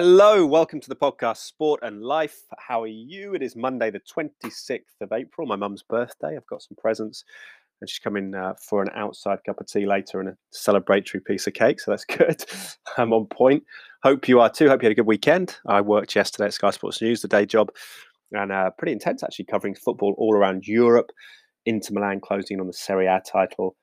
Hello, 0.00 0.46
welcome 0.46 0.78
to 0.78 0.88
the 0.88 0.94
podcast 0.94 1.38
Sport 1.38 1.80
and 1.82 2.04
Life. 2.04 2.42
How 2.56 2.84
are 2.84 2.86
you? 2.86 3.34
It 3.34 3.42
is 3.42 3.56
Monday, 3.56 3.90
the 3.90 3.98
26th 3.98 5.00
of 5.00 5.10
April, 5.10 5.44
my 5.44 5.56
mum's 5.56 5.82
birthday. 5.82 6.36
I've 6.36 6.46
got 6.46 6.62
some 6.62 6.76
presents 6.80 7.24
and 7.80 7.90
she's 7.90 7.98
coming 7.98 8.32
uh, 8.32 8.54
for 8.62 8.80
an 8.80 8.90
outside 8.94 9.40
cup 9.44 9.60
of 9.60 9.66
tea 9.66 9.86
later 9.86 10.20
and 10.20 10.28
a 10.28 10.36
celebratory 10.54 11.24
piece 11.24 11.48
of 11.48 11.54
cake. 11.54 11.80
So 11.80 11.90
that's 11.90 12.04
good. 12.16 12.44
I'm 12.96 13.12
on 13.12 13.26
point. 13.26 13.64
Hope 14.04 14.28
you 14.28 14.38
are 14.38 14.48
too. 14.48 14.68
Hope 14.68 14.82
you 14.82 14.86
had 14.86 14.92
a 14.92 14.94
good 14.94 15.08
weekend. 15.08 15.56
I 15.66 15.80
worked 15.80 16.14
yesterday 16.14 16.46
at 16.46 16.54
Sky 16.54 16.70
Sports 16.70 17.02
News, 17.02 17.22
the 17.22 17.26
day 17.26 17.44
job, 17.44 17.72
and 18.30 18.52
uh, 18.52 18.70
pretty 18.78 18.92
intense 18.92 19.24
actually, 19.24 19.46
covering 19.46 19.74
football 19.74 20.14
all 20.16 20.36
around 20.36 20.64
Europe. 20.64 21.10
Inter 21.66 21.94
Milan 21.94 22.20
closing 22.20 22.54
in 22.54 22.60
on 22.60 22.68
the 22.68 22.72
Serie 22.72 23.08
A 23.08 23.20
title, 23.28 23.74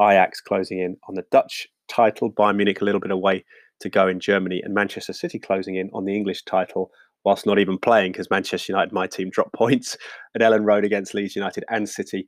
Ajax 0.00 0.40
closing 0.40 0.78
in 0.78 0.98
on 1.08 1.16
the 1.16 1.24
Dutch 1.32 1.66
title, 1.88 2.30
Bayern 2.30 2.54
Munich 2.54 2.80
a 2.80 2.84
little 2.84 3.00
bit 3.00 3.10
away 3.10 3.44
to 3.80 3.88
go 3.88 4.08
in 4.08 4.20
Germany, 4.20 4.60
and 4.64 4.74
Manchester 4.74 5.12
City 5.12 5.38
closing 5.38 5.76
in 5.76 5.90
on 5.92 6.04
the 6.04 6.16
English 6.16 6.42
title 6.44 6.90
whilst 7.24 7.46
not 7.46 7.58
even 7.58 7.78
playing 7.78 8.12
because 8.12 8.30
Manchester 8.30 8.72
United, 8.72 8.92
my 8.92 9.06
team, 9.06 9.30
dropped 9.32 9.54
points 9.54 9.96
at 10.34 10.40
Elland 10.40 10.66
Road 10.66 10.84
against 10.84 11.14
Leeds 11.14 11.36
United 11.36 11.64
and 11.70 11.88
City 11.88 12.26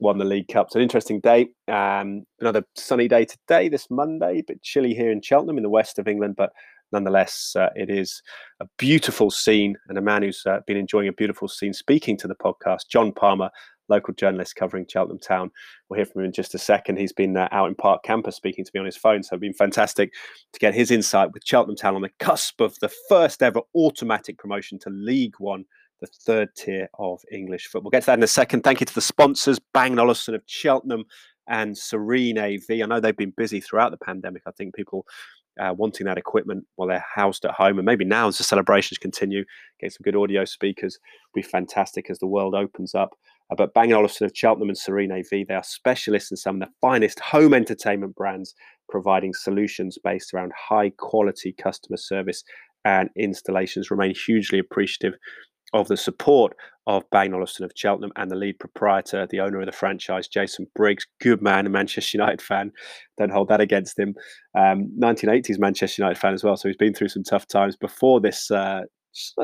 won 0.00 0.18
the 0.18 0.24
League 0.24 0.48
Cup. 0.48 0.68
So 0.70 0.78
an 0.78 0.82
interesting 0.82 1.20
day. 1.20 1.48
Um, 1.66 2.24
another 2.40 2.62
sunny 2.76 3.08
day 3.08 3.24
today, 3.24 3.68
this 3.68 3.88
Monday, 3.90 4.42
but 4.46 4.62
chilly 4.62 4.94
here 4.94 5.10
in 5.10 5.20
Cheltenham 5.22 5.56
in 5.56 5.62
the 5.62 5.70
west 5.70 5.98
of 5.98 6.06
England. 6.06 6.36
But 6.36 6.50
nonetheless, 6.92 7.54
uh, 7.56 7.70
it 7.74 7.90
is 7.90 8.22
a 8.60 8.66
beautiful 8.78 9.30
scene 9.30 9.76
and 9.88 9.98
a 9.98 10.02
man 10.02 10.22
who's 10.22 10.42
uh, 10.46 10.60
been 10.66 10.76
enjoying 10.76 11.08
a 11.08 11.12
beautiful 11.12 11.48
scene 11.48 11.72
speaking 11.72 12.16
to 12.18 12.28
the 12.28 12.36
podcast, 12.36 12.88
John 12.90 13.12
Palmer, 13.12 13.50
local 13.88 14.14
journalist 14.14 14.56
covering 14.56 14.86
Cheltenham 14.88 15.18
Town. 15.18 15.50
We'll 15.88 15.96
hear 15.96 16.06
from 16.06 16.22
him 16.22 16.26
in 16.26 16.32
just 16.32 16.54
a 16.54 16.58
second. 16.58 16.98
He's 16.98 17.12
been 17.12 17.36
uh, 17.36 17.48
out 17.52 17.68
in 17.68 17.74
Park 17.74 18.02
Campus 18.02 18.36
speaking 18.36 18.64
to 18.64 18.70
me 18.74 18.80
on 18.80 18.86
his 18.86 18.96
phone, 18.96 19.22
so 19.22 19.34
it's 19.34 19.40
been 19.40 19.52
fantastic 19.52 20.12
to 20.52 20.58
get 20.58 20.74
his 20.74 20.90
insight 20.90 21.32
with 21.32 21.44
Cheltenham 21.44 21.76
Town 21.76 21.94
on 21.94 22.02
the 22.02 22.10
cusp 22.18 22.60
of 22.60 22.78
the 22.80 22.90
first 23.08 23.42
ever 23.42 23.60
automatic 23.74 24.38
promotion 24.38 24.78
to 24.80 24.90
League 24.90 25.34
One 25.38 25.64
the 26.00 26.06
third 26.06 26.54
tier 26.54 26.88
of 26.98 27.20
English 27.32 27.66
football. 27.66 27.86
We'll 27.86 27.90
get 27.90 28.02
to 28.02 28.06
that 28.06 28.18
in 28.18 28.22
a 28.22 28.28
second. 28.28 28.62
Thank 28.62 28.80
you 28.80 28.86
to 28.86 28.94
the 28.94 29.00
sponsors, 29.00 29.58
Bang 29.74 29.98
Olufsen 29.98 30.34
of 30.34 30.42
Cheltenham 30.46 31.04
and 31.48 31.76
Serene 31.76 32.38
AV. 32.38 32.70
I 32.70 32.86
know 32.86 33.00
they've 33.00 33.16
been 33.16 33.32
busy 33.36 33.60
throughout 33.60 33.90
the 33.90 33.96
pandemic. 33.96 34.42
I 34.46 34.52
think 34.52 34.74
people 34.74 35.06
uh, 35.58 35.74
wanting 35.76 36.06
that 36.06 36.18
equipment 36.18 36.64
while 36.76 36.88
they're 36.88 37.04
housed 37.14 37.44
at 37.44 37.52
home. 37.52 37.78
And 37.78 37.86
maybe 37.86 38.04
now, 38.04 38.28
as 38.28 38.38
the 38.38 38.44
celebrations 38.44 38.98
continue, 38.98 39.44
get 39.80 39.92
some 39.92 40.04
good 40.04 40.16
audio 40.16 40.44
speakers 40.44 40.98
will 41.34 41.42
be 41.42 41.48
fantastic 41.48 42.10
as 42.10 42.18
the 42.18 42.26
world 42.26 42.54
opens 42.54 42.94
up. 42.94 43.16
Uh, 43.50 43.54
but 43.56 43.74
Bang 43.74 43.92
& 43.92 43.94
Olufsen 43.94 44.26
of 44.26 44.32
Cheltenham 44.34 44.68
and 44.68 44.78
Serene 44.78 45.12
AV, 45.12 45.46
they 45.46 45.54
are 45.54 45.62
specialists 45.62 46.30
in 46.30 46.36
some 46.36 46.60
of 46.60 46.68
the 46.68 46.74
finest 46.80 47.20
home 47.20 47.54
entertainment 47.54 48.14
brands, 48.14 48.54
providing 48.88 49.32
solutions 49.34 49.98
based 50.02 50.32
around 50.34 50.52
high 50.56 50.90
quality 50.98 51.54
customer 51.60 51.96
service 51.96 52.44
and 52.84 53.10
installations. 53.16 53.90
Remain 53.90 54.14
hugely 54.14 54.58
appreciative 54.58 55.14
of 55.74 55.88
the 55.88 55.96
support 55.96 56.54
of 56.86 57.04
Bang 57.10 57.34
Olufsen 57.34 57.64
of 57.64 57.72
Cheltenham 57.74 58.12
and 58.16 58.30
the 58.30 58.36
lead 58.36 58.58
proprietor, 58.58 59.26
the 59.30 59.40
owner 59.40 59.60
of 59.60 59.66
the 59.66 59.72
franchise, 59.72 60.26
Jason 60.26 60.66
Briggs, 60.74 61.06
good 61.20 61.42
man, 61.42 61.66
a 61.66 61.70
Manchester 61.70 62.16
United 62.16 62.40
fan. 62.40 62.72
Don't 63.18 63.30
hold 63.30 63.48
that 63.48 63.60
against 63.60 63.98
him. 63.98 64.14
Um, 64.56 64.90
1980s 64.98 65.58
Manchester 65.58 66.02
United 66.02 66.18
fan 66.18 66.32
as 66.32 66.42
well, 66.42 66.56
so 66.56 66.68
he's 66.68 66.76
been 66.78 66.94
through 66.94 67.08
some 67.08 67.24
tough 67.24 67.46
times 67.46 67.76
before 67.76 68.20
this 68.20 68.50
uh, 68.50 68.82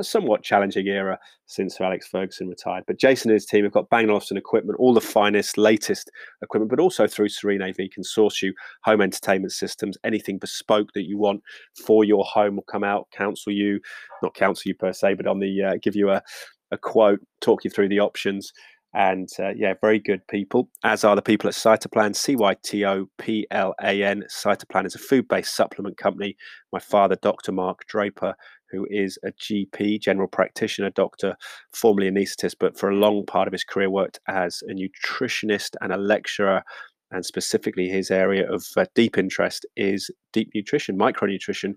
somewhat 0.03 0.43
challenging 0.43 0.87
era 0.87 1.19
since 1.47 1.77
Sir 1.77 1.85
Alex 1.85 2.07
Ferguson 2.07 2.49
retired. 2.49 2.85
But 2.87 2.99
Jason 2.99 3.31
and 3.31 3.35
his 3.35 3.47
team 3.47 3.65
have 3.65 3.73
got 3.73 3.89
Bang 3.91 4.11
equipment, 4.11 4.79
all 4.79 4.95
the 4.95 5.01
finest, 5.01 5.59
latest 5.59 6.11
equipment, 6.43 6.71
but 6.71 6.81
also 6.81 7.07
through 7.07 7.29
Serene 7.29 7.63
AV 7.63 7.77
can 7.93 8.05
source 8.05 8.43
you 8.43 8.53
home 8.85 9.01
entertainment 9.01 9.53
systems, 9.53 9.97
anything 10.05 10.39
bespoke 10.39 10.93
that 10.95 11.05
you 11.05 11.19
want 11.19 11.43
for 11.85 12.05
your 12.05 12.25
home 12.25 12.57
will 12.57 12.65
come 12.65 12.85
out, 12.85 13.09
counsel 13.13 13.53
you, 13.53 13.81
not 14.23 14.35
counsel 14.35 14.69
you 14.69 14.75
per 14.75 14.93
se, 14.93 15.15
but 15.15 15.27
on 15.27 15.41
the 15.41 15.63
uh, 15.63 15.75
give 15.83 15.97
you 15.97 16.11
a, 16.11 16.23
a 16.71 16.79
quote, 16.79 17.21
talk 17.41 17.65
you 17.65 17.71
through 17.71 17.89
the 17.89 18.01
options. 18.01 18.53
And 18.97 19.29
uh, 19.41 19.51
yeah, 19.57 19.75
very 19.81 19.99
good 19.99 20.25
people, 20.29 20.71
as 20.85 21.03
are 21.03 21.17
the 21.17 21.23
people 21.23 21.49
at 21.49 21.55
Cytoplan, 21.55 22.15
C 22.15 22.37
Y 22.37 22.55
T 22.63 22.85
O 22.85 23.07
P 23.19 23.45
L 23.51 23.75
A 23.83 24.05
N. 24.05 24.23
Cytoplan 24.31 24.87
is 24.87 24.95
a 24.95 25.01
food 25.01 25.27
based 25.27 25.57
supplement 25.57 25.97
company. 25.97 26.37
My 26.73 26.79
father, 26.79 27.17
Dr. 27.21 27.51
Mark 27.51 27.87
Draper, 27.89 28.37
who 28.75 28.87
is 28.91 29.19
a 29.25 29.33
GP, 29.33 30.01
general 30.01 30.29
practitioner, 30.29 30.91
doctor, 30.91 31.37
formerly 31.73 32.11
anaesthetist, 32.11 32.57
but 32.59 32.79
for 32.79 32.91
a 32.91 32.97
long 32.97 33.25
part 33.25 33.49
of 33.49 33.53
his 33.53 33.65
career 33.65 33.91
worked 33.91 34.19
as 34.29 34.63
a 34.69 34.75
nutritionist 34.75 35.77
and 35.81 35.93
a 35.93 35.97
lecturer. 35.97 36.63
And 37.11 37.25
specifically, 37.25 37.89
his 37.89 38.11
area 38.11 38.51
of 38.51 38.65
uh, 38.77 38.87
deep 38.95 39.17
interest 39.19 39.67
is 39.77 40.11
deep 40.33 40.51
nutrition, 40.55 40.99
micronutrition 40.99 41.75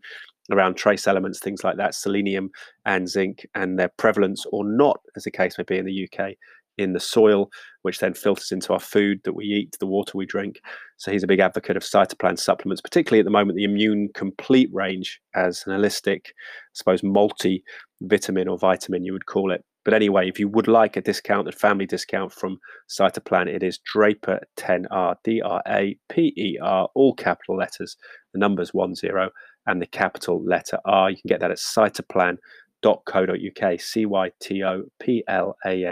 around 0.51 0.75
trace 0.75 1.07
elements, 1.07 1.39
things 1.39 1.63
like 1.63 1.77
that, 1.77 1.93
selenium 1.93 2.49
and 2.85 3.07
zinc, 3.07 3.45
and 3.53 3.77
their 3.77 3.91
prevalence 3.97 4.45
or 4.51 4.65
not, 4.65 4.99
as 5.15 5.23
the 5.23 5.31
case 5.31 5.57
may 5.57 5.63
be 5.63 5.77
in 5.77 5.85
the 5.85 6.09
UK, 6.11 6.31
in 6.77 6.93
the 6.93 6.99
soil, 6.99 7.49
which 7.81 7.99
then 7.99 8.13
filters 8.13 8.51
into 8.51 8.73
our 8.73 8.79
food 8.79 9.19
that 9.23 9.33
we 9.33 9.45
eat, 9.45 9.75
the 9.79 9.85
water 9.85 10.17
we 10.17 10.25
drink. 10.25 10.61
So 10.97 11.11
he's 11.11 11.23
a 11.23 11.27
big 11.27 11.39
advocate 11.39 11.77
of 11.77 11.83
cytoplan 11.83 12.39
supplements, 12.39 12.81
particularly 12.81 13.19
at 13.19 13.25
the 13.25 13.31
moment, 13.31 13.55
the 13.55 13.63
immune 13.63 14.09
complete 14.13 14.69
range 14.73 15.19
as 15.35 15.63
an 15.65 15.73
holistic, 15.73 16.27
I 16.27 16.73
suppose, 16.73 17.03
multi 17.03 17.63
vitamin 18.01 18.47
or 18.47 18.57
vitamin, 18.57 19.03
you 19.03 19.13
would 19.13 19.25
call 19.25 19.51
it. 19.51 19.63
But 19.87 19.93
anyway, 19.93 20.27
if 20.27 20.37
you 20.37 20.49
would 20.49 20.67
like 20.67 20.97
a 20.97 21.01
discount, 21.01 21.47
a 21.47 21.53
family 21.53 21.85
discount 21.85 22.33
from 22.33 22.59
Cytoplan, 22.89 23.47
it 23.47 23.63
is 23.63 23.77
Draper 23.77 24.41
10R, 24.57 25.15
D 25.23 25.41
R 25.41 25.63
A 25.65 25.97
P 26.09 26.33
E 26.35 26.57
R, 26.61 26.89
all 26.93 27.15
capital 27.15 27.55
letters, 27.55 27.95
the 28.33 28.39
numbers 28.39 28.71
10 28.71 29.29
and 29.65 29.81
the 29.81 29.85
capital 29.85 30.43
letter 30.43 30.77
R. 30.83 31.11
You 31.11 31.15
can 31.15 31.29
get 31.29 31.39
that 31.39 31.51
at 31.51 31.57
cytoplan.co.uk, 31.57 33.79
C 33.79 34.05
Y 34.05 34.31
T 34.41 34.61
O 34.61 34.83
P 34.99 35.23
L 35.27 35.55
A 35.65 35.85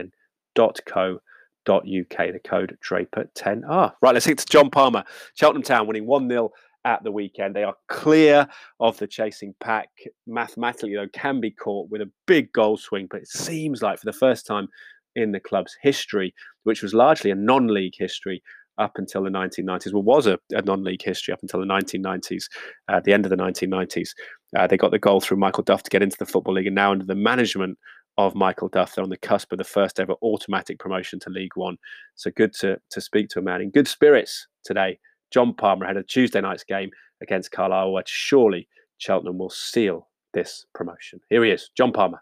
N 0.58 1.20
uk. 1.68 2.18
the 2.18 2.40
code 2.44 2.78
Draper10R. 2.88 3.94
Right, 4.02 4.14
let's 4.14 4.28
get 4.28 4.38
to 4.38 4.46
John 4.46 4.70
Palmer. 4.70 5.04
Cheltenham 5.36 5.64
Town 5.64 5.88
winning 5.88 6.06
1 6.06 6.30
0 6.30 6.52
at 6.86 7.04
the 7.04 7.12
weekend. 7.12 7.56
They 7.56 7.64
are 7.64 7.76
clear 7.88 8.48
of 8.80 8.98
the 8.98 9.08
chasing 9.08 9.56
pack. 9.60 9.90
Mathematically, 10.28 10.96
though, 10.96 11.08
can 11.14 11.42
be 11.42 11.52
caught 11.52 11.90
with 11.90 12.02
a 12.02 12.12
big 12.28 12.52
goal 12.54 12.78
swing, 12.78 13.08
but 13.10 13.22
it 13.22 13.28
seems 13.28 13.82
like 13.82 14.00
for 14.00 14.06
the 14.06 14.14
first 14.14 14.46
time 14.46 14.68
in 15.16 15.32
the 15.32 15.40
club's 15.40 15.76
history, 15.82 16.34
which 16.64 16.84
was 16.84 16.94
largely 16.94 17.32
a 17.32 17.36
non 17.36 17.68
league 17.68 17.96
history, 17.98 18.44
up 18.78 18.94
until 18.98 19.24
the 19.24 19.30
1990s. 19.30 19.94
Well, 19.94 20.04
was 20.04 20.28
a, 20.28 20.40
a 20.52 20.62
non-league 20.62 21.02
history 21.02 21.34
up 21.34 21.42
until 21.42 21.60
the 21.60 21.66
1990s. 21.66 22.46
At 22.90 22.96
uh, 22.96 23.00
the 23.04 23.14
end 23.14 23.26
of 23.26 23.30
the 23.30 23.38
1990s, 23.38 24.10
uh, 24.58 24.68
they 24.68 24.78
got 24.78 24.92
the 24.92 25.00
goal 25.00 25.22
through 25.22 25.38
Michael 25.38 25.64
Duff 25.64 25.84
to 25.84 25.90
get 25.90 26.04
into 26.04 26.18
the 26.18 26.26
football 26.26 26.54
league, 26.54 26.68
and 26.68 26.76
now 26.76 26.92
under 26.92 27.06
the 27.06 27.16
management 27.16 27.78
of 28.18 28.36
Michael 28.36 28.70
Duff. 28.70 28.96
They're 28.96 29.04
on 29.04 29.10
the 29.10 29.18
cusp 29.18 29.52
of 29.52 29.58
the 29.58 29.64
first 29.64 30.00
ever 30.00 30.14
automatic 30.22 30.80
promotion 30.80 31.20
to 31.22 31.30
League 31.30 31.56
One. 31.56 31.78
So 32.16 32.32
good 32.32 32.54
to, 32.56 32.80
to 32.90 33.02
speak 33.02 33.30
to 33.30 33.40
a 33.40 33.42
man 33.42 33.62
in 33.62 33.72
good 33.72 33.88
spirits 33.88 34.48
today. 34.64 35.00
John 35.32 35.54
Palmer 35.54 35.86
had 35.86 35.98
a 35.98 36.04
Tuesday 36.04 36.42
night's 36.42 36.64
game 36.64 36.92
against 37.22 37.52
Carlisle, 37.52 37.92
where 37.92 38.04
surely 38.06 38.68
Cheltenham 38.98 39.38
will 39.38 39.50
seal 39.50 40.08
this 40.34 40.66
promotion. 40.74 41.20
Here 41.30 41.44
he 41.44 41.52
is, 41.52 41.70
John 41.76 41.92
Palmer. 41.92 42.22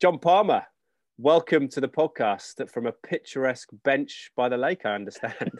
John 0.00 0.18
Palmer, 0.18 0.64
welcome 1.18 1.66
to 1.66 1.80
the 1.80 1.88
podcast 1.88 2.68
from 2.70 2.86
a 2.86 2.92
picturesque 2.92 3.68
bench 3.84 4.30
by 4.36 4.48
the 4.48 4.56
lake. 4.56 4.84
I 4.84 4.94
understand. 4.94 5.34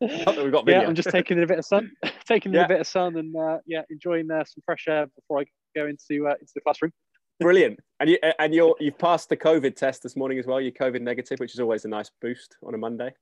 Not 0.00 0.36
that 0.36 0.42
we've 0.42 0.52
got 0.52 0.64
video. 0.64 0.82
Yeah, 0.82 0.86
I'm 0.86 0.94
just 0.94 1.10
taking 1.10 1.42
a 1.42 1.46
bit 1.46 1.58
of 1.58 1.64
sun, 1.64 1.90
taking 2.28 2.52
yeah. 2.52 2.64
a 2.64 2.68
bit 2.68 2.80
of 2.80 2.86
sun, 2.86 3.16
and 3.16 3.34
uh, 3.36 3.58
yeah, 3.66 3.82
enjoying 3.90 4.30
uh, 4.30 4.44
some 4.44 4.62
fresh 4.64 4.86
air 4.88 5.06
before 5.06 5.40
I 5.40 5.44
go 5.74 5.86
into 5.86 6.28
uh, 6.28 6.34
into 6.40 6.52
the 6.54 6.60
classroom. 6.60 6.92
Brilliant, 7.40 7.80
and 7.98 8.10
you 8.10 8.18
and 8.38 8.54
you're 8.54 8.76
you've 8.78 8.98
passed 8.98 9.28
the 9.28 9.36
COVID 9.36 9.74
test 9.76 10.02
this 10.02 10.16
morning 10.16 10.38
as 10.38 10.46
well. 10.46 10.60
You're 10.60 10.72
COVID 10.72 11.00
negative, 11.00 11.38
which 11.38 11.54
is 11.54 11.60
always 11.60 11.84
a 11.84 11.88
nice 11.88 12.10
boost 12.20 12.56
on 12.64 12.74
a 12.74 12.78
Monday. 12.78 13.12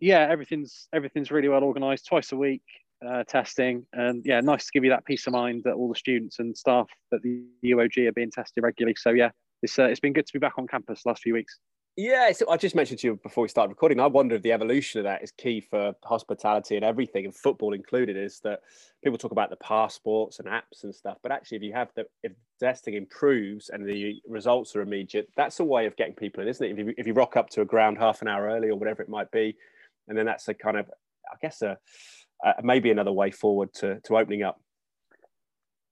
Yeah, 0.00 0.26
everything's 0.28 0.88
everything's 0.92 1.30
really 1.30 1.48
well 1.48 1.62
organised. 1.62 2.06
Twice 2.06 2.32
a 2.32 2.36
week 2.36 2.62
uh, 3.06 3.24
testing, 3.24 3.86
and 3.92 4.22
yeah, 4.24 4.40
nice 4.40 4.64
to 4.64 4.70
give 4.72 4.84
you 4.84 4.90
that 4.90 5.04
peace 5.04 5.26
of 5.26 5.34
mind 5.34 5.62
that 5.64 5.74
all 5.74 5.88
the 5.88 5.94
students 5.94 6.38
and 6.38 6.56
staff 6.56 6.88
that 7.10 7.22
the 7.22 7.44
UOG 7.64 8.08
are 8.08 8.12
being 8.12 8.30
tested 8.30 8.64
regularly. 8.64 8.96
So 8.98 9.10
yeah, 9.10 9.30
it's 9.64 9.78
uh, 9.78 9.84
it's 9.84 10.00
been 10.00 10.12
good 10.12 10.26
to 10.26 10.32
be 10.32 10.38
back 10.38 10.54
on 10.58 10.66
campus 10.68 11.04
last 11.06 11.22
few 11.22 11.34
weeks. 11.34 11.58
Yeah, 11.96 12.32
so 12.32 12.50
I 12.50 12.56
just 12.56 12.74
mentioned 12.74 12.98
to 13.00 13.06
you 13.06 13.20
before 13.22 13.42
we 13.42 13.48
started 13.48 13.70
recording. 13.70 14.00
I 14.00 14.08
wonder 14.08 14.34
if 14.34 14.42
the 14.42 14.50
evolution 14.50 14.98
of 14.98 15.04
that 15.04 15.22
is 15.22 15.30
key 15.30 15.60
for 15.60 15.92
hospitality 16.02 16.74
and 16.74 16.84
everything, 16.84 17.24
and 17.24 17.34
football 17.34 17.72
included. 17.72 18.16
Is 18.16 18.40
that 18.42 18.60
people 19.02 19.16
talk 19.16 19.30
about 19.30 19.50
the 19.50 19.56
passports 19.56 20.40
and 20.40 20.48
apps 20.48 20.82
and 20.82 20.94
stuff, 20.94 21.18
but 21.22 21.32
actually, 21.32 21.58
if 21.58 21.62
you 21.62 21.72
have 21.72 21.88
the 21.94 22.04
if 22.22 22.32
testing 22.60 22.94
improves 22.94 23.70
and 23.70 23.86
the 23.86 24.20
results 24.28 24.74
are 24.76 24.82
immediate, 24.82 25.28
that's 25.36 25.60
a 25.60 25.64
way 25.64 25.86
of 25.86 25.96
getting 25.96 26.14
people 26.14 26.42
in, 26.42 26.48
isn't 26.48 26.66
it? 26.66 26.72
If 26.72 26.78
you, 26.78 26.94
if 26.98 27.06
you 27.06 27.14
rock 27.14 27.36
up 27.36 27.48
to 27.50 27.62
a 27.62 27.64
ground 27.64 27.96
half 27.98 28.22
an 28.22 28.28
hour 28.28 28.48
early 28.48 28.68
or 28.68 28.76
whatever 28.76 29.02
it 29.02 29.08
might 29.08 29.30
be, 29.30 29.56
and 30.08 30.18
then 30.18 30.26
that's 30.26 30.48
a 30.48 30.54
kind 30.54 30.76
of, 30.76 30.90
I 31.32 31.36
guess, 31.40 31.62
a, 31.62 31.78
a 32.44 32.62
maybe 32.62 32.90
another 32.90 33.12
way 33.12 33.30
forward 33.30 33.72
to 33.74 34.00
to 34.00 34.16
opening 34.18 34.42
up. 34.42 34.60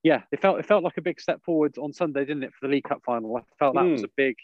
Yeah, 0.03 0.23
it 0.31 0.41
felt 0.41 0.59
it 0.59 0.65
felt 0.65 0.83
like 0.83 0.97
a 0.97 1.01
big 1.01 1.19
step 1.19 1.41
forward 1.43 1.77
on 1.77 1.93
Sunday, 1.93 2.25
didn't 2.25 2.43
it, 2.43 2.53
for 2.53 2.67
the 2.67 2.73
League 2.73 2.83
Cup 2.83 3.01
final? 3.05 3.37
I 3.37 3.41
felt 3.57 3.75
that 3.75 3.85
mm. 3.85 3.93
was 3.93 4.01
hmm. 4.01 4.05
a 4.05 4.15
big 4.17 4.35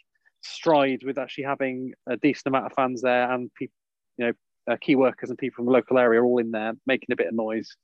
stride 0.42 1.02
with 1.06 1.18
actually 1.18 1.44
having 1.44 1.94
a 2.08 2.16
decent 2.18 2.48
amount 2.48 2.66
of 2.66 2.74
fans 2.74 3.02
there 3.02 3.30
and 3.32 3.54
people, 3.56 3.76
you 4.18 4.28
know, 4.28 4.34
uh, 4.72 4.78
key 4.80 4.96
workers 4.96 5.30
and 5.30 5.38
people 5.38 5.58
from 5.58 5.66
the 5.66 5.72
local 5.72 5.98
area 5.98 6.22
all 6.22 6.38
in 6.38 6.52
there 6.52 6.74
making 6.86 7.12
a 7.12 7.16
bit 7.16 7.28
of 7.28 7.34
noise. 7.34 7.76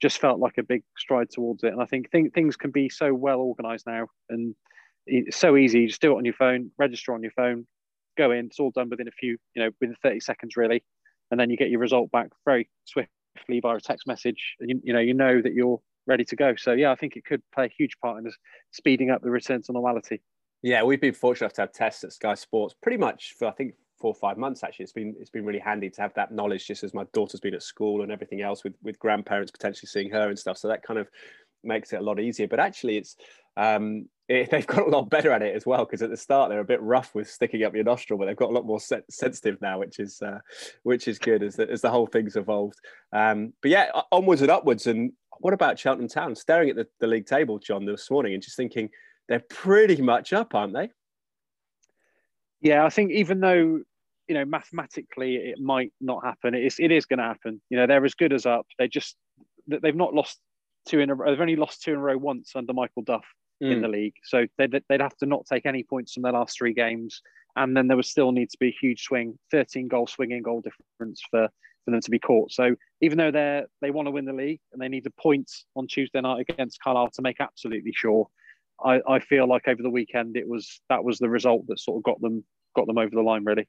just 0.00 0.18
felt 0.18 0.38
like 0.38 0.58
a 0.58 0.62
big 0.62 0.82
stride 0.96 1.30
towards 1.30 1.64
it. 1.64 1.72
And 1.72 1.82
I 1.82 1.86
think 1.86 2.10
th- 2.10 2.32
things 2.32 2.56
can 2.56 2.70
be 2.70 2.88
so 2.88 3.12
well 3.12 3.40
organised 3.40 3.86
now 3.86 4.06
and 4.28 4.54
it's 5.06 5.36
so 5.36 5.56
easy. 5.56 5.80
You 5.80 5.88
just 5.88 6.00
do 6.00 6.12
it 6.12 6.18
on 6.18 6.24
your 6.24 6.34
phone, 6.34 6.70
register 6.78 7.14
on 7.14 7.22
your 7.22 7.32
phone, 7.32 7.66
go 8.16 8.30
in. 8.30 8.46
It's 8.46 8.60
all 8.60 8.70
done 8.70 8.90
within 8.90 9.08
a 9.08 9.12
few, 9.12 9.36
you 9.54 9.62
know, 9.62 9.70
within 9.80 9.96
30 10.02 10.20
seconds 10.20 10.56
really, 10.56 10.82
and 11.30 11.38
then 11.38 11.50
you 11.50 11.56
get 11.56 11.70
your 11.70 11.80
result 11.80 12.10
back 12.10 12.28
very 12.44 12.68
swiftly 12.84 13.60
via 13.60 13.76
a 13.76 13.80
text 13.80 14.06
message. 14.06 14.54
And 14.60 14.70
you, 14.70 14.80
you 14.84 14.92
know, 14.92 15.00
you 15.00 15.14
know 15.14 15.42
that 15.42 15.52
you're 15.52 15.80
ready 16.06 16.24
to 16.24 16.36
go. 16.36 16.54
So 16.56 16.72
yeah, 16.72 16.90
I 16.90 16.94
think 16.94 17.16
it 17.16 17.24
could 17.24 17.42
play 17.54 17.66
a 17.66 17.68
huge 17.68 17.96
part 18.02 18.22
in 18.22 18.30
speeding 18.72 19.10
up 19.10 19.22
the 19.22 19.30
return 19.30 19.62
to 19.62 19.72
normality. 19.72 20.22
Yeah, 20.62 20.82
we've 20.82 21.00
been 21.00 21.14
fortunate 21.14 21.46
enough 21.46 21.54
to 21.54 21.62
have 21.62 21.72
tests 21.72 22.04
at 22.04 22.12
Sky 22.12 22.34
Sports 22.34 22.74
pretty 22.82 22.98
much 22.98 23.34
for 23.38 23.46
I 23.46 23.52
think 23.52 23.74
four 23.98 24.10
or 24.10 24.14
five 24.14 24.38
months 24.38 24.62
actually. 24.64 24.84
It's 24.84 24.92
been 24.92 25.14
it's 25.20 25.30
been 25.30 25.44
really 25.44 25.58
handy 25.58 25.90
to 25.90 26.00
have 26.00 26.14
that 26.14 26.32
knowledge 26.32 26.66
just 26.66 26.84
as 26.84 26.94
my 26.94 27.04
daughter's 27.12 27.40
been 27.40 27.54
at 27.54 27.62
school 27.62 28.02
and 28.02 28.10
everything 28.10 28.42
else 28.42 28.64
with 28.64 28.74
with 28.82 28.98
grandparents 28.98 29.50
potentially 29.50 29.88
seeing 29.88 30.10
her 30.10 30.28
and 30.28 30.38
stuff. 30.38 30.58
So 30.58 30.68
that 30.68 30.82
kind 30.82 30.98
of 30.98 31.08
makes 31.62 31.92
it 31.92 31.96
a 31.96 32.02
lot 32.02 32.20
easier. 32.20 32.48
But 32.48 32.60
actually, 32.60 32.96
it's 32.98 33.16
um, 33.56 34.08
it, 34.28 34.50
they've 34.50 34.66
got 34.66 34.86
a 34.86 34.90
lot 34.90 35.10
better 35.10 35.30
at 35.30 35.42
it 35.42 35.54
as 35.54 35.66
well 35.66 35.84
because 35.84 36.02
at 36.02 36.10
the 36.10 36.16
start 36.16 36.50
they're 36.50 36.60
a 36.60 36.64
bit 36.64 36.82
rough 36.82 37.14
with 37.14 37.30
sticking 37.30 37.62
up 37.64 37.74
your 37.74 37.84
nostril, 37.84 38.18
but 38.18 38.26
they've 38.26 38.36
got 38.36 38.50
a 38.50 38.54
lot 38.54 38.66
more 38.66 38.80
se- 38.80 39.02
sensitive 39.10 39.60
now, 39.60 39.78
which 39.78 39.98
is 39.98 40.20
uh, 40.22 40.38
which 40.82 41.08
is 41.08 41.18
good 41.18 41.42
as 41.42 41.56
the, 41.56 41.70
as 41.70 41.80
the 41.80 41.90
whole 41.90 42.06
thing's 42.06 42.36
evolved. 42.36 42.78
Um, 43.12 43.52
but 43.62 43.70
yeah, 43.70 43.90
onwards 44.12 44.42
and 44.42 44.50
upwards. 44.50 44.86
And 44.86 45.12
what 45.38 45.54
about 45.54 45.78
Cheltenham 45.78 46.08
Town? 46.08 46.34
Staring 46.34 46.70
at 46.70 46.76
the, 46.76 46.86
the 47.00 47.06
league 47.06 47.26
table, 47.26 47.58
John, 47.58 47.84
this 47.84 48.10
morning, 48.10 48.34
and 48.34 48.42
just 48.42 48.56
thinking 48.56 48.88
they're 49.28 49.44
pretty 49.48 50.00
much 50.00 50.32
up, 50.32 50.54
aren't 50.54 50.74
they? 50.74 50.90
Yeah, 52.60 52.84
I 52.84 52.90
think 52.90 53.12
even 53.12 53.40
though 53.40 53.80
you 54.28 54.34
know 54.34 54.44
mathematically 54.46 55.36
it 55.36 55.60
might 55.60 55.92
not 56.00 56.24
happen, 56.24 56.54
it 56.54 56.64
is 56.64 56.76
it 56.78 56.90
is 56.90 57.06
going 57.06 57.18
to 57.18 57.24
happen. 57.24 57.60
You 57.68 57.78
know, 57.78 57.86
they're 57.86 58.04
as 58.04 58.14
good 58.14 58.32
as 58.32 58.46
up. 58.46 58.66
They 58.78 58.88
just 58.88 59.16
they've 59.66 59.94
not 59.94 60.14
lost 60.14 60.38
two 60.86 61.00
in 61.00 61.10
a. 61.10 61.16
They've 61.16 61.40
only 61.40 61.56
lost 61.56 61.82
two 61.82 61.92
in 61.92 61.98
a 61.98 62.00
row 62.00 62.16
once 62.16 62.52
under 62.54 62.72
Michael 62.72 63.02
Duff 63.02 63.24
mm. 63.64 63.72
in 63.72 63.80
the 63.80 63.88
league. 63.88 64.14
So 64.24 64.46
they'd, 64.58 64.82
they'd 64.88 65.00
have 65.00 65.16
to 65.16 65.26
not 65.26 65.46
take 65.46 65.66
any 65.66 65.82
points 65.82 66.12
from 66.12 66.22
their 66.22 66.32
last 66.32 66.58
three 66.58 66.74
games. 66.74 67.22
And 67.56 67.76
then 67.76 67.88
there 67.88 67.96
would 67.96 68.06
still 68.06 68.32
need 68.32 68.50
to 68.50 68.58
be 68.58 68.68
a 68.68 68.76
huge 68.80 69.02
swing, 69.02 69.38
13 69.50 69.88
goal 69.88 70.06
swinging 70.06 70.42
goal 70.42 70.60
difference 70.60 71.22
for, 71.30 71.48
for 71.84 71.90
them 71.90 72.00
to 72.00 72.10
be 72.10 72.18
caught. 72.18 72.52
So 72.52 72.74
even 73.00 73.18
though 73.18 73.30
they're 73.30 73.66
they 73.80 73.90
want 73.90 74.06
to 74.06 74.10
win 74.10 74.24
the 74.24 74.32
league 74.32 74.60
and 74.72 74.82
they 74.82 74.88
need 74.88 75.06
a 75.06 75.22
point 75.22 75.50
on 75.76 75.86
Tuesday 75.86 76.20
night 76.20 76.44
against 76.48 76.80
Carlisle 76.80 77.10
to 77.14 77.22
make 77.22 77.40
absolutely 77.40 77.92
sure, 77.94 78.28
I, 78.84 79.00
I 79.08 79.20
feel 79.20 79.48
like 79.48 79.68
over 79.68 79.82
the 79.82 79.90
weekend 79.90 80.36
it 80.36 80.48
was 80.48 80.80
that 80.88 81.04
was 81.04 81.18
the 81.18 81.28
result 81.28 81.66
that 81.68 81.78
sort 81.78 81.98
of 81.98 82.02
got 82.02 82.20
them 82.20 82.44
got 82.74 82.86
them 82.86 82.98
over 82.98 83.10
the 83.10 83.22
line 83.22 83.44
really. 83.44 83.68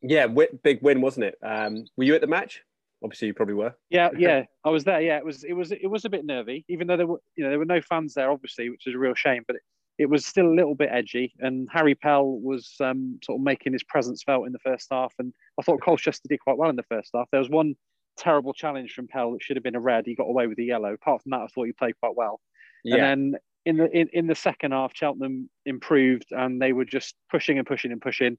Yeah, 0.00 0.26
big 0.62 0.82
win, 0.82 1.00
wasn't 1.00 1.24
it? 1.24 1.38
Um, 1.42 1.86
were 1.96 2.04
you 2.04 2.14
at 2.14 2.20
the 2.20 2.26
match? 2.26 2.62
Obviously, 3.04 3.28
you 3.28 3.34
probably 3.34 3.54
were. 3.54 3.74
Yeah, 3.90 4.08
yeah, 4.18 4.44
I 4.64 4.70
was 4.70 4.84
there. 4.84 5.00
Yeah, 5.00 5.18
it 5.18 5.24
was, 5.24 5.44
it 5.44 5.52
was, 5.52 5.70
it 5.70 5.86
was 5.86 6.04
a 6.04 6.10
bit 6.10 6.24
nervy, 6.24 6.64
even 6.68 6.86
though 6.86 6.96
there 6.96 7.06
were, 7.06 7.20
you 7.36 7.44
know, 7.44 7.50
there 7.50 7.58
were 7.58 7.64
no 7.66 7.82
fans 7.82 8.14
there, 8.14 8.30
obviously, 8.30 8.70
which 8.70 8.86
is 8.86 8.94
a 8.94 8.98
real 8.98 9.14
shame. 9.14 9.44
But 9.46 9.56
it, 9.56 9.62
it 9.98 10.06
was 10.10 10.26
still 10.26 10.46
a 10.46 10.54
little 10.54 10.74
bit 10.74 10.88
edgy, 10.90 11.34
and 11.38 11.68
Harry 11.70 11.94
Pell 11.94 12.26
was 12.26 12.74
um, 12.80 13.20
sort 13.22 13.38
of 13.38 13.44
making 13.44 13.74
his 13.74 13.84
presence 13.84 14.22
felt 14.22 14.46
in 14.46 14.52
the 14.52 14.58
first 14.58 14.88
half. 14.90 15.12
And 15.18 15.32
I 15.60 15.62
thought 15.62 15.82
Colchester 15.82 16.28
did 16.28 16.40
quite 16.40 16.56
well 16.56 16.70
in 16.70 16.76
the 16.76 16.82
first 16.84 17.10
half. 17.14 17.28
There 17.30 17.40
was 17.40 17.50
one 17.50 17.76
terrible 18.16 18.52
challenge 18.54 18.92
from 18.92 19.06
Pell 19.06 19.32
that 19.32 19.42
should 19.42 19.56
have 19.56 19.62
been 19.62 19.76
a 19.76 19.80
red. 19.80 20.06
He 20.06 20.14
got 20.14 20.24
away 20.24 20.46
with 20.46 20.56
the 20.56 20.64
yellow. 20.64 20.94
Apart 20.94 21.22
from 21.22 21.30
that, 21.30 21.42
I 21.42 21.46
thought 21.48 21.64
he 21.64 21.72
played 21.72 21.94
quite 22.00 22.16
well. 22.16 22.40
Yeah. 22.84 22.96
And 22.96 23.34
then 23.34 23.40
in 23.66 23.76
the 23.76 23.90
in, 23.90 24.08
in 24.12 24.26
the 24.26 24.34
second 24.34 24.72
half, 24.72 24.92
Cheltenham 24.94 25.48
improved, 25.66 26.26
and 26.30 26.60
they 26.60 26.72
were 26.72 26.84
just 26.84 27.14
pushing 27.30 27.58
and 27.58 27.66
pushing 27.66 27.92
and 27.92 28.00
pushing 28.00 28.38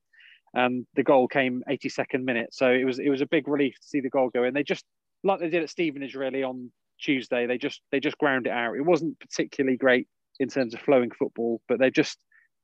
and 0.55 0.87
the 0.95 1.03
goal 1.03 1.27
came 1.27 1.63
82nd 1.69 2.23
minute. 2.23 2.53
So 2.53 2.71
it 2.71 2.85
was 2.85 2.99
it 2.99 3.09
was 3.09 3.21
a 3.21 3.25
big 3.25 3.47
relief 3.47 3.75
to 3.75 3.87
see 3.87 3.99
the 3.99 4.09
goal 4.09 4.29
go 4.29 4.43
in. 4.43 4.53
They 4.53 4.63
just 4.63 4.85
like 5.23 5.39
they 5.39 5.49
did 5.49 5.63
at 5.63 5.69
Stevenage 5.69 6.15
really 6.15 6.43
on 6.43 6.71
Tuesday. 6.99 7.45
They 7.45 7.57
just 7.57 7.81
they 7.91 7.99
just 7.99 8.17
ground 8.17 8.47
it 8.47 8.53
out. 8.53 8.75
It 8.75 8.85
wasn't 8.85 9.19
particularly 9.19 9.77
great 9.77 10.07
in 10.39 10.49
terms 10.49 10.73
of 10.73 10.79
flowing 10.81 11.11
football, 11.11 11.61
but 11.67 11.79
they 11.79 11.91
just 11.91 12.17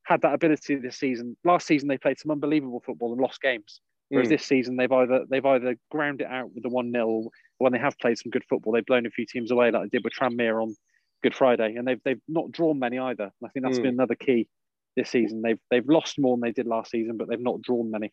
had 0.04 0.22
that 0.22 0.34
ability 0.34 0.76
this 0.76 0.98
season. 0.98 1.36
Last 1.44 1.66
season 1.66 1.88
they 1.88 1.98
played 1.98 2.18
some 2.18 2.30
unbelievable 2.30 2.82
football 2.84 3.12
and 3.12 3.20
lost 3.20 3.40
games. 3.40 3.80
Whereas 4.08 4.28
mm. 4.28 4.32
this 4.32 4.44
season 4.44 4.76
they've 4.76 4.92
either 4.92 5.24
they've 5.30 5.44
either 5.44 5.76
ground 5.90 6.22
it 6.22 6.26
out 6.26 6.52
with 6.54 6.62
the 6.62 6.68
one 6.70 6.92
0 6.92 7.30
when 7.58 7.72
they 7.72 7.78
have 7.78 7.98
played 7.98 8.18
some 8.18 8.30
good 8.30 8.44
football, 8.48 8.72
they've 8.72 8.84
blown 8.84 9.06
a 9.06 9.10
few 9.10 9.26
teams 9.26 9.50
away 9.50 9.70
like 9.70 9.84
they 9.84 9.98
did 9.98 10.04
with 10.04 10.12
Tranmere 10.18 10.62
on 10.62 10.74
Good 11.22 11.34
Friday, 11.34 11.76
and 11.76 11.86
they've 11.86 12.00
they've 12.04 12.20
not 12.26 12.50
drawn 12.50 12.78
many 12.78 12.98
either. 12.98 13.30
I 13.44 13.48
think 13.48 13.64
that's 13.64 13.78
mm. 13.78 13.82
been 13.82 13.94
another 13.94 14.14
key 14.14 14.48
this 14.96 15.10
season. 15.10 15.42
They've 15.42 15.58
they've 15.70 15.88
lost 15.88 16.18
more 16.18 16.36
than 16.36 16.42
they 16.42 16.52
did 16.52 16.66
last 16.66 16.90
season, 16.90 17.16
but 17.16 17.28
they've 17.28 17.40
not 17.40 17.62
drawn 17.62 17.90
many. 17.90 18.12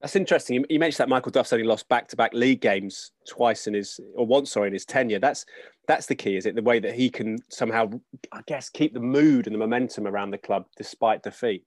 That's 0.00 0.16
interesting. 0.16 0.64
You 0.70 0.78
mentioned 0.78 1.04
that 1.04 1.10
Michael 1.10 1.30
Duff's 1.30 1.52
only 1.52 1.66
lost 1.66 1.86
back-to-back 1.90 2.32
league 2.32 2.62
games 2.62 3.12
twice 3.28 3.66
in 3.66 3.74
his, 3.74 4.00
or 4.14 4.26
once, 4.26 4.50
sorry, 4.50 4.68
in 4.68 4.72
his 4.72 4.86
tenure. 4.86 5.18
That's 5.18 5.44
that's 5.86 6.06
the 6.06 6.14
key, 6.14 6.36
is 6.36 6.46
it? 6.46 6.54
The 6.54 6.62
way 6.62 6.78
that 6.78 6.94
he 6.94 7.10
can 7.10 7.36
somehow, 7.50 7.90
I 8.32 8.40
guess, 8.46 8.70
keep 8.70 8.94
the 8.94 9.00
mood 9.00 9.46
and 9.46 9.54
the 9.54 9.58
momentum 9.58 10.06
around 10.06 10.30
the 10.30 10.38
club 10.38 10.64
despite 10.76 11.22
defeat. 11.22 11.64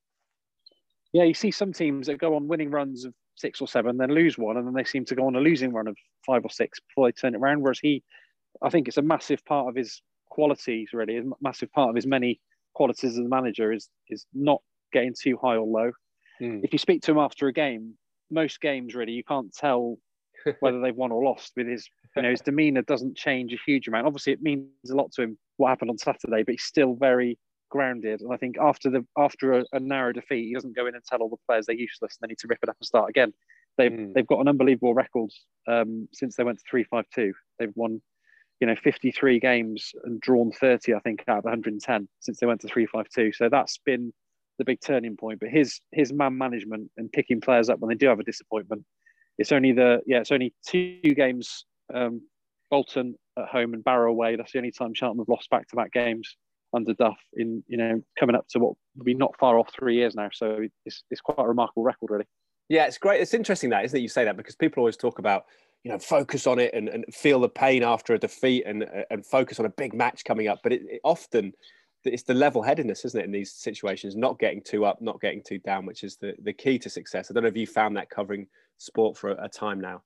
Yeah, 1.12 1.25
you 1.25 1.36
see 1.36 1.51
some 1.51 1.74
teams 1.74 2.07
that 2.07 2.18
go 2.18 2.36
on 2.36 2.48
winning 2.48 2.71
runs 2.71 3.06
of 3.06 3.13
six 3.36 3.62
or 3.62 3.68
seven, 3.68 3.98
then 3.98 4.09
lose 4.09 4.36
one, 4.36 4.57
and 4.57 4.66
then 4.66 4.74
they 4.74 4.83
seem 4.83 5.06
to 5.06 5.16
go 5.16 5.27
on 5.27 5.36
a 5.36 5.39
losing 5.39 5.71
run 5.71 5.88
of 5.88 5.95
five 6.25 6.44
or 6.44 6.50
six 6.50 6.80
before 6.80 7.07
they 7.07 7.12
turn 7.12 7.36
it 7.36 7.38
around. 7.38 7.62
Whereas 7.62 7.80
he, 7.80 8.01
I 8.63 8.71
think, 8.71 8.88
it's 8.88 8.98
a 8.98 9.04
massive 9.04 9.45
part 9.45 9.68
of 9.68 9.75
his 9.75 10.01
qualities. 10.30 10.89
Really, 10.92 11.18
a 11.18 11.24
massive 11.39 11.71
part 11.71 11.89
of 11.89 11.95
his 11.95 12.07
many 12.07 12.39
qualities 12.73 13.11
as 13.11 13.19
a 13.19 13.23
manager 13.23 13.71
is 13.71 13.89
is 14.09 14.25
not 14.33 14.61
getting 14.91 15.13
too 15.19 15.37
high 15.41 15.55
or 15.55 15.65
low. 15.65 15.91
Mm. 16.41 16.61
If 16.63 16.73
you 16.73 16.79
speak 16.79 17.01
to 17.03 17.11
him 17.11 17.17
after 17.17 17.47
a 17.47 17.53
game, 17.53 17.93
most 18.31 18.61
games 18.61 18.95
really 18.95 19.13
you 19.13 19.23
can't 19.23 19.53
tell 19.53 19.97
whether 20.59 20.81
they've 20.81 20.95
won 20.95 21.11
or 21.11 21.23
lost 21.23 21.53
with 21.55 21.67
his 21.67 21.87
you 22.15 22.21
know 22.21 22.31
his 22.31 22.41
demeanor 22.45 22.81
doesn't 22.81 23.17
change 23.17 23.53
a 23.53 23.57
huge 23.65 23.87
amount. 23.87 24.07
Obviously, 24.07 24.33
it 24.33 24.41
means 24.41 24.67
a 24.91 24.95
lot 24.95 25.11
to 25.13 25.23
him 25.23 25.37
what 25.57 25.69
happened 25.69 25.91
on 25.91 25.97
Saturday, 25.97 26.43
but 26.43 26.53
he's 26.53 26.63
still 26.63 26.95
very 26.95 27.37
grounded. 27.69 28.21
And 28.21 28.31
I 28.31 28.37
think 28.37 28.55
after 28.61 28.89
the 28.89 29.05
after 29.17 29.53
a, 29.53 29.65
a 29.73 29.79
narrow 29.79 30.13
defeat, 30.13 30.47
he 30.47 30.53
doesn't 30.53 30.75
go 30.75 30.85
in 30.87 30.95
and 30.95 31.03
tell 31.03 31.19
all 31.19 31.29
the 31.29 31.37
players 31.47 31.65
they're 31.65 31.75
useless 31.75 32.17
and 32.17 32.27
they 32.27 32.31
need 32.31 32.39
to 32.39 32.47
rip 32.47 32.59
it 32.61 32.69
up 32.69 32.77
and 32.79 32.85
start 32.85 33.09
again. 33.09 33.33
They've 33.77 33.91
mm. 33.91 34.13
they've 34.13 34.27
got 34.27 34.39
an 34.39 34.47
unbelievable 34.47 34.93
record 34.93 35.31
um, 35.67 36.07
since 36.13 36.35
they 36.35 36.43
went 36.43 36.59
to 36.59 36.63
three 36.69 36.83
five 36.83 37.05
two. 37.13 37.33
They've 37.59 37.73
won 37.75 38.01
you 38.59 38.67
know 38.67 38.75
53 38.75 39.39
games 39.39 39.91
and 40.05 40.21
drawn 40.21 40.51
30 40.51 40.94
i 40.94 41.00
think 41.00 41.23
out 41.27 41.39
of 41.39 41.44
110 41.44 42.07
since 42.19 42.39
they 42.39 42.47
went 42.47 42.61
to 42.61 42.68
352 42.68 43.33
so 43.33 43.49
that's 43.49 43.78
been 43.85 44.13
the 44.59 44.66
big 44.66 44.80
turning 44.81 45.18
point. 45.18 45.39
But 45.39 45.49
his 45.49 45.80
his 45.92 46.13
man 46.13 46.37
management 46.37 46.92
and 46.97 47.11
picking 47.11 47.42
players 47.42 47.69
up 47.69 47.80
when 47.80 47.89
they 47.89 47.95
do 47.95 48.07
have 48.07 48.19
a 48.19 48.23
disappointment 48.23 48.85
it's 49.37 49.51
only 49.51 49.71
the 49.71 49.99
yeah 50.06 50.19
it's 50.19 50.31
only 50.31 50.54
two 50.66 50.99
games 51.01 51.66
um, 51.94 52.21
bolton 52.69 53.16
at 53.37 53.47
home 53.47 53.73
and 53.73 53.83
barrow 53.83 54.11
away. 54.11 54.35
That's 54.35 54.51
the 54.51 54.59
only 54.59 54.71
time 54.71 54.94
Cheltenham 54.94 55.19
have 55.19 55.30
lost 55.30 55.49
back-to-back 55.49 55.92
games 55.92 56.37
under 56.75 56.94
duff 56.94 57.18
in 57.33 57.63
you 57.68 57.78
know 57.78 58.01
coming 58.19 58.35
up 58.35 58.47
to 58.49 58.59
what 58.59 58.73
would 58.95 59.06
be 59.06 59.13
not 59.13 59.37
far 59.39 59.59
off 59.59 59.69
three 59.78 59.95
years 59.95 60.16
now. 60.16 60.30
So 60.33 60.59
it's, 60.85 61.04
it's 61.11 61.21
quite 61.21 61.44
a 61.44 61.47
remarkable 61.47 61.83
record 61.83 62.09
really. 62.09 62.25
Yeah 62.69 62.85
it's 62.85 62.97
great. 62.97 63.21
It's 63.21 63.33
interesting 63.33 63.69
that 63.71 63.85
isn't 63.85 63.97
it 63.97 64.01
you 64.01 64.07
say 64.07 64.23
that 64.25 64.37
because 64.37 64.56
people 64.56 64.81
always 64.81 64.97
talk 64.97 65.19
about 65.19 65.45
you 65.83 65.92
know 65.92 65.99
focus 65.99 66.47
on 66.47 66.59
it 66.59 66.73
and, 66.73 66.87
and 66.87 67.06
feel 67.13 67.40
the 67.40 67.49
pain 67.49 67.83
after 67.83 68.13
a 68.13 68.19
defeat 68.19 68.63
and 68.66 68.85
and 69.11 69.25
focus 69.25 69.59
on 69.59 69.66
a 69.66 69.69
big 69.69 69.94
match 69.94 70.23
coming 70.23 70.47
up. 70.47 70.59
But 70.63 70.73
it, 70.73 70.81
it 70.90 71.02
often 71.04 71.54
it's 72.06 72.23
the 72.23 72.33
level-headedness 72.33 73.06
isn't 73.06 73.19
it 73.19 73.25
in 73.25 73.31
these 73.31 73.54
situations? 73.54 74.16
Not 74.16 74.40
getting 74.40 74.61
too 74.61 74.85
up 74.85 75.02
not 75.02 75.21
getting 75.21 75.44
too 75.44 75.59
down 75.59 75.85
which 75.85 76.04
is 76.04 76.18
the 76.18 76.33
the 76.42 76.54
key 76.54 76.80
to 76.80 76.90
success. 76.90 77.30
I 77.30 77.33
don't 77.33 77.44
know 77.44 77.49
if 77.49 77.57
you 77.57 77.68
found 77.68 77.97
that 77.97 78.09
covering 78.09 78.47
sport 78.78 79.18
for 79.18 79.31
a, 79.31 79.45
a 79.45 79.49
time 79.49 79.80
now. 79.80 80.04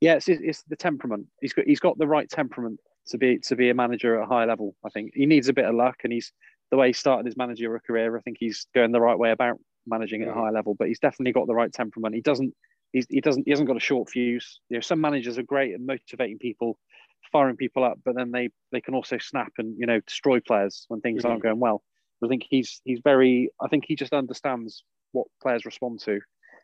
Yeah 0.00 0.14
it's, 0.14 0.28
it's 0.28 0.62
the 0.64 0.76
temperament. 0.76 1.26
He's 1.40 1.54
got 1.54 1.66
he's 1.66 1.80
got 1.80 1.98
the 1.98 2.06
right 2.06 2.28
temperament 2.28 2.78
to 3.08 3.18
be 3.18 3.38
to 3.38 3.56
be 3.56 3.70
a 3.70 3.74
manager 3.74 4.18
at 4.18 4.24
a 4.24 4.26
high 4.26 4.44
level 4.44 4.74
i 4.84 4.90
think. 4.90 5.12
He 5.14 5.24
needs 5.24 5.48
a 5.48 5.54
bit 5.54 5.64
of 5.64 5.74
luck 5.74 5.96
and 6.04 6.12
he's 6.12 6.30
the 6.70 6.76
way 6.76 6.88
he 6.88 6.92
started 6.92 7.24
his 7.24 7.38
managerial 7.38 7.80
career 7.80 8.14
i 8.14 8.20
think 8.20 8.36
he's 8.38 8.66
going 8.74 8.92
the 8.92 9.00
right 9.00 9.18
way 9.18 9.30
about 9.30 9.58
managing 9.86 10.20
at 10.20 10.28
a 10.28 10.32
mm. 10.32 10.34
high 10.34 10.50
level 10.50 10.74
but 10.78 10.88
he's 10.88 10.98
definitely 10.98 11.32
got 11.32 11.46
the 11.46 11.54
right 11.54 11.72
temperament. 11.72 12.14
He 12.14 12.20
doesn't 12.20 12.54
He's, 12.92 13.06
he 13.10 13.20
doesn't 13.20 13.44
he 13.44 13.50
hasn't 13.50 13.68
got 13.68 13.76
a 13.76 13.80
short 13.80 14.08
fuse. 14.08 14.60
You 14.68 14.76
know, 14.76 14.80
some 14.80 15.00
managers 15.00 15.38
are 15.38 15.42
great 15.42 15.74
at 15.74 15.80
motivating 15.80 16.38
people, 16.38 16.78
firing 17.30 17.56
people 17.56 17.84
up, 17.84 17.98
but 18.04 18.14
then 18.14 18.30
they 18.30 18.50
they 18.72 18.80
can 18.80 18.94
also 18.94 19.18
snap 19.18 19.52
and 19.58 19.76
you 19.78 19.86
know 19.86 20.00
destroy 20.00 20.40
players 20.40 20.84
when 20.88 21.00
things 21.00 21.22
mm-hmm. 21.22 21.32
aren't 21.32 21.42
going 21.42 21.60
well. 21.60 21.82
I 22.24 22.28
think 22.28 22.44
he's 22.48 22.80
he's 22.84 23.00
very. 23.02 23.50
I 23.60 23.68
think 23.68 23.84
he 23.86 23.94
just 23.94 24.12
understands 24.12 24.84
what 25.12 25.26
players 25.42 25.64
respond 25.64 26.00
to. 26.00 26.20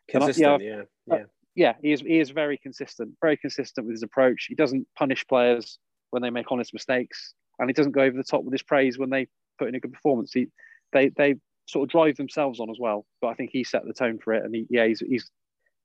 Consistent, 0.09 0.61
I, 0.61 0.63
yeah, 0.63 0.81
yeah, 1.07 1.15
uh, 1.15 1.19
yeah. 1.55 1.73
He 1.81 1.91
is 1.93 2.01
he 2.01 2.19
is 2.19 2.29
very 2.31 2.57
consistent, 2.57 3.11
very 3.21 3.37
consistent 3.37 3.87
with 3.87 3.93
his 3.93 4.03
approach. 4.03 4.45
He 4.49 4.55
doesn't 4.55 4.87
punish 4.97 5.25
players 5.27 5.79
when 6.11 6.21
they 6.21 6.29
make 6.29 6.51
honest 6.51 6.73
mistakes, 6.73 7.33
and 7.59 7.69
he 7.69 7.73
doesn't 7.73 7.93
go 7.93 8.01
over 8.01 8.17
the 8.17 8.23
top 8.23 8.43
with 8.43 8.53
his 8.53 8.63
praise 8.63 8.97
when 8.97 9.09
they 9.09 9.27
put 9.57 9.69
in 9.69 9.75
a 9.75 9.79
good 9.79 9.93
performance. 9.93 10.31
He 10.33 10.47
they 10.91 11.09
they 11.09 11.35
sort 11.67 11.83
of 11.83 11.89
drive 11.89 12.17
themselves 12.17 12.59
on 12.59 12.69
as 12.69 12.77
well. 12.79 13.05
But 13.21 13.29
I 13.29 13.33
think 13.35 13.51
he 13.51 13.63
set 13.63 13.85
the 13.85 13.93
tone 13.93 14.19
for 14.23 14.33
it, 14.33 14.43
and 14.43 14.53
he, 14.53 14.67
yeah, 14.69 14.85
he's 14.85 14.99
he's 14.99 15.29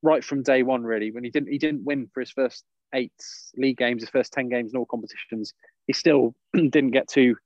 right 0.02 0.24
from 0.24 0.42
day 0.42 0.62
one, 0.62 0.82
really. 0.82 1.10
When 1.10 1.24
he 1.24 1.30
didn't 1.30 1.48
he 1.50 1.58
didn't 1.58 1.84
win 1.84 2.08
for 2.12 2.20
his 2.20 2.30
first 2.30 2.64
eight 2.94 3.12
league 3.56 3.76
games, 3.76 4.02
his 4.02 4.10
first 4.10 4.32
ten 4.32 4.48
games 4.48 4.72
in 4.72 4.78
all 4.78 4.86
competitions, 4.86 5.54
he 5.86 5.92
still 5.92 6.34
didn't 6.54 6.90
get 6.90 7.08
too 7.08 7.36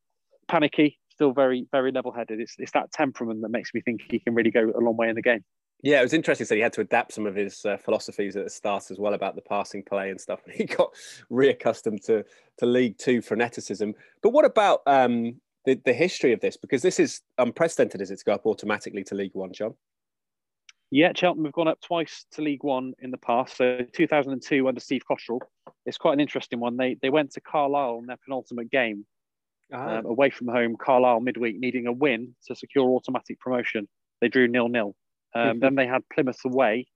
panicky. 0.49 0.99
Still 1.11 1.33
very 1.33 1.67
very 1.71 1.93
level 1.93 2.13
headed. 2.13 2.41
It's 2.41 2.55
it's 2.59 2.73
that 2.73 2.93
temperament 2.93 3.43
that 3.43 3.51
makes 3.51 3.73
me 3.75 3.81
think 3.81 4.03
he 4.11 4.19
can 4.19 4.35
really 4.35 4.51
go 4.51 4.73
a 4.77 4.81
long 4.81 4.97
way 4.97 5.09
in 5.09 5.15
the 5.15 5.23
game. 5.23 5.45
Yeah, 5.83 6.01
it 6.01 6.05
was 6.05 6.15
interesting. 6.15 6.47
So 6.47 6.55
he 6.55 6.63
had 6.63 6.73
to 6.75 6.81
adapt 6.81 7.13
some 7.13 7.27
of 7.27 7.35
his 7.35 7.63
uh, 7.67 7.77
philosophies 7.77 8.37
at 8.37 8.45
the 8.45 8.51
start 8.51 8.91
as 8.91 8.99
well 8.99 9.13
about 9.13 9.35
the 9.35 9.43
passing 9.43 9.83
play 9.83 10.11
and 10.11 10.21
stuff. 10.21 10.41
He 10.53 10.65
got 10.65 10.91
reaccustomed 11.31 12.05
to 12.07 12.25
to 12.59 12.67
League 12.67 12.99
Two 12.99 13.21
freneticism. 13.21 13.93
But 14.23 14.31
what 14.31 14.45
about 14.45 14.81
um, 14.87 15.41
the 15.67 15.79
the 15.85 15.93
history 15.93 16.33
of 16.33 16.41
this? 16.41 16.57
Because 16.57 16.83
this 16.83 16.99
is 16.99 17.21
unprecedented, 17.39 18.01
is 18.01 18.11
it, 18.11 18.19
to 18.21 18.25
go 18.25 18.33
up 18.33 18.47
automatically 18.47 19.05
to 19.05 19.15
League 19.15 19.35
One, 19.35 19.53
John? 19.53 19.75
Yeah, 20.95 21.11
Cheltenham 21.13 21.47
have 21.47 21.55
gone 21.55 21.67
up 21.67 21.81
twice 21.81 22.25
to 22.35 22.43
League 22.43 22.63
One 22.63 22.93
in 23.01 23.11
the 23.11 23.19
past. 23.19 23.57
So 23.57 23.81
2002 23.95 24.69
under 24.69 24.81
Steve 24.81 25.03
Cotterill. 25.11 25.41
It's 25.87 25.99
quite 25.99 26.13
an 26.13 26.21
interesting 26.21 26.61
one. 26.61 26.77
They 26.77 26.97
they 27.03 27.11
went 27.11 27.33
to 27.33 27.41
Carlisle 27.41 27.99
in 27.99 28.07
their 28.07 28.17
penultimate 28.25 28.71
game, 28.71 29.05
ah. 29.73 29.97
um, 29.97 30.07
away 30.07 30.31
from 30.31 30.47
home. 30.47 30.77
Carlisle 30.77 31.19
midweek 31.19 31.59
needing 31.59 31.89
a 31.89 31.93
win 31.93 32.37
to 32.47 32.55
secure 32.55 32.89
automatic 32.91 33.41
promotion. 33.41 33.89
They 34.21 34.29
drew 34.29 34.47
nil 34.47 34.69
nil. 34.69 34.95
Um, 35.35 35.59
then 35.61 35.75
they 35.75 35.89
had 35.89 36.09
Plymouth 36.15 36.39
away, 36.45 36.87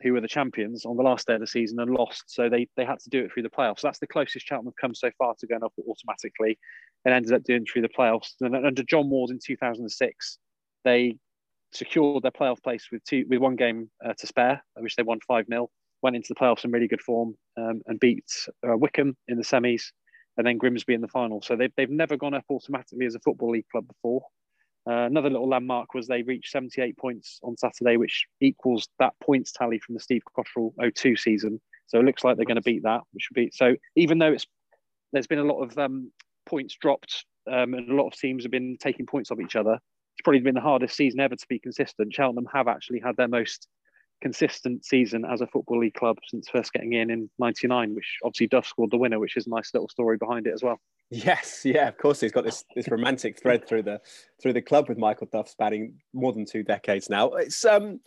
who 0.00 0.14
were 0.14 0.22
the 0.22 0.26
champions 0.26 0.86
on 0.86 0.96
the 0.96 1.02
last 1.02 1.26
day 1.26 1.34
of 1.34 1.40
the 1.40 1.46
season 1.46 1.78
and 1.80 1.90
lost. 1.90 2.24
So 2.28 2.48
they, 2.48 2.66
they 2.78 2.86
had 2.86 3.00
to 3.00 3.10
do 3.10 3.26
it 3.26 3.30
through 3.30 3.42
the 3.42 3.50
playoffs. 3.50 3.80
So 3.80 3.88
that's 3.88 3.98
the 3.98 4.06
closest 4.06 4.46
Cheltenham 4.46 4.72
have 4.72 4.80
come 4.80 4.94
so 4.94 5.10
far 5.18 5.34
to 5.38 5.46
going 5.46 5.62
up 5.62 5.74
automatically 5.86 6.58
and 7.04 7.12
ended 7.12 7.34
up 7.34 7.44
doing 7.44 7.66
through 7.66 7.82
the 7.82 7.90
playoffs. 7.90 8.32
And 8.40 8.56
under 8.56 8.82
John 8.84 9.10
Ward 9.10 9.32
in 9.32 9.38
2006, 9.38 10.38
they 10.84 11.18
secured 11.74 12.22
their 12.22 12.30
playoff 12.30 12.62
place 12.62 12.88
with 12.90 13.04
two 13.04 13.24
with 13.28 13.40
one 13.40 13.56
game 13.56 13.90
uh, 14.04 14.14
to 14.18 14.26
spare, 14.26 14.62
which 14.76 14.96
they 14.96 15.02
won 15.02 15.20
5 15.26 15.46
0. 15.48 15.70
Went 16.02 16.16
into 16.16 16.28
the 16.28 16.34
playoffs 16.34 16.64
in 16.64 16.70
really 16.70 16.88
good 16.88 17.00
form 17.00 17.34
um, 17.56 17.80
and 17.86 17.98
beat 17.98 18.30
uh, 18.66 18.76
Wycombe 18.76 19.16
in 19.28 19.38
the 19.38 19.44
semis 19.44 19.84
and 20.36 20.46
then 20.46 20.58
Grimsby 20.58 20.94
in 20.94 21.00
the 21.00 21.08
final. 21.08 21.40
So 21.42 21.56
they've, 21.56 21.72
they've 21.76 21.90
never 21.90 22.16
gone 22.16 22.34
up 22.34 22.44
automatically 22.50 23.06
as 23.06 23.14
a 23.14 23.20
Football 23.20 23.52
League 23.52 23.68
club 23.70 23.86
before. 23.86 24.22
Uh, 24.86 25.06
another 25.06 25.30
little 25.30 25.48
landmark 25.48 25.94
was 25.94 26.06
they 26.06 26.22
reached 26.22 26.50
78 26.50 26.98
points 26.98 27.40
on 27.42 27.56
Saturday, 27.56 27.96
which 27.96 28.26
equals 28.40 28.88
that 28.98 29.14
points 29.22 29.52
tally 29.52 29.78
from 29.78 29.94
the 29.94 30.00
Steve 30.00 30.22
Cotterill 30.36 30.72
02 30.94 31.16
season. 31.16 31.60
So 31.86 31.98
it 31.98 32.04
looks 32.04 32.24
like 32.24 32.36
they're 32.36 32.44
going 32.44 32.56
to 32.56 32.62
beat 32.62 32.82
that, 32.82 33.00
which 33.12 33.28
would 33.30 33.34
be 33.34 33.50
so. 33.54 33.76
Even 33.96 34.18
though 34.18 34.32
it's 34.32 34.46
there's 35.12 35.26
been 35.26 35.38
a 35.38 35.44
lot 35.44 35.62
of 35.62 35.78
um, 35.78 36.10
points 36.44 36.76
dropped 36.78 37.24
um, 37.50 37.74
and 37.74 37.90
a 37.90 37.94
lot 37.94 38.08
of 38.08 38.14
teams 38.14 38.42
have 38.44 38.50
been 38.50 38.76
taking 38.78 39.06
points 39.06 39.30
off 39.30 39.40
each 39.40 39.56
other, 39.56 39.78
it's 40.14 40.22
probably 40.22 40.40
been 40.40 40.54
the 40.54 40.60
hardest 40.60 40.96
season 40.96 41.20
ever 41.20 41.36
to 41.36 41.46
be 41.48 41.58
consistent. 41.58 42.14
Cheltenham 42.14 42.48
have 42.52 42.68
actually 42.68 43.00
had 43.00 43.16
their 43.16 43.28
most 43.28 43.68
consistent 44.22 44.84
season 44.84 45.24
as 45.24 45.40
a 45.40 45.46
football 45.46 45.80
league 45.80 45.94
club 45.94 46.16
since 46.28 46.48
first 46.48 46.72
getting 46.72 46.92
in 46.92 47.10
in 47.10 47.28
'99, 47.38 47.94
which 47.94 48.18
obviously 48.24 48.46
Duff 48.46 48.66
scored 48.66 48.90
the 48.90 48.96
winner, 48.96 49.18
which 49.18 49.36
is 49.36 49.46
a 49.46 49.50
nice 49.50 49.72
little 49.74 49.88
story 49.88 50.16
behind 50.16 50.46
it 50.46 50.54
as 50.54 50.62
well. 50.62 50.80
Yes, 51.10 51.62
yeah, 51.64 51.88
of 51.88 51.98
course. 51.98 52.20
He's 52.20 52.32
got 52.32 52.44
this 52.44 52.64
this 52.74 52.88
romantic 52.88 53.40
thread 53.40 53.68
through 53.68 53.82
the 53.82 54.00
through 54.40 54.54
the 54.54 54.62
club 54.62 54.88
with 54.88 54.98
Michael 54.98 55.28
Duff, 55.30 55.48
spanning 55.48 55.94
more 56.12 56.32
than 56.32 56.46
two 56.46 56.62
decades 56.62 57.10
now. 57.10 57.32
It's 57.32 57.64
um, 57.64 58.00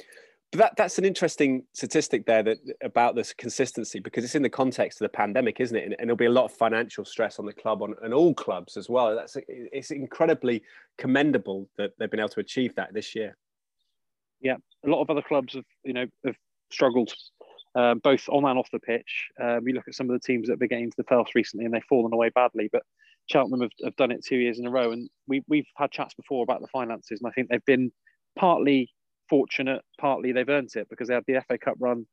that 0.53 0.73
that's 0.77 0.97
an 0.97 1.05
interesting 1.05 1.63
statistic 1.73 2.25
there 2.25 2.41
that 2.41 2.57
about 2.81 3.15
this 3.15 3.33
consistency 3.33 3.99
because 3.99 4.23
it's 4.23 4.35
in 4.35 4.43
the 4.43 4.49
context 4.49 5.01
of 5.01 5.05
the 5.05 5.09
pandemic, 5.09 5.59
isn't 5.59 5.75
it? 5.75 5.83
And, 5.83 5.95
and 5.99 6.07
there'll 6.07 6.15
be 6.15 6.25
a 6.25 6.31
lot 6.31 6.45
of 6.45 6.53
financial 6.53 7.03
stress 7.03 7.37
on 7.37 7.45
the 7.45 7.53
club 7.53 7.81
on 7.81 7.95
and 8.01 8.13
all 8.13 8.33
clubs 8.33 8.77
as 8.77 8.89
well. 8.89 9.13
That's 9.15 9.35
it's 9.47 9.91
incredibly 9.91 10.63
commendable 10.97 11.69
that 11.77 11.91
they've 11.97 12.09
been 12.09 12.21
able 12.21 12.29
to 12.29 12.39
achieve 12.39 12.75
that 12.75 12.93
this 12.93 13.13
year. 13.13 13.35
Yeah, 14.39 14.55
a 14.85 14.89
lot 14.89 15.01
of 15.01 15.09
other 15.09 15.21
clubs 15.21 15.53
have 15.55 15.65
you 15.83 15.93
know 15.93 16.05
have 16.25 16.35
struggled 16.71 17.13
uh, 17.75 17.95
both 17.95 18.27
on 18.29 18.45
and 18.45 18.57
off 18.57 18.69
the 18.71 18.79
pitch. 18.79 19.27
We 19.61 19.73
look 19.73 19.87
at 19.87 19.95
some 19.95 20.09
of 20.09 20.13
the 20.13 20.25
teams 20.25 20.47
that 20.47 20.53
have 20.53 20.59
been 20.59 20.69
getting 20.69 20.85
into 20.85 20.97
the 20.97 21.03
playoffs 21.03 21.35
recently 21.35 21.65
and 21.65 21.73
they've 21.73 21.83
fallen 21.89 22.13
away 22.13 22.29
badly, 22.29 22.69
but 22.71 22.83
Cheltenham 23.27 23.61
have, 23.61 23.71
have 23.83 23.95
done 23.97 24.11
it 24.11 24.23
two 24.23 24.37
years 24.37 24.59
in 24.59 24.65
a 24.65 24.71
row. 24.71 24.91
And 24.91 25.09
we, 25.27 25.43
we've 25.47 25.67
had 25.75 25.91
chats 25.91 26.13
before 26.13 26.43
about 26.43 26.61
the 26.61 26.67
finances, 26.67 27.19
and 27.21 27.29
I 27.29 27.31
think 27.33 27.49
they've 27.49 27.65
been 27.65 27.91
partly 28.37 28.89
fortunate, 29.29 29.81
partly 30.00 30.31
they've 30.31 30.50
earned 30.50 30.69
it 30.75 30.88
because 30.89 31.07
they 31.07 31.13
had 31.13 31.24
the 31.27 31.41
FA 31.48 31.57
Cup 31.57 31.75
run, 31.79 32.05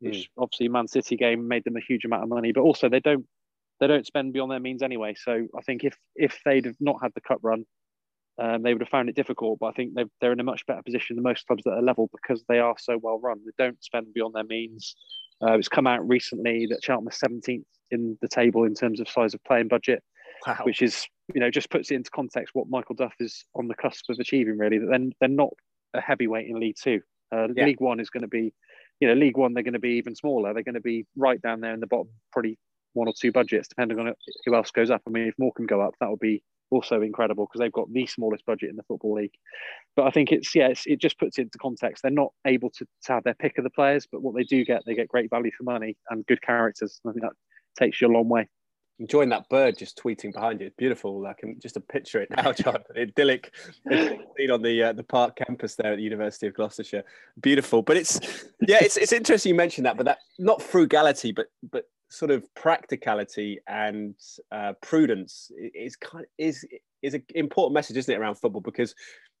which 0.00 0.16
mm. 0.16 0.28
obviously 0.38 0.68
Man 0.68 0.88
City 0.88 1.16
game 1.16 1.48
made 1.48 1.64
them 1.64 1.76
a 1.76 1.80
huge 1.80 2.04
amount 2.04 2.24
of 2.24 2.28
money, 2.28 2.52
but 2.52 2.62
also 2.62 2.88
they 2.88 3.00
don't 3.00 3.26
they 3.80 3.86
don't 3.88 4.06
spend 4.06 4.32
beyond 4.32 4.52
their 4.52 4.60
means 4.60 4.82
anyway. 4.82 5.14
So 5.16 5.46
I 5.56 5.60
think 5.62 5.84
if 5.84 5.96
if 6.14 6.38
they'd 6.44 6.66
have 6.66 6.76
not 6.80 7.02
had 7.02 7.12
the 7.14 7.20
cup 7.20 7.40
run, 7.42 7.64
um, 8.38 8.62
they 8.62 8.72
would 8.72 8.82
have 8.82 8.88
found 8.88 9.08
it 9.08 9.16
difficult. 9.16 9.58
But 9.58 9.66
I 9.66 9.72
think 9.72 9.94
they're 10.20 10.32
in 10.32 10.40
a 10.40 10.44
much 10.44 10.64
better 10.66 10.82
position 10.82 11.16
than 11.16 11.22
most 11.24 11.46
clubs 11.46 11.64
that 11.64 11.72
are 11.72 11.82
level 11.82 12.08
because 12.12 12.44
they 12.48 12.58
are 12.58 12.76
so 12.78 12.98
well 13.02 13.18
run. 13.18 13.40
They 13.44 13.64
don't 13.64 13.82
spend 13.82 14.14
beyond 14.14 14.34
their 14.34 14.44
means. 14.44 14.94
Uh, 15.42 15.58
it's 15.58 15.68
come 15.68 15.86
out 15.86 16.06
recently 16.06 16.66
that 16.66 16.84
Cheltenham 16.84 17.08
are 17.08 17.28
17th 17.28 17.64
in 17.90 18.16
the 18.22 18.28
table 18.28 18.64
in 18.64 18.74
terms 18.74 19.00
of 19.00 19.08
size 19.08 19.34
of 19.34 19.42
playing 19.44 19.66
budget, 19.68 20.02
wow. 20.46 20.58
which 20.62 20.80
is 20.80 21.06
you 21.34 21.40
know 21.40 21.50
just 21.50 21.70
puts 21.70 21.90
it 21.90 21.96
into 21.96 22.10
context 22.10 22.54
what 22.54 22.68
Michael 22.68 22.94
Duff 22.94 23.14
is 23.18 23.44
on 23.54 23.68
the 23.68 23.74
cusp 23.74 24.08
of 24.08 24.18
achieving. 24.18 24.58
Really, 24.58 24.78
that 24.78 24.90
then 24.90 25.12
they're 25.20 25.28
not 25.28 25.50
a 25.94 26.00
heavyweight 26.00 26.48
in 26.48 26.58
League 26.58 26.76
Two. 26.80 27.00
Uh, 27.34 27.48
yeah. 27.54 27.64
League 27.64 27.80
One 27.80 28.00
is 28.00 28.10
going 28.10 28.22
to 28.22 28.28
be, 28.28 28.52
you 29.00 29.08
know, 29.08 29.14
League 29.14 29.36
One 29.36 29.54
they're 29.54 29.62
going 29.62 29.72
to 29.72 29.78
be 29.80 29.96
even 29.96 30.14
smaller. 30.14 30.52
They're 30.52 30.62
going 30.62 30.74
to 30.74 30.80
be 30.80 31.06
right 31.16 31.40
down 31.40 31.60
there 31.60 31.74
in 31.74 31.80
the 31.80 31.86
bottom, 31.86 32.08
probably 32.30 32.58
one 32.94 33.08
or 33.08 33.14
two 33.18 33.32
budgets, 33.32 33.68
depending 33.68 33.98
on 33.98 34.12
who 34.44 34.54
else 34.54 34.70
goes 34.70 34.90
up. 34.90 35.02
I 35.06 35.10
mean, 35.10 35.28
if 35.28 35.34
Morecambe 35.38 35.66
go 35.66 35.80
up, 35.80 35.94
that 36.00 36.10
would 36.10 36.20
be 36.20 36.42
also 36.70 37.02
incredible 37.02 37.46
because 37.46 37.60
they've 37.60 37.72
got 37.72 37.92
the 37.92 38.06
smallest 38.06 38.46
budget 38.46 38.70
in 38.70 38.76
the 38.76 38.82
football 38.84 39.14
league. 39.14 39.34
But 39.94 40.06
I 40.06 40.10
think 40.10 40.32
it's 40.32 40.54
yeah, 40.54 40.68
it's, 40.68 40.86
it 40.86 41.00
just 41.00 41.18
puts 41.18 41.38
it 41.38 41.42
into 41.42 41.58
context. 41.58 42.02
They're 42.02 42.10
not 42.10 42.32
able 42.46 42.70
to, 42.70 42.86
to 43.04 43.12
have 43.12 43.24
their 43.24 43.34
pick 43.34 43.58
of 43.58 43.64
the 43.64 43.70
players, 43.70 44.06
but 44.10 44.22
what 44.22 44.34
they 44.34 44.44
do 44.44 44.64
get, 44.64 44.82
they 44.86 44.94
get 44.94 45.08
great 45.08 45.30
value 45.30 45.50
for 45.56 45.64
money 45.64 45.96
and 46.10 46.26
good 46.26 46.42
characters. 46.42 47.00
I 47.06 47.12
think 47.12 47.22
that 47.22 47.32
takes 47.78 48.00
you 48.00 48.08
a 48.08 48.12
long 48.12 48.28
way. 48.28 48.48
Enjoying 49.02 49.30
that 49.30 49.48
bird 49.48 49.76
just 49.76 50.00
tweeting 50.00 50.32
behind 50.32 50.60
you. 50.60 50.68
It's 50.68 50.76
beautiful. 50.76 51.26
I 51.26 51.32
can 51.32 51.58
just 51.58 51.76
picture 51.88 52.22
it 52.22 52.28
now, 52.30 52.52
John. 52.62 52.78
idyllic, 52.96 53.52
idyllic 53.90 54.20
on 54.52 54.62
the 54.62 54.80
uh, 54.80 54.92
the 54.92 55.02
park 55.02 55.34
campus 55.34 55.74
there 55.74 55.92
at 55.92 55.96
the 55.96 56.04
University 56.04 56.46
of 56.46 56.54
Gloucestershire. 56.54 57.02
Beautiful, 57.40 57.82
but 57.82 57.96
it's 57.96 58.20
yeah, 58.60 58.78
it's 58.80 58.96
it's 58.96 59.12
interesting 59.12 59.50
you 59.50 59.56
mentioned 59.56 59.86
that, 59.86 59.96
but 59.96 60.06
that 60.06 60.18
not 60.38 60.62
frugality, 60.62 61.32
but 61.32 61.46
but 61.72 61.86
sort 62.10 62.30
of 62.30 62.44
practicality 62.54 63.58
and 63.66 64.14
uh, 64.52 64.74
prudence 64.82 65.50
is 65.74 65.96
kind 65.96 66.24
of, 66.24 66.30
is 66.38 66.64
is 67.02 67.14
an 67.14 67.24
important 67.34 67.74
message, 67.74 67.96
isn't 67.96 68.14
it, 68.14 68.18
around 68.18 68.36
football? 68.36 68.60
Because 68.60 68.94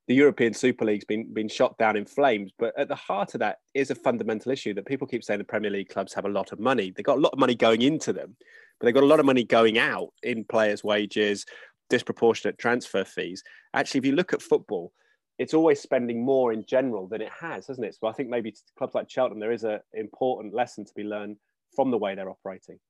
the 0.08 0.14
European 0.14 0.52
Super 0.52 0.84
League's 0.84 1.04
been 1.04 1.32
been 1.32 1.48
shot 1.48 1.78
down 1.78 1.96
in 1.96 2.04
flames, 2.04 2.50
but 2.58 2.76
at 2.76 2.88
the 2.88 2.96
heart 2.96 3.34
of 3.34 3.40
that 3.40 3.58
is 3.74 3.90
a 3.90 3.94
fundamental 3.94 4.50
issue 4.50 4.74
that 4.74 4.86
people 4.86 5.06
keep 5.06 5.22
saying 5.22 5.38
the 5.38 5.44
Premier 5.44 5.70
League 5.70 5.88
clubs 5.88 6.12
have 6.14 6.24
a 6.24 6.28
lot 6.28 6.50
of 6.50 6.58
money. 6.58 6.90
They've 6.90 7.06
got 7.06 7.18
a 7.18 7.20
lot 7.20 7.32
of 7.32 7.38
money 7.38 7.54
going 7.54 7.82
into 7.82 8.12
them, 8.12 8.36
but 8.82 8.86
they've 8.86 8.94
got 8.94 9.04
a 9.04 9.06
lot 9.06 9.20
of 9.20 9.26
money 9.26 9.44
going 9.44 9.78
out 9.78 10.08
in 10.24 10.44
players' 10.44 10.82
wages, 10.82 11.46
disproportionate 11.88 12.58
transfer 12.58 13.04
fees. 13.04 13.44
Actually, 13.74 13.98
if 13.98 14.06
you 14.06 14.12
look 14.16 14.32
at 14.32 14.42
football, 14.42 14.92
it's 15.38 15.54
always 15.54 15.80
spending 15.80 16.24
more 16.24 16.52
in 16.52 16.64
general 16.66 17.06
than 17.06 17.22
it 17.22 17.30
has, 17.40 17.68
hasn't 17.68 17.86
it? 17.86 17.94
So 17.94 18.08
I 18.08 18.12
think 18.12 18.28
maybe 18.28 18.52
clubs 18.76 18.96
like 18.96 19.08
Cheltenham, 19.08 19.38
there 19.38 19.52
is 19.52 19.62
an 19.62 19.78
important 19.94 20.52
lesson 20.52 20.84
to 20.84 20.92
be 20.96 21.04
learned 21.04 21.36
from 21.76 21.92
the 21.92 21.96
way 21.98 22.16
they're 22.16 22.28
operating. 22.28 22.80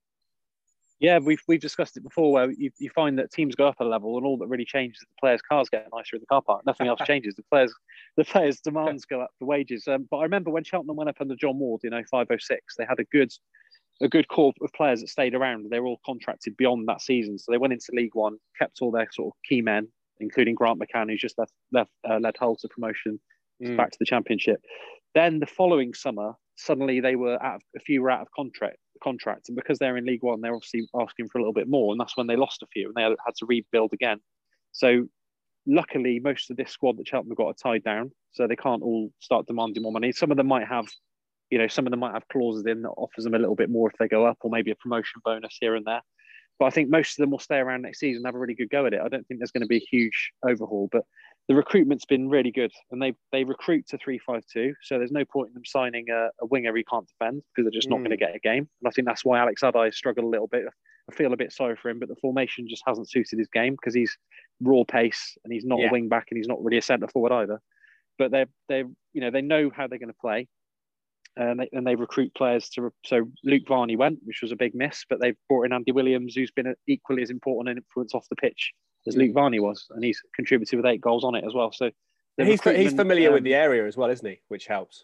Yeah, 0.99 1.19
we've 1.19 1.41
we've 1.47 1.61
discussed 1.61 1.95
it 1.95 2.03
before, 2.03 2.31
where 2.31 2.49
you, 2.49 2.71
you 2.79 2.89
find 2.89 3.19
that 3.19 3.31
teams 3.31 3.53
go 3.53 3.67
up 3.67 3.79
a 3.79 3.83
level, 3.83 4.17
and 4.17 4.25
all 4.25 4.37
that 4.37 4.47
really 4.47 4.65
changes 4.65 4.97
is 4.97 5.07
the 5.09 5.19
players' 5.19 5.41
cars 5.43 5.69
get 5.69 5.87
nicer 5.93 6.15
in 6.15 6.21
the 6.21 6.25
car 6.25 6.41
park. 6.41 6.65
Nothing 6.65 6.87
else 6.87 7.01
changes. 7.05 7.35
The 7.35 7.43
players 7.51 7.71
the 8.17 8.23
players' 8.23 8.61
demands 8.61 9.05
go 9.05 9.21
up 9.21 9.29
for 9.37 9.45
wages. 9.45 9.87
Um, 9.87 10.07
but 10.09 10.17
I 10.17 10.23
remember 10.23 10.49
when 10.49 10.63
Cheltenham 10.63 10.95
went 10.95 11.09
up 11.09 11.17
under 11.19 11.35
John 11.35 11.59
Ward 11.59 11.81
in 11.83 11.91
0506, 11.91 12.77
they 12.77 12.85
had 12.85 12.99
a 12.99 13.03
good 13.05 13.31
a 14.01 14.09
good 14.09 14.27
core 14.27 14.53
of 14.61 14.71
players 14.73 15.01
that 15.01 15.09
stayed 15.09 15.35
around. 15.35 15.69
They 15.69 15.79
were 15.79 15.87
all 15.87 16.01
contracted 16.05 16.57
beyond 16.57 16.87
that 16.87 17.01
season, 17.01 17.37
so 17.37 17.51
they 17.51 17.57
went 17.57 17.73
into 17.73 17.91
League 17.93 18.15
One, 18.15 18.37
kept 18.59 18.79
all 18.81 18.91
their 18.91 19.07
sort 19.11 19.33
of 19.33 19.37
key 19.47 19.61
men, 19.61 19.87
including 20.19 20.55
Grant 20.55 20.79
McCann, 20.79 21.09
who's 21.09 21.21
just 21.21 21.37
left, 21.37 21.53
left 21.71 21.91
uh, 22.09 22.19
led 22.19 22.35
Hull 22.37 22.55
to 22.57 22.67
promotion 22.67 23.19
mm. 23.63 23.77
back 23.77 23.91
to 23.91 23.97
the 23.99 24.05
Championship. 24.05 24.61
Then 25.13 25.39
the 25.39 25.45
following 25.45 25.93
summer, 25.93 26.33
suddenly 26.55 26.99
they 26.99 27.15
were 27.15 27.41
out 27.43 27.55
of, 27.55 27.61
a 27.75 27.79
few 27.79 28.01
were 28.01 28.11
out 28.11 28.21
of 28.21 28.27
contract 28.35 28.77
contract 29.03 29.49
and 29.49 29.55
because 29.55 29.79
they're 29.79 29.97
in 29.97 30.05
league 30.05 30.23
one 30.23 30.39
they're 30.39 30.55
obviously 30.55 30.87
asking 30.99 31.27
for 31.27 31.37
a 31.37 31.41
little 31.41 31.53
bit 31.53 31.67
more 31.67 31.91
and 31.91 31.99
that's 31.99 32.15
when 32.15 32.27
they 32.27 32.37
lost 32.37 32.63
a 32.63 32.67
few 32.67 32.87
and 32.87 32.95
they 32.95 33.01
had 33.01 33.35
to 33.35 33.45
rebuild 33.45 33.91
again 33.91 34.17
so 34.71 35.05
luckily 35.67 36.21
most 36.23 36.49
of 36.49 36.57
this 36.57 36.71
squad 36.71 36.97
that 36.97 37.07
Cheltenham 37.07 37.35
got 37.35 37.47
are 37.47 37.53
tied 37.53 37.83
down 37.83 38.11
so 38.31 38.47
they 38.47 38.55
can't 38.55 38.81
all 38.81 39.09
start 39.19 39.45
demanding 39.45 39.83
more 39.83 39.91
money 39.91 40.11
some 40.11 40.31
of 40.31 40.37
them 40.37 40.47
might 40.47 40.67
have 40.67 40.85
you 41.49 41.57
know 41.57 41.67
some 41.67 41.85
of 41.85 41.91
them 41.91 41.99
might 41.99 42.13
have 42.13 42.27
clauses 42.31 42.65
in 42.65 42.81
that 42.81 42.89
offers 42.89 43.23
them 43.23 43.35
a 43.35 43.39
little 43.39 43.55
bit 43.55 43.69
more 43.69 43.89
if 43.89 43.97
they 43.97 44.07
go 44.07 44.25
up 44.25 44.37
or 44.41 44.49
maybe 44.49 44.71
a 44.71 44.75
promotion 44.75 45.21
bonus 45.23 45.57
here 45.59 45.75
and 45.75 45.85
there 45.85 46.01
but 46.59 46.65
I 46.65 46.69
think 46.69 46.89
most 46.89 47.17
of 47.17 47.23
them 47.23 47.31
will 47.31 47.39
stay 47.39 47.57
around 47.57 47.81
next 47.81 47.99
season 47.99 48.17
and 48.17 48.25
have 48.27 48.35
a 48.35 48.39
really 48.39 48.55
good 48.55 48.69
go 48.69 48.85
at 48.85 48.93
it 48.93 49.01
I 49.03 49.09
don't 49.09 49.27
think 49.27 49.39
there's 49.39 49.51
going 49.51 49.61
to 49.61 49.67
be 49.67 49.77
a 49.77 49.87
huge 49.89 50.31
overhaul 50.43 50.89
but 50.91 51.03
the 51.49 51.55
recruitment's 51.55 52.05
been 52.05 52.29
really 52.29 52.51
good, 52.51 52.71
and 52.91 53.01
they 53.01 53.13
they 53.31 53.43
recruit 53.43 53.87
to 53.89 53.97
three 53.97 54.17
five 54.17 54.43
two. 54.51 54.73
So 54.81 54.97
there's 54.97 55.11
no 55.11 55.25
point 55.25 55.49
in 55.49 55.53
them 55.53 55.65
signing 55.65 56.05
a, 56.09 56.29
a 56.41 56.45
winger 56.45 56.75
he 56.75 56.85
can't 56.85 57.07
defend 57.07 57.41
because 57.53 57.65
they're 57.65 57.77
just 57.77 57.89
not 57.89 57.99
mm. 57.99 58.05
going 58.05 58.11
to 58.11 58.17
get 58.17 58.35
a 58.35 58.39
game. 58.39 58.69
And 58.81 58.87
I 58.87 58.91
think 58.91 59.07
that's 59.07 59.25
why 59.25 59.39
Alex 59.39 59.61
Addai 59.61 59.93
struggled 59.93 60.25
a 60.25 60.29
little 60.29 60.47
bit. 60.47 60.63
I 61.11 61.13
feel 61.13 61.33
a 61.33 61.37
bit 61.37 61.51
sorry 61.51 61.75
for 61.75 61.89
him, 61.89 61.99
but 61.99 62.07
the 62.07 62.15
formation 62.15 62.69
just 62.69 62.83
hasn't 62.87 63.09
suited 63.09 63.39
his 63.39 63.49
game 63.49 63.73
because 63.73 63.93
he's 63.93 64.17
raw 64.61 64.83
pace 64.87 65.37
and 65.43 65.51
he's 65.51 65.65
not 65.65 65.79
yeah. 65.79 65.89
a 65.89 65.91
wing 65.91 66.07
back 66.07 66.27
and 66.31 66.37
he's 66.37 66.47
not 66.47 66.63
really 66.63 66.77
a 66.77 66.81
centre 66.81 67.09
forward 67.09 67.33
either. 67.33 67.59
But 68.17 68.31
they're 68.31 68.47
they 68.69 68.85
you 69.11 69.21
know 69.21 69.31
they 69.31 69.41
know 69.41 69.69
how 69.75 69.87
they're 69.87 69.99
going 69.99 70.07
to 70.07 70.19
play. 70.21 70.47
And 71.35 71.59
they, 71.59 71.69
and 71.71 71.85
they 71.87 71.95
recruit 71.95 72.31
players 72.35 72.69
to. 72.71 72.93
So 73.05 73.27
Luke 73.43 73.63
Varney 73.67 73.95
went, 73.95 74.19
which 74.23 74.41
was 74.43 74.51
a 74.51 74.55
big 74.55 74.75
miss, 74.75 75.03
but 75.09 75.19
they've 75.19 75.37
brought 75.49 75.63
in 75.65 75.73
Andy 75.73 75.91
Williams, 75.91 76.35
who's 76.35 76.51
been 76.51 76.75
equally 76.87 77.23
as 77.23 77.31
important 77.31 77.69
an 77.69 77.77
influence 77.77 78.13
off 78.13 78.27
the 78.29 78.35
pitch 78.35 78.71
as 79.07 79.17
Luke 79.17 79.33
Varney 79.33 79.59
was, 79.59 79.87
and 79.89 80.03
he's 80.03 80.21
contributed 80.35 80.77
with 80.77 80.85
eight 80.85 81.01
goals 81.01 81.23
on 81.23 81.33
it 81.35 81.43
as 81.43 81.53
well. 81.53 81.71
So 81.71 81.89
he's 82.37 82.61
he's 82.63 82.93
familiar 82.93 83.29
um, 83.29 83.33
with 83.33 83.43
the 83.43 83.55
area 83.55 83.85
as 83.87 83.97
well, 83.97 84.09
isn't 84.09 84.27
he? 84.27 84.39
Which 84.47 84.67
helps. 84.67 85.01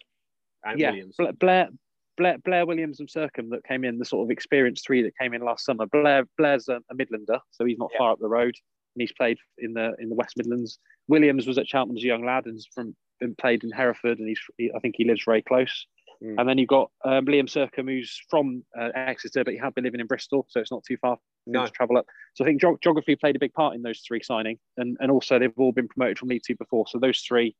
and 0.64 0.78
yeah, 0.78 0.90
Williams. 0.90 1.16
Blair, 1.40 1.68
Blair, 2.16 2.38
Blair 2.38 2.66
Williams 2.66 3.00
and 3.00 3.08
Sercombe 3.08 3.50
that 3.50 3.64
came 3.64 3.84
in, 3.84 3.98
the 3.98 4.04
sort 4.04 4.24
of 4.26 4.30
experienced 4.30 4.86
three 4.86 5.02
that 5.02 5.18
came 5.18 5.34
in 5.34 5.42
last 5.42 5.64
summer. 5.64 5.86
Blair 5.86 6.24
Blair's 6.38 6.68
a, 6.68 6.80
a 6.90 6.94
Midlander, 6.94 7.40
so 7.50 7.64
he's 7.64 7.78
not 7.78 7.90
Yeah. 7.92 7.98
far 7.98 8.12
up 8.12 8.20
the 8.20 8.28
road, 8.28 8.54
and 8.94 9.00
he's 9.02 9.12
played 9.12 9.38
in 9.58 9.74
the 9.74 9.94
in 9.98 10.08
the 10.08 10.14
West 10.14 10.36
Midlands. 10.36 10.78
Williams 11.08 11.46
was 11.46 11.58
at 11.58 11.66
Cheltenham 11.66 11.96
as 11.96 12.04
a 12.04 12.06
young 12.06 12.24
lad 12.24 12.46
and 12.46 12.60
from 12.72 12.94
been 13.20 13.34
played 13.34 13.62
in 13.64 13.70
Hereford, 13.70 14.18
and 14.18 14.28
he's 14.28 14.40
he, 14.56 14.70
I 14.74 14.78
think 14.80 14.94
he 14.96 15.04
lives 15.04 15.22
very 15.24 15.42
close. 15.42 15.86
Mm. 16.22 16.34
And 16.38 16.48
then 16.48 16.58
you've 16.58 16.68
got 16.68 16.90
um, 17.04 17.24
Liam 17.26 17.48
Sercombe, 17.48 17.88
who's 17.88 18.20
from 18.28 18.62
uh, 18.78 18.90
Exeter, 18.94 19.42
but 19.42 19.54
he 19.54 19.58
had 19.58 19.74
been 19.74 19.84
living 19.84 20.00
in 20.00 20.06
Bristol, 20.06 20.46
so 20.50 20.60
it's 20.60 20.70
not 20.70 20.84
too 20.84 20.98
far 20.98 21.16
for 21.16 21.22
him 21.46 21.52
No. 21.54 21.64
to 21.64 21.70
travel 21.72 21.96
up. 21.96 22.04
So 22.34 22.44
I 22.44 22.48
think 22.48 22.60
geog- 22.60 22.82
geography 22.82 23.16
played 23.16 23.36
a 23.36 23.38
big 23.38 23.54
part 23.54 23.74
in 23.74 23.80
those 23.82 24.00
three 24.06 24.22
signing, 24.22 24.58
and 24.76 24.96
and 25.00 25.10
also 25.10 25.38
they've 25.38 25.52
all 25.56 25.72
been 25.72 25.88
promoted 25.88 26.18
from 26.18 26.28
League 26.28 26.42
Two 26.46 26.56
before. 26.56 26.84
So 26.88 26.98
those 26.98 27.20
three, 27.20 27.56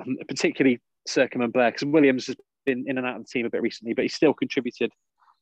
particularly 0.28 0.80
Sercombe 1.08 1.42
and 1.44 1.52
Blair, 1.52 1.70
because 1.72 1.84
Williams 1.86 2.26
has 2.28 2.36
been 2.66 2.84
in 2.86 2.98
and 2.98 3.06
out 3.06 3.16
of 3.16 3.22
the 3.22 3.28
team 3.28 3.46
a 3.46 3.50
bit 3.50 3.62
recently, 3.62 3.94
but 3.94 4.02
he's 4.02 4.14
still 4.14 4.32
contributed. 4.34 4.92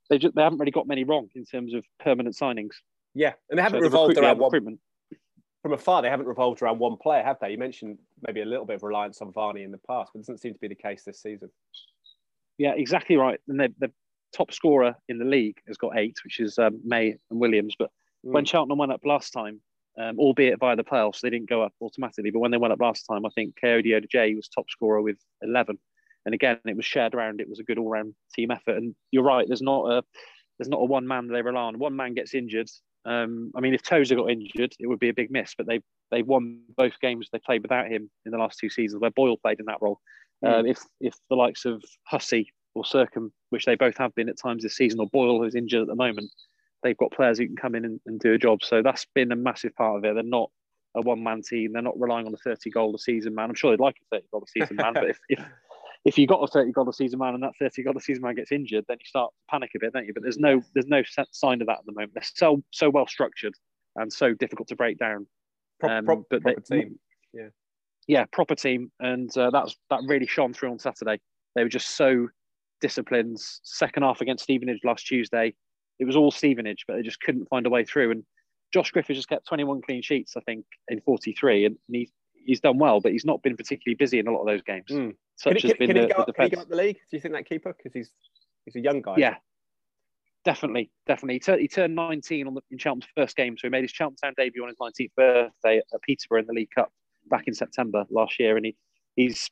They 0.09 0.19
just, 0.19 0.35
they 0.35 0.43
haven't 0.43 0.59
really 0.59 0.73
got 0.73 0.87
many 0.89 1.05
wrong 1.05 1.29
in 1.35 1.45
terms 1.45 1.75
of 1.75 1.85
permanent 2.03 2.35
signings. 2.35 2.71
Yeah, 3.15 3.33
and 3.51 3.59
they 3.59 3.63
haven't 3.63 3.81
So 3.81 3.85
revolved 3.85 4.17
around 4.19 4.39
one 4.39 4.49
recruitment. 4.49 4.81
from 5.63 5.73
afar. 5.75 6.01
They 6.03 6.09
haven't 6.11 6.27
revolved 6.27 6.63
around 6.63 6.79
one 6.79 6.97
player, 6.97 7.23
have 7.23 7.37
they? 7.41 7.51
You 7.51 7.59
mentioned 7.59 7.99
maybe 8.27 8.41
a 8.41 8.45
little 8.47 8.65
bit 8.65 8.77
of 8.77 8.83
reliance 8.83 9.21
on 9.21 9.31
Varney 9.33 9.63
in 9.63 9.71
the 9.71 9.79
past, 9.87 10.11
but 10.15 10.21
it 10.21 10.23
doesn't 10.23 10.39
seem 10.39 10.55
to 10.55 10.59
be 10.59 10.69
the 10.69 10.75
case 10.75 11.05
this 11.05 11.21
season. 11.23 11.51
Yeah, 12.61 12.75
exactly 12.77 13.17
right. 13.17 13.41
And 13.49 13.59
the, 13.59 13.73
the 13.79 13.91
top 14.37 14.53
scorer 14.53 14.95
in 15.09 15.19
the 15.19 15.25
league 15.25 15.57
has 15.67 15.79
got 15.79 15.97
eight, 15.97 16.19
which 16.25 16.41
is 16.41 16.59
um, 16.59 16.79
May 16.85 17.17
and 17.31 17.41
Williams. 17.41 17.75
But 17.79 17.91
when 18.21 18.45
Mm. 18.45 18.49
Cheltenham 18.49 18.77
went 18.77 18.93
up 18.93 19.01
last 19.07 19.31
time, 19.31 19.63
um, 19.99 20.19
albeit 20.19 20.61
via 20.61 20.77
the 20.77 20.85
playoffs, 20.85 21.21
they 21.23 21.31
didn't 21.31 21.49
go 21.49 21.63
up 21.63 21.73
automatically. 21.81 22.31
But 22.31 22.41
when 22.41 22.51
they 22.51 22.59
went 22.59 22.75
up 22.75 22.81
last 22.83 23.05
time, 23.05 23.25
I 23.25 23.31
think 23.31 23.55
Ko 23.59 23.81
J 23.81 24.35
was 24.35 24.47
top 24.49 24.69
scorer 24.69 25.01
with 25.01 25.17
11. 25.41 25.79
And 26.27 26.35
again, 26.35 26.59
it 26.67 26.77
was 26.77 26.85
shared 26.85 27.15
around. 27.15 27.41
It 27.41 27.49
was 27.49 27.61
a 27.61 27.65
good 27.65 27.79
all-round 27.79 28.15
team 28.35 28.51
effort. 28.51 28.77
And 28.77 28.95
you're 29.11 29.23
right. 29.23 29.47
There's 29.49 29.63
not 29.63 29.91
a 29.91 30.03
there's 30.59 30.69
not 30.69 30.83
a 30.83 30.85
one 30.85 31.07
man 31.09 31.29
they 31.29 31.41
rely 31.41 31.63
on. 31.63 31.79
One 31.79 31.97
man 31.97 32.13
gets 32.13 32.35
injured. 32.35 32.69
Um, 33.07 33.53
I 33.57 33.61
mean, 33.61 33.73
if 33.73 33.81
Tozer 33.83 34.17
got 34.17 34.31
injured, 34.31 34.75
it 34.79 34.87
would 34.87 34.99
be 34.99 35.09
a 35.09 35.15
big 35.15 35.31
miss. 35.31 35.55
But 35.57 35.67
they 35.67 35.81
they 36.11 36.21
won 36.21 36.61
both 36.77 37.01
games 37.01 37.31
they 37.33 37.39
played 37.39 37.63
without 37.63 37.89
him 37.89 38.11
in 38.27 38.33
the 38.33 38.39
last 38.39 38.59
two 38.59 38.69
seasons, 38.69 39.01
where 39.01 39.11
Boyle 39.11 39.39
played 39.39 39.61
in 39.61 39.65
that 39.67 39.81
role. 39.81 39.99
Um, 40.43 40.67
if 40.67 40.79
if 41.01 41.15
the 41.29 41.37
likes 41.37 41.65
of 41.65 41.83
Hussey 42.05 42.53
or 42.75 42.85
Sercombe, 42.85 43.31
which 43.51 43.65
they 43.67 43.75
both 43.75 43.99
have 43.99 44.15
been 44.15 44.29
at 44.29 44.39
times 44.39 44.63
this 44.63 44.77
season, 44.77 45.01
or 45.01 45.07
Boyle 45.09 45.43
who's 45.43 45.55
injured 45.55 45.83
at 45.83 45.89
the 45.89 45.95
moment, 45.95 46.31
they've 46.83 46.97
got 46.97 47.13
players 47.13 47.39
who 47.39 47.47
can 47.47 47.57
come 47.57 47.75
in 47.75 47.85
and, 47.85 48.01
and 48.07 48.21
do 48.21 48.33
a 48.33 48.39
job. 48.39 48.63
So 48.63 48.83
that's 48.83 49.07
been 49.15 49.33
a 49.33 49.37
massive 49.37 49.75
part 49.75 49.99
of 49.99 50.05
it. 50.05 50.15
They're 50.15 50.23
not 50.23 50.51
a 50.95 51.03
one 51.03 51.23
man 51.23 51.43
team. 51.43 51.73
They're 51.73 51.83
not 51.83 52.01
relying 52.01 52.27
on 52.27 52.35
a 52.35 52.39
30 52.39 52.71
goal 52.71 52.95
a 52.95 52.99
season 52.99 53.35
man. 53.35 53.49
I'm 53.51 53.55
sure 53.55 53.71
they'd 53.71 53.81
like 53.83 53.97
a 54.13 54.17
30 54.17 54.27
goal 54.33 54.45
a 54.47 54.51
season 54.51 54.77
man, 54.77 54.95
but 54.95 55.11
if, 55.11 55.19
if 55.29 55.45
if 56.07 56.17
you 56.17 56.27
got 56.27 56.43
a 56.43 56.47
30 56.47 56.73
goal 56.73 56.89
a 56.89 56.93
season 56.93 57.19
man 57.19 57.35
and 57.35 57.43
that 57.43 57.53
30 57.61 57.83
goal 57.83 57.97
a 57.97 58.01
season 58.01 58.23
man 58.23 58.35
gets 58.35 58.53
injured, 58.53 58.85
then 58.89 58.97
you 58.99 59.05
start 59.07 59.31
to 59.33 59.51
panic 59.51 59.71
a 59.77 59.79
bit, 59.79 59.93
don't 59.93 60.07
you? 60.07 60.15
But 60.15 60.23
there's 60.23 60.39
no 60.39 60.63
there's 60.75 60.87
no 60.87 61.03
sign 61.33 61.61
of 61.61 61.67
that 61.67 61.79
at 61.81 61.87
the 61.87 61.93
moment. 61.93 62.13
They're 62.15 62.23
so 62.23 62.63
so 62.71 62.89
well 62.89 63.07
structured 63.07 63.55
and 63.97 64.11
so 64.13 64.33
difficult 64.33 64.69
to 64.69 64.77
break 64.77 64.99
down. 64.99 65.27
Pro- 65.81 65.91
Um, 65.99 66.05
but 66.31 66.43
they- 66.45 66.55
team. 66.55 66.99
yeah, 67.35 67.49
proper 68.33 68.55
team, 68.55 68.91
and 69.01 69.37
uh, 69.37 69.51
that's 69.51 69.77
that 69.91 70.01
really 70.07 70.27
shone 70.27 70.53
through 70.53 70.71
on 70.71 70.79
Saturday. 70.79 71.21
They 71.55 71.63
were 71.63 71.69
just 71.69 71.97
so 71.97 72.29
disciplined. 72.81 73.39
Second 73.63 74.03
half 74.03 74.21
against 74.21 74.45
Stevenage 74.45 74.81
last 74.85 75.07
Tuesday, 75.07 75.55
it 75.99 76.05
was 76.05 76.17
all 76.17 76.31
Stevenage, 76.31 76.85
but 76.87 76.97
they 76.97 77.03
just 77.03 77.21
couldn't 77.21 77.49
find 77.49 77.67
a 77.67 77.71
way 77.71 77.85
through. 77.85 78.11
And 78.11 78.25
Josh 78.73 78.91
Griffiths 78.91 79.19
just 79.19 79.29
kept 79.29 79.47
21 79.47 79.83
clean 79.83 80.03
sheets, 80.03 80.35
I 80.37 80.41
think, 80.41 80.65
in 80.89 81.01
43, 81.01 81.67
and 81.67 81.77
he, 81.89 82.11
he's 82.45 82.61
done 82.61 82.79
well, 82.79 83.01
but 83.01 83.13
he's 83.13 83.25
not 83.25 83.43
been 83.43 83.57
particularly 83.57 83.97
busy 83.97 84.19
in 84.19 84.27
a 84.27 84.33
lot 84.33 84.41
of 84.41 84.47
those 84.47 84.63
games. 84.63 84.87
Mm. 84.91 84.97
Can, 84.97 85.15
Such 85.37 85.63
he, 85.63 85.69
can, 85.69 85.77
been 85.79 85.87
can 85.89 85.97
he 85.97 86.03
the, 86.03 86.09
go, 86.09 86.25
the 86.27 86.31
up- 86.31 86.35
can 86.37 86.45
he 86.45 86.51
go 86.51 86.61
up 86.63 86.69
the 86.69 86.77
league? 86.77 86.97
Do 87.11 87.17
you 87.17 87.21
think 87.21 87.35
that 87.35 87.49
keeper? 87.49 87.75
Because 87.77 87.93
he's 87.93 88.11
he's 88.65 88.77
a 88.77 88.81
young 88.81 89.03
guy. 89.03 89.15
Yeah, 89.19 89.37
definitely, 90.45 90.91
definitely. 91.07 91.35
He, 91.35 91.41
tur- 91.41 91.59
he 91.59 91.69
turned 91.69 91.95
19 91.95 92.47
on 92.47 92.55
the, 92.55 92.63
in 92.71 92.79
Cheltenham's 92.79 93.11
first 93.17 93.37
game, 93.37 93.57
so 93.57 93.67
he 93.67 93.71
made 93.71 93.83
his 93.83 93.91
Cheltenham 93.91 94.17
Town 94.23 94.35
debut 94.37 94.63
on 94.63 94.69
his 94.69 94.79
19th 94.79 95.15
birthday 95.17 95.79
at 95.79 96.03
Peterborough 96.03 96.41
in 96.41 96.47
the 96.47 96.53
League 96.53 96.71
Cup 96.75 96.93
back 97.29 97.45
in 97.47 97.55
September 97.55 98.05
last 98.11 98.39
year, 98.39 98.57
and 98.57 98.65
he 98.67 98.77
he's 99.17 99.51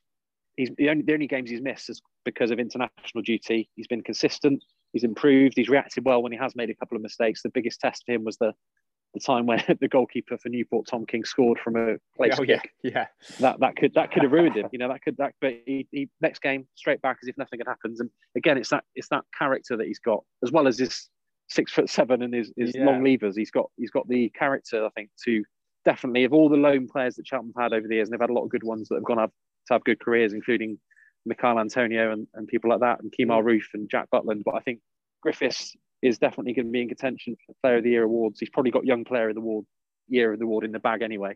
he's 0.56 0.70
the 0.76 0.90
only 0.90 1.02
the 1.04 1.12
only 1.14 1.26
games 1.26 1.50
he's 1.50 1.60
missed 1.60 1.90
is 1.90 2.00
because 2.24 2.50
of 2.50 2.58
international 2.58 3.22
duty. 3.24 3.68
He's 3.76 3.86
been 3.86 4.02
consistent. 4.02 4.62
He's 4.92 5.04
improved. 5.04 5.54
He's 5.56 5.68
reacted 5.68 6.04
well 6.04 6.22
when 6.22 6.32
he 6.32 6.38
has 6.38 6.56
made 6.56 6.70
a 6.70 6.74
couple 6.74 6.96
of 6.96 7.02
mistakes. 7.02 7.42
The 7.42 7.50
biggest 7.50 7.80
test 7.80 8.04
for 8.06 8.12
him 8.12 8.24
was 8.24 8.36
the 8.38 8.52
the 9.14 9.20
time 9.20 9.46
when 9.46 9.62
the 9.80 9.88
goalkeeper 9.88 10.36
for 10.36 10.48
Newport, 10.50 10.86
Tom 10.86 11.06
King, 11.06 11.24
scored 11.24 11.58
from 11.58 11.76
a 11.76 11.96
place 12.16 12.34
Oh, 12.38 12.44
kick 12.44 12.70
yeah, 12.82 12.90
yeah. 12.92 13.06
that 13.40 13.58
that 13.60 13.76
could 13.76 13.94
that 13.94 14.12
could 14.12 14.22
have 14.22 14.32
ruined 14.32 14.56
him. 14.56 14.68
You 14.72 14.78
know, 14.78 14.88
that 14.88 15.02
could 15.02 15.16
that. 15.18 15.32
But 15.40 15.54
he, 15.66 15.86
he 15.92 16.08
next 16.20 16.40
game 16.42 16.66
straight 16.74 17.00
back 17.02 17.18
as 17.22 17.28
if 17.28 17.36
nothing 17.38 17.58
had 17.60 17.68
happened. 17.68 17.96
And 18.00 18.10
again, 18.36 18.58
it's 18.58 18.68
that 18.70 18.84
it's 18.94 19.08
that 19.08 19.24
character 19.38 19.76
that 19.76 19.86
he's 19.86 19.98
got, 19.98 20.22
as 20.42 20.52
well 20.52 20.66
as 20.68 20.78
his 20.78 21.08
six 21.48 21.72
foot 21.72 21.88
seven 21.88 22.20
and 22.22 22.34
his, 22.34 22.52
his 22.56 22.74
Yeah. 22.74 22.84
long 22.84 23.02
levers. 23.02 23.34
He's 23.36 23.50
got 23.50 23.70
he's 23.78 23.90
got 23.90 24.06
the 24.08 24.28
character, 24.30 24.84
I 24.84 24.90
think, 24.90 25.08
to 25.24 25.42
definitely 25.84 26.24
of 26.24 26.32
all 26.32 26.48
the 26.48 26.56
loan 26.56 26.88
players 26.88 27.16
that 27.16 27.26
Cheltenham 27.26 27.52
have 27.56 27.72
had 27.72 27.76
over 27.76 27.88
the 27.88 27.96
years, 27.96 28.08
and 28.08 28.14
they've 28.14 28.20
had 28.20 28.30
a 28.30 28.34
lot 28.34 28.44
of 28.44 28.50
good 28.50 28.64
ones 28.64 28.88
that 28.88 28.96
have 28.96 29.04
gone 29.04 29.18
up 29.18 29.32
to 29.66 29.74
have 29.74 29.84
good 29.84 30.00
careers, 30.00 30.32
including 30.32 30.78
Michail 31.26 31.58
Antonio 31.58 32.12
and, 32.12 32.26
and 32.34 32.48
people 32.48 32.70
like 32.70 32.80
that, 32.80 33.00
and 33.00 33.12
Kemar 33.12 33.42
Roofe 33.42 33.74
and 33.74 33.90
Jack 33.90 34.08
Butland. 34.12 34.42
But 34.44 34.54
I 34.54 34.60
think 34.60 34.80
Griffiths 35.22 35.76
is 36.02 36.18
definitely 36.18 36.54
going 36.54 36.66
to 36.66 36.72
be 36.72 36.82
in 36.82 36.88
contention 36.88 37.36
for 37.46 37.54
Player 37.62 37.78
of 37.78 37.84
the 37.84 37.90
Year 37.90 38.04
awards. 38.04 38.38
He's 38.38 38.50
probably 38.50 38.70
got 38.70 38.84
Young 38.84 39.04
Player 39.04 39.30
of 39.30 39.34
the 39.34 39.40
Award 39.40 39.64
Year 40.08 40.32
of 40.32 40.38
the 40.38 40.44
Award 40.44 40.64
in 40.64 40.72
the 40.72 40.78
bag 40.78 41.02
anyway. 41.02 41.34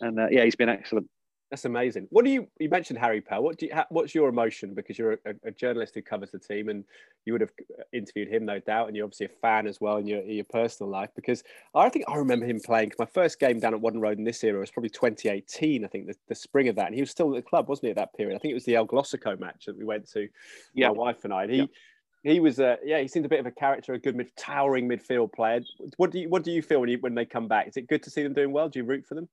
And 0.00 0.18
uh, 0.18 0.26
yeah, 0.30 0.44
he's 0.44 0.56
been 0.56 0.68
excellent. 0.68 1.08
That's 1.52 1.66
amazing. 1.66 2.06
What 2.08 2.24
do 2.24 2.30
you 2.30 2.48
you 2.58 2.70
mentioned 2.70 2.98
Harry 2.98 3.20
Pell? 3.20 3.42
What 3.42 3.58
do 3.58 3.66
you 3.66 3.74
ha, 3.74 3.84
what's 3.90 4.14
your 4.14 4.30
emotion 4.30 4.72
because 4.72 4.98
you're 4.98 5.18
a, 5.26 5.34
a 5.44 5.50
journalist 5.50 5.94
who 5.94 6.00
covers 6.00 6.30
the 6.30 6.38
team 6.38 6.70
and 6.70 6.82
you 7.26 7.34
would 7.34 7.42
have 7.42 7.50
interviewed 7.92 8.28
him 8.28 8.46
no 8.46 8.58
doubt 8.58 8.86
and 8.88 8.96
you're 8.96 9.04
obviously 9.04 9.26
a 9.26 9.40
fan 9.42 9.66
as 9.66 9.78
well 9.78 9.98
in 9.98 10.06
your 10.06 10.20
in 10.22 10.30
your 10.30 10.46
personal 10.46 10.88
life 10.90 11.10
because 11.14 11.44
I 11.74 11.90
think 11.90 12.06
I 12.08 12.16
remember 12.16 12.46
him 12.46 12.58
playing 12.58 12.88
because 12.88 13.00
my 13.00 13.12
first 13.22 13.38
game 13.38 13.60
down 13.60 13.74
at 13.74 13.80
Whaddon 13.82 14.00
Road 14.00 14.16
in 14.16 14.24
this 14.24 14.42
era 14.42 14.60
was 14.60 14.70
probably 14.70 14.88
2018 14.88 15.84
I 15.84 15.88
think 15.88 16.06
the, 16.06 16.14
the 16.26 16.34
spring 16.34 16.68
of 16.68 16.76
that 16.76 16.86
and 16.86 16.94
he 16.94 17.02
was 17.02 17.10
still 17.10 17.28
at 17.36 17.44
the 17.44 17.46
club 17.46 17.68
wasn't 17.68 17.84
he 17.84 17.90
at 17.90 17.96
that 17.96 18.14
period 18.16 18.34
I 18.34 18.38
think 18.38 18.52
it 18.52 18.54
was 18.54 18.64
the 18.64 18.76
El 18.76 18.86
Glossico 18.86 19.38
match 19.38 19.66
that 19.66 19.76
we 19.76 19.84
went 19.84 20.08
to 20.12 20.28
Yeah. 20.72 20.88
my 20.88 20.94
wife 20.94 21.22
and 21.24 21.34
I 21.34 21.42
and 21.42 21.52
he 21.52 21.58
Yeah. 21.58 22.32
he 22.32 22.40
was 22.40 22.60
uh, 22.60 22.76
yeah 22.82 22.98
he 23.00 23.08
seemed 23.08 23.26
a 23.26 23.28
bit 23.28 23.40
of 23.40 23.46
a 23.46 23.50
character 23.50 23.92
a 23.92 23.98
good 23.98 24.16
mid, 24.16 24.34
towering 24.38 24.88
midfield 24.88 25.34
player 25.34 25.60
what 25.98 26.12
do 26.12 26.18
you 26.20 26.30
what 26.30 26.44
do 26.44 26.50
you 26.50 26.62
feel 26.62 26.80
when 26.80 26.88
you 26.88 26.96
when 27.00 27.14
they 27.14 27.26
come 27.26 27.46
back 27.46 27.68
is 27.68 27.76
it 27.76 27.88
good 27.88 28.02
to 28.04 28.08
see 28.08 28.22
them 28.22 28.32
doing 28.32 28.52
well 28.52 28.70
do 28.70 28.78
you 28.78 28.86
root 28.86 29.04
for 29.04 29.14
them 29.16 29.28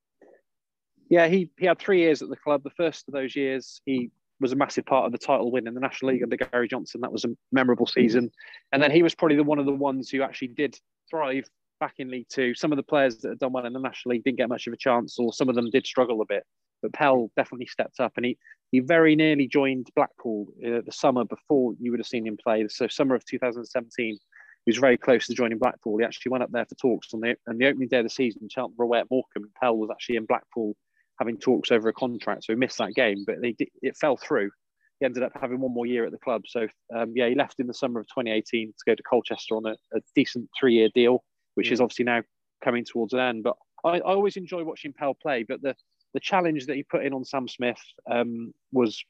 Yeah, 1.10 1.26
he, 1.26 1.50
he 1.58 1.66
had 1.66 1.78
three 1.78 1.98
years 1.98 2.22
at 2.22 2.30
the 2.30 2.36
club. 2.36 2.62
The 2.62 2.70
first 2.70 3.08
of 3.08 3.12
those 3.12 3.34
years, 3.34 3.82
he 3.84 4.10
was 4.40 4.52
a 4.52 4.56
massive 4.56 4.86
part 4.86 5.06
of 5.06 5.12
the 5.12 5.18
title 5.18 5.50
win 5.50 5.66
in 5.66 5.74
the 5.74 5.80
National 5.80 6.12
League 6.12 6.22
under 6.22 6.36
Gary 6.36 6.68
Johnson. 6.68 7.00
That 7.02 7.12
was 7.12 7.24
a 7.24 7.36
memorable 7.52 7.86
season. 7.86 8.30
And 8.72 8.82
then 8.82 8.92
he 8.92 9.02
was 9.02 9.14
probably 9.14 9.36
the 9.36 9.42
one 9.42 9.58
of 9.58 9.66
the 9.66 9.72
ones 9.72 10.08
who 10.08 10.22
actually 10.22 10.48
did 10.48 10.78
thrive 11.10 11.44
back 11.80 11.94
in 11.98 12.10
League 12.10 12.28
Two. 12.30 12.54
Some 12.54 12.72
of 12.72 12.76
the 12.76 12.84
players 12.84 13.18
that 13.18 13.30
had 13.30 13.38
done 13.40 13.52
well 13.52 13.66
in 13.66 13.72
the 13.72 13.80
National 13.80 14.14
League 14.14 14.24
didn't 14.24 14.38
get 14.38 14.48
much 14.48 14.68
of 14.68 14.72
a 14.72 14.76
chance, 14.76 15.18
or 15.18 15.32
some 15.32 15.48
of 15.48 15.56
them 15.56 15.68
did 15.70 15.84
struggle 15.84 16.22
a 16.22 16.26
bit. 16.26 16.44
But 16.80 16.92
Pell 16.92 17.30
definitely 17.36 17.66
stepped 17.66 17.98
up, 17.98 18.12
and 18.16 18.24
he 18.24 18.38
he 18.70 18.78
very 18.78 19.16
nearly 19.16 19.48
joined 19.48 19.88
Blackpool 19.96 20.46
uh, 20.64 20.80
the 20.86 20.92
summer 20.92 21.24
before 21.24 21.74
you 21.80 21.90
would 21.90 22.00
have 22.00 22.06
seen 22.06 22.26
him 22.26 22.38
play. 22.42 22.66
So 22.68 22.86
summer 22.86 23.16
of 23.16 23.24
2017, 23.24 24.16
he 24.64 24.70
was 24.70 24.78
very 24.78 24.96
close 24.96 25.26
to 25.26 25.34
joining 25.34 25.58
Blackpool. 25.58 25.98
He 25.98 26.04
actually 26.04 26.30
went 26.30 26.44
up 26.44 26.52
there 26.52 26.66
for 26.66 26.76
talks 26.76 27.12
on 27.12 27.20
the 27.20 27.34
on 27.48 27.58
the 27.58 27.66
opening 27.66 27.88
day 27.88 27.98
of 27.98 28.04
the 28.04 28.10
season. 28.10 28.48
Cheltenham 28.48 28.76
were 28.78 28.84
away 28.84 29.00
at 29.00 29.10
Morecambe, 29.10 29.50
Pell 29.60 29.76
was 29.76 29.90
actually 29.90 30.16
in 30.16 30.24
Blackpool 30.26 30.76
having 31.20 31.38
talks 31.38 31.70
over 31.70 31.88
a 31.88 31.92
contract, 31.92 32.44
so 32.44 32.52
he 32.52 32.58
missed 32.58 32.78
that 32.78 32.94
game. 32.94 33.24
But 33.26 33.36
they, 33.40 33.54
it 33.82 33.96
fell 33.96 34.16
through. 34.16 34.50
He 34.98 35.06
ended 35.06 35.22
up 35.22 35.32
having 35.40 35.60
one 35.60 35.72
more 35.72 35.86
year 35.86 36.04
at 36.04 36.12
the 36.12 36.18
club. 36.18 36.42
So 36.46 36.66
um, 36.94 37.12
yeah, 37.14 37.28
he 37.28 37.34
left 37.34 37.60
in 37.60 37.66
the 37.66 37.74
summer 37.74 38.00
of 38.00 38.06
2018 38.08 38.68
to 38.68 38.74
go 38.86 38.94
to 38.94 39.02
Colchester 39.02 39.54
on 39.54 39.66
a, 39.66 39.76
a 39.96 40.00
decent 40.16 40.48
three-year 40.58 40.88
deal, 40.94 41.22
which 41.54 41.70
is 41.70 41.80
obviously 41.80 42.06
now 42.06 42.22
coming 42.64 42.84
towards 42.84 43.12
an 43.12 43.20
end. 43.20 43.42
But 43.44 43.56
I, 43.84 43.98
I 43.98 44.14
always 44.14 44.36
enjoy 44.36 44.64
watching 44.64 44.92
Pell 44.92 45.14
play. 45.14 45.44
But 45.46 45.62
the 45.62 45.74
the 46.12 46.20
challenge 46.20 46.66
that 46.66 46.76
he 46.76 46.82
put 46.82 47.04
in 47.04 47.12
on 47.12 47.24
Sam 47.24 47.46
Smith 47.46 47.80
um, 48.10 48.52
was 48.72 49.02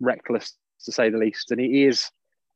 reckless 0.00 0.56
to 0.84 0.92
say 0.92 1.10
the 1.10 1.18
least. 1.18 1.50
And 1.50 1.60
he 1.60 1.84
is 1.84 2.10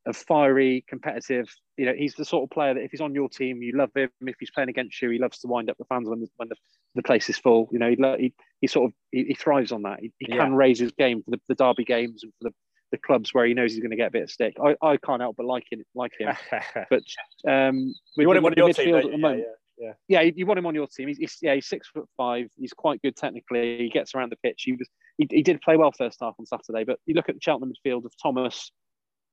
a 0.08 0.12
fiery, 0.12 0.84
competitive. 0.88 1.48
You 1.76 1.86
know, 1.86 1.92
he's 1.96 2.14
the 2.14 2.24
sort 2.24 2.44
of 2.44 2.50
player 2.50 2.74
that 2.74 2.82
if 2.82 2.90
he's 2.90 3.00
on 3.00 3.14
your 3.14 3.28
team, 3.28 3.62
you 3.62 3.76
love 3.76 3.90
him. 3.94 4.10
If 4.22 4.36
he's 4.40 4.50
playing 4.50 4.70
against 4.70 5.00
you, 5.02 5.10
he 5.10 5.18
loves 5.18 5.38
to 5.40 5.46
wind 5.48 5.70
up 5.70 5.76
the 5.78 5.84
fans 5.84 6.08
when 6.08 6.20
the, 6.20 6.28
when 6.36 6.48
the, 6.48 6.56
the 6.94 7.02
place 7.02 7.28
is 7.28 7.38
full. 7.38 7.68
You 7.70 7.78
know, 7.78 7.90
he 7.90 7.96
he, 8.18 8.34
he 8.62 8.66
sort 8.66 8.86
of 8.90 8.94
he, 9.12 9.24
he 9.24 9.34
thrives 9.34 9.70
on 9.70 9.82
that. 9.82 10.00
He, 10.00 10.12
he 10.18 10.26
can 10.32 10.54
raise 10.54 10.78
his 10.80 10.92
game 10.92 11.22
for 11.22 11.32
the, 11.32 11.40
the 11.48 11.54
derby 11.54 11.84
games 11.84 12.22
and 12.24 12.32
for 12.40 12.48
the, 12.48 12.54
the 12.90 12.98
clubs 12.98 13.34
where 13.34 13.44
he 13.46 13.52
knows 13.54 13.72
he's 13.72 13.80
going 13.80 13.90
to 13.90 13.96
get 13.96 14.08
a 14.08 14.10
bit 14.10 14.22
of 14.22 14.30
stick. 14.30 14.56
I, 14.64 14.74
I 14.82 14.96
can't 14.96 15.20
help 15.20 15.36
but 15.36 15.46
like 15.46 15.64
him, 15.70 15.84
like 15.94 16.12
him. 16.18 16.34
But 16.90 17.02
um, 17.46 17.94
you 18.16 18.26
want 18.26 18.38
him 18.38 18.46
on 18.46 18.54
your 18.56 18.72
team 18.72 18.94
at 18.96 19.02
the 19.04 19.18
moment, 19.18 19.44
yeah, 19.78 19.86
yeah. 19.86 19.92
yeah, 20.08 20.20
you- 20.22 20.32
you 20.36 20.46
want 20.46 20.58
him 20.58 20.66
on 20.66 20.74
your 20.74 20.86
team. 20.86 21.08
He's, 21.08 21.18
he's 21.18 21.36
yeah, 21.42 21.54
he's 21.54 21.66
six 21.66 21.86
foot 21.88 22.08
five. 22.16 22.48
He's 22.56 22.72
quite 22.72 23.02
good 23.02 23.14
technically. 23.14 23.78
He 23.78 23.90
gets 23.90 24.14
around 24.14 24.32
the 24.32 24.36
pitch. 24.36 24.62
He 24.64 24.72
was 24.72 24.88
he, 25.18 25.26
he 25.30 25.42
did 25.42 25.60
play 25.60 25.76
well 25.76 25.92
first 25.92 26.18
half 26.20 26.34
on 26.38 26.46
Saturday, 26.46 26.84
but 26.84 26.98
you 27.06 27.14
look 27.14 27.28
at 27.28 27.34
the 27.34 27.40
Cheltenham 27.42 27.72
midfield 27.72 28.04
of 28.06 28.12
Thomas, 28.22 28.72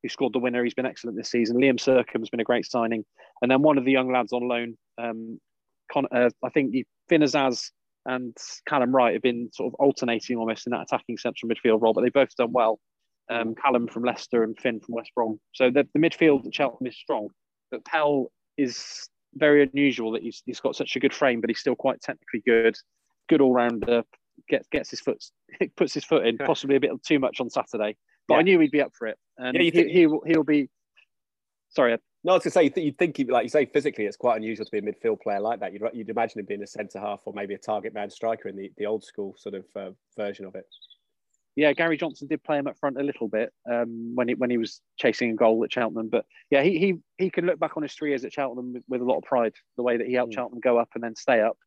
who 0.03 0.09
scored 0.09 0.33
the 0.33 0.39
winner. 0.39 0.63
He's 0.63 0.73
been 0.73 0.85
excellent 0.85 1.17
this 1.17 1.31
season. 1.31 1.57
Liam 1.57 1.79
has 1.83 2.29
been 2.29 2.39
a 2.39 2.43
great 2.43 2.65
signing, 2.65 3.03
and 3.41 3.49
then 3.49 3.61
one 3.61 3.77
of 3.77 3.85
the 3.85 3.91
young 3.91 4.11
lads 4.11 4.33
on 4.33 4.47
loan, 4.47 4.77
um, 4.97 5.39
Con, 5.91 6.05
uh, 6.11 6.29
I 6.43 6.49
think 6.49 6.73
Finn 7.09 7.23
and 8.07 8.37
Callum 8.67 8.95
Wright 8.95 9.13
have 9.13 9.21
been 9.21 9.49
sort 9.53 9.73
of 9.73 9.75
alternating 9.75 10.37
almost 10.37 10.67
in 10.67 10.71
that 10.71 10.83
attacking 10.83 11.17
central 11.17 11.49
midfield 11.49 11.81
role, 11.81 11.93
but 11.93 12.01
they've 12.01 12.13
both 12.13 12.35
done 12.35 12.51
well. 12.51 12.79
um, 13.29 13.55
Callum 13.55 13.87
from 13.87 14.03
Leicester, 14.03 14.43
and 14.43 14.57
Finn 14.59 14.79
from 14.79 14.95
West 14.95 15.11
Brom. 15.15 15.39
So 15.53 15.71
the, 15.71 15.87
the 15.93 15.99
midfield 15.99 16.45
at 16.45 16.53
Cheltenham 16.53 16.87
is 16.87 16.97
strong, 16.97 17.29
but 17.71 17.83
Pell 17.83 18.31
is 18.57 19.09
very 19.33 19.63
unusual 19.63 20.11
that 20.11 20.21
he's, 20.21 20.43
he's 20.45 20.59
got 20.59 20.75
such 20.75 20.95
a 20.95 20.99
good 20.99 21.13
frame, 21.13 21.41
but 21.41 21.49
he's 21.49 21.59
still 21.59 21.75
quite 21.75 22.01
technically 22.01 22.43
good, 22.45 22.75
good 23.27 23.41
all 23.41 23.53
rounder. 23.53 24.03
Gets 24.49 24.67
gets 24.67 24.89
his 24.89 24.99
foot 24.99 25.23
puts 25.77 25.93
his 25.93 26.03
foot 26.03 26.27
in, 26.27 26.37
possibly 26.45 26.75
a 26.75 26.79
bit 26.79 26.91
too 27.03 27.19
much 27.19 27.39
on 27.39 27.49
Saturday. 27.49 27.95
But 28.27 28.35
yeah. 28.35 28.39
I 28.39 28.43
knew 28.43 28.59
he'd 28.59 28.71
be 28.71 28.81
up 28.81 28.91
for 28.97 29.07
it, 29.07 29.17
and 29.37 29.55
yeah, 29.55 29.61
you 29.61 29.71
think- 29.71 29.87
he, 29.87 29.99
he'll 29.99 30.21
he'll 30.25 30.43
be. 30.43 30.69
Sorry, 31.69 31.97
no, 32.25 32.31
I 32.31 32.35
was 32.37 32.43
to 32.43 32.49
say, 32.49 32.73
you'd 32.75 32.97
think, 32.97 33.23
like 33.29 33.43
you 33.43 33.49
say, 33.49 33.65
physically, 33.65 34.05
it's 34.05 34.17
quite 34.17 34.37
unusual 34.37 34.65
to 34.65 34.71
be 34.71 34.79
a 34.79 34.81
midfield 34.81 35.21
player 35.21 35.39
like 35.39 35.59
that. 35.59 35.73
You'd, 35.73 35.83
you'd 35.93 36.09
imagine 36.09 36.39
him 36.39 36.47
being 36.47 36.63
a 36.63 36.67
centre 36.67 36.99
half 36.99 37.21
or 37.25 37.33
maybe 37.33 37.53
a 37.53 37.57
target 37.59 37.93
man 37.93 38.09
striker 38.09 38.49
in 38.49 38.55
the, 38.55 38.71
the 38.77 38.87
old 38.87 39.03
school 39.03 39.35
sort 39.37 39.53
of 39.53 39.65
uh, 39.75 39.91
version 40.17 40.45
of 40.45 40.55
it. 40.55 40.65
Yeah, 41.55 41.71
Gary 41.73 41.97
Johnson 41.97 42.27
did 42.27 42.43
play 42.43 42.57
him 42.57 42.65
up 42.65 42.79
front 42.79 42.99
a 42.99 43.03
little 43.03 43.27
bit 43.27 43.53
um, 43.71 44.13
when 44.15 44.27
he 44.27 44.33
when 44.33 44.49
he 44.49 44.57
was 44.57 44.81
chasing 44.97 45.29
a 45.29 45.35
goal 45.35 45.63
at 45.63 45.71
Cheltenham. 45.71 46.09
But 46.09 46.25
yeah, 46.49 46.63
he 46.63 46.79
he 46.79 46.95
he 47.19 47.29
can 47.29 47.45
look 47.45 47.59
back 47.59 47.77
on 47.77 47.83
his 47.83 47.93
three 47.93 48.09
years 48.09 48.25
at 48.25 48.33
Cheltenham 48.33 48.73
with, 48.73 48.83
with 48.89 49.01
a 49.01 49.05
lot 49.05 49.17
of 49.17 49.23
pride. 49.23 49.53
The 49.77 49.83
way 49.83 49.95
that 49.95 50.07
he 50.07 50.13
helped 50.13 50.33
mm. 50.33 50.35
Cheltenham 50.35 50.61
go 50.61 50.79
up 50.79 50.89
and 50.95 51.03
then 51.03 51.15
stay 51.15 51.41
up. 51.41 51.57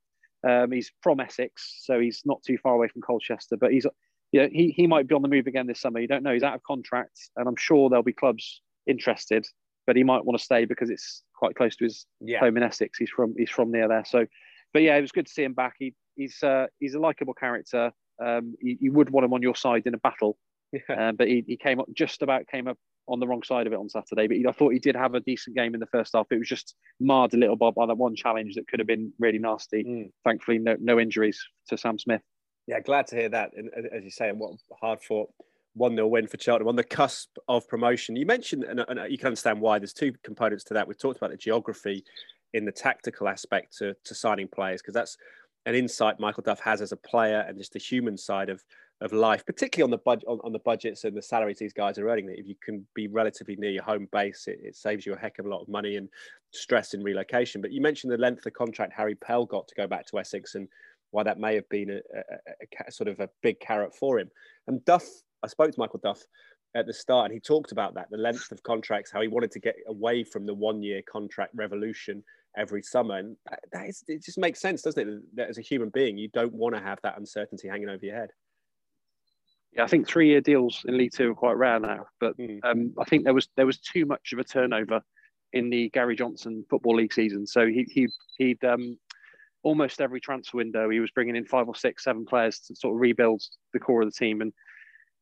Um, 0.46 0.72
he's 0.72 0.90
from 1.02 1.20
Essex, 1.20 1.82
so 1.84 2.00
he's 2.00 2.22
not 2.24 2.42
too 2.42 2.58
far 2.58 2.74
away 2.74 2.88
from 2.88 3.00
Colchester. 3.00 3.56
But 3.56 3.70
he's 3.70 3.86
yeah, 4.32 4.46
he 4.50 4.70
he 4.70 4.86
might 4.86 5.08
be 5.08 5.14
on 5.14 5.22
the 5.22 5.28
move 5.28 5.46
again 5.46 5.66
this 5.66 5.80
summer. 5.80 6.00
You 6.00 6.08
don't 6.08 6.22
know. 6.22 6.32
He's 6.32 6.42
out 6.42 6.54
of 6.54 6.62
contract, 6.62 7.18
and 7.36 7.48
I'm 7.48 7.56
sure 7.56 7.88
there'll 7.88 8.02
be 8.02 8.12
clubs 8.12 8.62
interested. 8.86 9.46
But 9.86 9.96
he 9.96 10.04
might 10.04 10.24
want 10.24 10.38
to 10.38 10.44
stay 10.44 10.66
because 10.66 10.90
it's 10.90 11.22
quite 11.34 11.54
close 11.54 11.74
to 11.76 11.84
his 11.84 12.04
yeah. 12.20 12.40
home 12.40 12.58
in 12.58 12.62
Essex. 12.62 12.98
He's 12.98 13.10
from 13.10 13.34
he's 13.38 13.50
from 13.50 13.70
near 13.70 13.88
there. 13.88 14.04
So, 14.04 14.26
but 14.74 14.82
yeah, 14.82 14.96
it 14.96 15.00
was 15.00 15.12
good 15.12 15.26
to 15.26 15.32
see 15.32 15.44
him 15.44 15.54
back. 15.54 15.74
He 15.78 15.94
he's 16.14 16.42
uh, 16.42 16.66
he's 16.78 16.94
a 16.94 17.00
likable 17.00 17.32
character. 17.32 17.92
Um, 18.22 18.54
you, 18.60 18.76
you, 18.80 18.92
would 18.92 19.10
want 19.10 19.24
him 19.24 19.32
on 19.32 19.42
your 19.42 19.54
side 19.54 19.84
in 19.86 19.94
a 19.94 19.98
battle, 19.98 20.36
yeah. 20.72 21.08
um, 21.08 21.16
but 21.16 21.28
he, 21.28 21.44
he 21.46 21.56
came 21.56 21.78
up 21.78 21.86
just 21.94 22.20
about 22.20 22.48
came 22.48 22.66
up 22.66 22.76
on 23.06 23.20
the 23.20 23.26
wrong 23.26 23.44
side 23.44 23.66
of 23.66 23.72
it 23.72 23.78
on 23.78 23.88
Saturday. 23.88 24.26
But 24.26 24.36
he, 24.36 24.46
I 24.46 24.52
thought 24.52 24.72
he 24.72 24.80
did 24.80 24.96
have 24.96 25.14
a 25.14 25.20
decent 25.20 25.56
game 25.56 25.72
in 25.72 25.80
the 25.80 25.86
first 25.86 26.12
half. 26.14 26.26
It 26.30 26.38
was 26.38 26.48
just 26.48 26.74
marred 27.00 27.32
a 27.32 27.38
little 27.38 27.56
bit 27.56 27.74
by 27.76 27.86
that 27.86 27.96
one 27.96 28.16
challenge 28.16 28.56
that 28.56 28.68
could 28.68 28.80
have 28.80 28.86
been 28.86 29.12
really 29.18 29.38
nasty. 29.38 29.84
Mm. 29.84 30.10
Thankfully, 30.24 30.58
no 30.58 30.76
no 30.78 31.00
injuries 31.00 31.42
to 31.68 31.78
Sam 31.78 31.98
Smith. 31.98 32.22
Yeah, 32.68 32.80
glad 32.80 33.06
to 33.08 33.16
hear 33.16 33.30
that. 33.30 33.52
And 33.56 33.70
as 33.92 34.04
you 34.04 34.10
say, 34.10 34.30
what 34.30 34.52
hard 34.78 35.00
fought 35.00 35.30
1 35.72 35.94
0 35.94 36.06
win 36.06 36.26
for 36.26 36.36
Cheltenham 36.38 36.68
on 36.68 36.76
the 36.76 36.84
cusp 36.84 37.30
of 37.48 37.66
promotion. 37.66 38.14
You 38.14 38.26
mentioned, 38.26 38.64
and, 38.64 38.84
and, 38.88 39.10
you 39.10 39.16
can 39.16 39.28
understand 39.28 39.58
why, 39.58 39.78
there's 39.78 39.94
two 39.94 40.12
components 40.22 40.64
to 40.64 40.74
that. 40.74 40.86
We've 40.86 40.98
talked 40.98 41.16
about 41.16 41.30
the 41.30 41.38
geography 41.38 42.04
in 42.52 42.66
the 42.66 42.72
tactical 42.72 43.26
aspect 43.26 43.78
to, 43.78 43.96
to 44.04 44.14
signing 44.14 44.48
players, 44.48 44.82
because 44.82 44.92
that's 44.92 45.16
an 45.64 45.74
insight 45.74 46.20
Michael 46.20 46.42
Duff 46.42 46.60
has 46.60 46.82
as 46.82 46.92
a 46.92 46.96
player 46.96 47.42
and 47.48 47.56
just 47.56 47.72
the 47.72 47.78
human 47.78 48.18
side 48.18 48.50
of, 48.50 48.62
of 49.00 49.14
life, 49.14 49.46
particularly 49.46 49.86
on 49.86 49.90
the, 49.90 50.02
budget 50.04 50.28
on, 50.28 50.38
on, 50.44 50.52
the 50.52 50.58
budgets 50.58 51.04
and 51.04 51.16
the 51.16 51.22
salaries 51.22 51.58
these 51.58 51.72
guys 51.72 51.98
are 51.98 52.10
earning. 52.10 52.26
That 52.26 52.38
if 52.38 52.46
you 52.46 52.56
can 52.62 52.86
be 52.92 53.06
relatively 53.06 53.56
near 53.56 53.70
your 53.70 53.82
home 53.82 54.08
base, 54.12 54.46
it, 54.46 54.58
it 54.62 54.76
saves 54.76 55.06
you 55.06 55.14
a 55.14 55.18
heck 55.18 55.38
of 55.38 55.46
a 55.46 55.48
lot 55.48 55.62
of 55.62 55.68
money 55.68 55.96
and 55.96 56.10
stress 56.52 56.92
in 56.92 57.02
relocation. 57.02 57.62
But 57.62 57.72
you 57.72 57.80
mentioned 57.80 58.12
the 58.12 58.18
length 58.18 58.44
of 58.44 58.52
contract 58.52 58.92
Harry 58.94 59.14
Pell 59.14 59.46
got 59.46 59.68
to 59.68 59.74
go 59.74 59.86
back 59.86 60.06
to 60.08 60.18
Essex 60.18 60.54
and 60.54 60.68
why 61.10 61.22
that 61.22 61.38
may 61.38 61.54
have 61.54 61.68
been 61.68 61.90
a, 61.90 62.00
a, 62.16 62.86
a, 62.86 62.92
sort 62.92 63.08
of 63.08 63.20
a 63.20 63.28
big 63.42 63.60
carrot 63.60 63.94
for 63.94 64.18
him. 64.18 64.30
And 64.66 64.84
Duff 64.84 65.04
I 65.42 65.46
spoke 65.46 65.70
to 65.70 65.80
Michael 65.80 66.00
Duff 66.02 66.20
at 66.74 66.86
the 66.86 66.92
start, 66.92 67.26
and 67.26 67.34
he 67.34 67.40
talked 67.40 67.72
about 67.72 67.94
that 67.94 68.10
the 68.10 68.16
length 68.16 68.52
of 68.52 68.62
contracts, 68.62 69.10
how 69.10 69.20
he 69.20 69.28
wanted 69.28 69.50
to 69.52 69.60
get 69.60 69.76
away 69.86 70.24
from 70.24 70.46
the 70.46 70.54
one 70.54 70.82
year 70.82 71.02
contract 71.10 71.52
revolution 71.54 72.22
every 72.56 72.82
summer. 72.82 73.18
And 73.18 73.36
that 73.72 73.88
is, 73.88 74.04
it 74.08 74.24
just 74.24 74.38
makes 74.38 74.60
sense, 74.60 74.82
doesn't 74.82 75.08
it? 75.08 75.36
That 75.36 75.48
as 75.48 75.58
a 75.58 75.62
human 75.62 75.90
being, 75.90 76.18
you 76.18 76.28
don't 76.28 76.52
want 76.52 76.74
to 76.74 76.80
have 76.80 76.98
that 77.02 77.18
uncertainty 77.18 77.68
hanging 77.68 77.88
over 77.88 78.04
your 78.04 78.16
head. 78.16 78.30
Yeah, 79.72 79.84
I 79.84 79.86
think 79.86 80.06
three 80.06 80.28
year 80.28 80.40
deals 80.40 80.84
in 80.88 80.96
League 80.96 81.12
Two 81.12 81.30
are 81.30 81.34
quite 81.34 81.56
rare 81.56 81.78
now, 81.78 82.06
but 82.20 82.36
mm. 82.38 82.58
um, 82.64 82.94
I 82.98 83.04
think 83.04 83.24
there 83.24 83.34
was 83.34 83.48
there 83.56 83.66
was 83.66 83.78
too 83.78 84.06
much 84.06 84.32
of 84.32 84.38
a 84.38 84.44
turnover 84.44 85.02
in 85.52 85.70
the 85.70 85.88
Gary 85.90 86.16
Johnson 86.16 86.64
Football 86.68 86.96
League 86.96 87.12
season. 87.12 87.46
So 87.46 87.66
he 87.66 87.86
he 87.88 88.08
he'd 88.38 88.64
um, 88.64 88.98
almost 89.62 90.00
every 90.00 90.20
transfer 90.20 90.56
window 90.56 90.88
he 90.88 91.00
was 91.00 91.10
bringing 91.10 91.36
in 91.36 91.44
five 91.44 91.68
or 91.68 91.74
six, 91.74 92.04
seven 92.04 92.24
players 92.24 92.60
to 92.60 92.74
sort 92.74 92.94
of 92.94 93.00
rebuild 93.00 93.42
the 93.72 93.78
core 93.78 94.02
of 94.02 94.08
the 94.08 94.12
team 94.12 94.40
and 94.40 94.52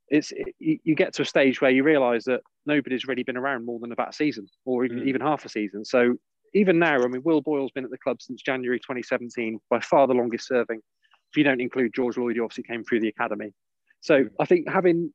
it's 0.09 0.33
it, 0.33 0.55
you 0.61 0.95
get 0.95 1.13
to 1.15 1.23
a 1.23 1.27
stage 1.27 1.61
where 1.61 1.71
you 1.71 1.83
realise 1.83 2.25
that 2.25 2.41
nobody's 2.65 3.07
really 3.07 3.23
been 3.23 3.37
around 3.37 3.65
more 3.65 3.79
than 3.81 3.93
about 3.93 4.11
a 4.11 4.13
season 4.13 4.47
or 4.65 4.85
even, 4.85 5.01
mm. 5.01 5.07
even 5.07 5.21
half 5.21 5.45
a 5.45 5.49
season. 5.49 5.85
So 5.85 6.17
even 6.55 6.79
now, 6.79 7.03
I 7.03 7.07
mean, 7.09 7.23
Will 7.25 7.41
Boyle's 7.41 7.73
been 7.73 7.85
at 7.85 7.91
the 7.91 7.99
club 7.99 8.23
since 8.23 8.43
January 8.43 8.79
2017, 8.79 9.59
by 9.69 9.81
far 9.81 10.07
the 10.07 10.15
longest 10.15 10.47
serving. 10.47 10.79
If 10.79 11.37
you 11.37 11.45
don't 11.45 11.61
include 11.61 11.93
George 11.95 12.17
Lloyd, 12.17 12.37
who 12.37 12.45
obviously 12.45 12.65
came 12.65 12.85
through 12.85 13.01
the 13.01 13.09
academy. 13.09 13.53
So 14.01 14.25
mm. 14.25 14.31
I 14.39 14.45
think 14.45 14.69
having 14.69 15.13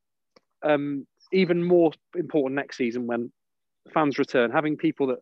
um, 0.64 1.08
even 1.32 1.64
more 1.64 1.92
important 2.16 2.56
next 2.56 2.78
season 2.78 3.08
when 3.08 3.32
fans 3.94 4.20
return, 4.20 4.52
having 4.52 4.78
people 4.78 5.08
that 5.08 5.20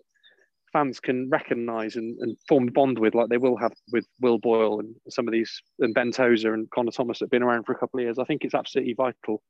fans 0.71 0.99
can 0.99 1.29
recognise 1.29 1.95
and, 1.95 2.17
and 2.19 2.37
form 2.47 2.67
a 2.67 2.71
bond 2.71 2.99
with, 2.99 3.15
like 3.15 3.29
they 3.29 3.37
will 3.37 3.57
have 3.57 3.73
with 3.91 4.05
Will 4.21 4.37
Boyle 4.37 4.79
and 4.79 4.95
some 5.09 5.27
of 5.27 5.31
these, 5.31 5.61
and 5.79 5.93
Ben 5.93 6.11
Tozer 6.11 6.53
and 6.53 6.69
Connor 6.71 6.91
Thomas 6.91 7.19
that 7.19 7.25
have 7.25 7.31
been 7.31 7.43
around 7.43 7.65
for 7.65 7.73
a 7.73 7.77
couple 7.77 7.99
of 7.99 8.03
years. 8.03 8.19
I 8.19 8.25
think 8.25 8.43
it's 8.43 8.55
absolutely 8.55 8.93
vital 8.93 9.41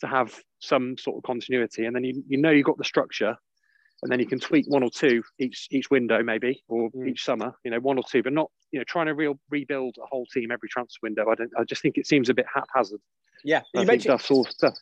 to 0.00 0.06
have 0.06 0.34
some 0.60 0.96
sort 0.98 1.16
of 1.16 1.24
continuity. 1.24 1.84
And 1.84 1.94
then 1.94 2.04
you, 2.04 2.22
you 2.28 2.38
know 2.38 2.50
you've 2.50 2.66
got 2.66 2.78
the 2.78 2.84
structure, 2.84 3.36
and 4.02 4.12
then 4.12 4.20
you 4.20 4.26
can 4.26 4.38
tweak 4.38 4.66
one 4.68 4.82
or 4.82 4.90
two 4.90 5.22
each 5.40 5.66
each 5.70 5.90
window 5.90 6.22
maybe 6.22 6.62
or 6.68 6.88
mm. 6.90 7.08
each 7.08 7.24
summer, 7.24 7.52
you 7.64 7.70
know, 7.70 7.80
one 7.80 7.98
or 7.98 8.04
two, 8.08 8.22
but 8.22 8.32
not 8.32 8.50
you 8.70 8.78
know 8.78 8.84
trying 8.84 9.06
to 9.06 9.14
real 9.14 9.38
rebuild 9.50 9.96
a 10.02 10.06
whole 10.06 10.26
team 10.26 10.50
every 10.50 10.68
transfer 10.68 11.00
window. 11.02 11.28
I 11.30 11.34
don't. 11.34 11.50
I 11.58 11.64
just 11.64 11.82
think 11.82 11.98
it 11.98 12.06
seems 12.06 12.28
a 12.28 12.34
bit 12.34 12.46
haphazard. 12.52 13.00
Yeah, 13.44 13.62
you 13.74 13.84
mentioned 13.84 14.12
that's 14.12 14.30
all 14.30 14.44
stuff 14.44 14.74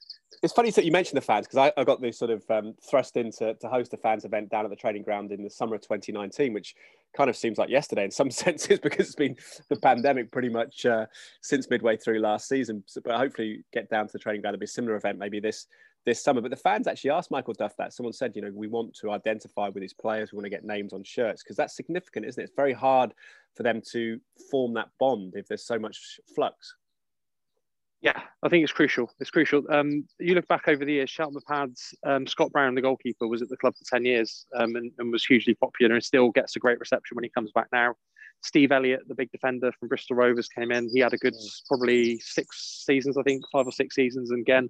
it's 0.42 0.52
funny 0.52 0.70
that 0.70 0.84
you 0.84 0.92
mentioned 0.92 1.16
the 1.16 1.22
fans 1.22 1.46
because 1.46 1.58
I, 1.58 1.80
I, 1.80 1.84
got 1.84 2.00
this 2.00 2.18
sort 2.18 2.30
of 2.30 2.42
um, 2.50 2.74
thrust 2.88 3.16
into 3.16 3.54
to 3.54 3.68
host 3.68 3.94
a 3.94 3.96
fans 3.96 4.24
event 4.24 4.50
down 4.50 4.64
at 4.64 4.70
the 4.70 4.76
training 4.76 5.02
ground 5.02 5.32
in 5.32 5.42
the 5.42 5.50
summer 5.50 5.74
of 5.74 5.82
2019, 5.82 6.52
which 6.52 6.74
kind 7.16 7.30
of 7.30 7.36
seems 7.36 7.58
like 7.58 7.70
yesterday 7.70 8.04
in 8.04 8.10
some 8.10 8.30
senses 8.32 8.78
because 8.80 9.06
it's 9.06 9.14
been 9.14 9.36
the 9.68 9.76
pandemic 9.76 10.30
pretty 10.30 10.48
much 10.48 10.84
uh, 10.84 11.06
since 11.42 11.70
midway 11.70 11.96
through 11.96 12.18
last 12.18 12.48
season. 12.48 12.82
So, 12.86 13.00
but 13.04 13.16
hopefully, 13.16 13.64
get 13.72 13.88
down 13.88 14.06
to 14.06 14.12
the 14.12 14.18
training 14.18 14.42
ground. 14.42 14.54
There'll 14.54 14.60
be 14.60 14.66
a 14.66 14.68
similar 14.68 14.96
event 14.96 15.18
maybe 15.18 15.40
this 15.40 15.66
this 16.04 16.22
summer. 16.22 16.40
But 16.40 16.50
the 16.50 16.56
fans 16.56 16.86
actually 16.86 17.10
asked 17.10 17.30
Michael 17.30 17.54
Duff 17.54 17.76
that. 17.78 17.92
Someone 17.92 18.12
said, 18.12 18.32
you 18.34 18.42
know, 18.42 18.52
we 18.54 18.68
want 18.68 18.94
to 19.00 19.10
identify 19.10 19.68
with 19.68 19.80
these 19.80 19.92
players. 19.94 20.32
We 20.32 20.36
want 20.36 20.46
to 20.46 20.50
get 20.50 20.64
names 20.64 20.92
on 20.92 21.02
shirts 21.02 21.42
because 21.42 21.56
that's 21.56 21.76
significant, 21.76 22.26
isn't 22.26 22.40
it? 22.40 22.44
It's 22.44 22.56
very 22.56 22.72
hard 22.72 23.12
for 23.54 23.62
them 23.62 23.82
to 23.92 24.20
form 24.50 24.74
that 24.74 24.88
bond 24.98 25.34
if 25.36 25.48
there's 25.48 25.66
so 25.66 25.78
much 25.78 26.20
flux. 26.34 26.74
Yeah, 28.02 28.20
I 28.42 28.48
think 28.48 28.62
it's 28.62 28.72
crucial. 28.72 29.10
It's 29.20 29.30
crucial. 29.30 29.62
Um, 29.70 30.06
you 30.18 30.34
look 30.34 30.46
back 30.48 30.68
over 30.68 30.84
the 30.84 30.92
years, 30.92 31.10
Cheltenham 31.10 31.42
had 31.48 31.74
um, 32.04 32.26
Scott 32.26 32.52
Brown, 32.52 32.74
the 32.74 32.82
goalkeeper, 32.82 33.26
was 33.26 33.42
at 33.42 33.48
the 33.48 33.56
club 33.56 33.74
for 33.76 33.84
10 33.96 34.04
years 34.04 34.46
um, 34.54 34.76
and, 34.76 34.92
and, 34.98 35.10
was 35.10 35.24
hugely 35.24 35.54
popular 35.54 35.94
and 35.94 36.04
still 36.04 36.30
gets 36.30 36.56
a 36.56 36.58
great 36.58 36.78
reception 36.78 37.14
when 37.14 37.24
he 37.24 37.30
comes 37.30 37.52
back 37.52 37.68
now. 37.72 37.94
Steve 38.42 38.70
Elliott, 38.70 39.00
the 39.08 39.14
big 39.14 39.30
defender 39.32 39.72
from 39.72 39.88
Bristol 39.88 40.16
Rovers, 40.16 40.48
came 40.48 40.70
in. 40.70 40.90
He 40.92 41.00
had 41.00 41.14
a 41.14 41.18
good 41.18 41.34
probably 41.68 42.18
six 42.20 42.84
seasons, 42.86 43.16
I 43.16 43.22
think, 43.22 43.42
five 43.50 43.66
or 43.66 43.72
six 43.72 43.94
seasons, 43.94 44.30
and 44.30 44.40
again, 44.40 44.68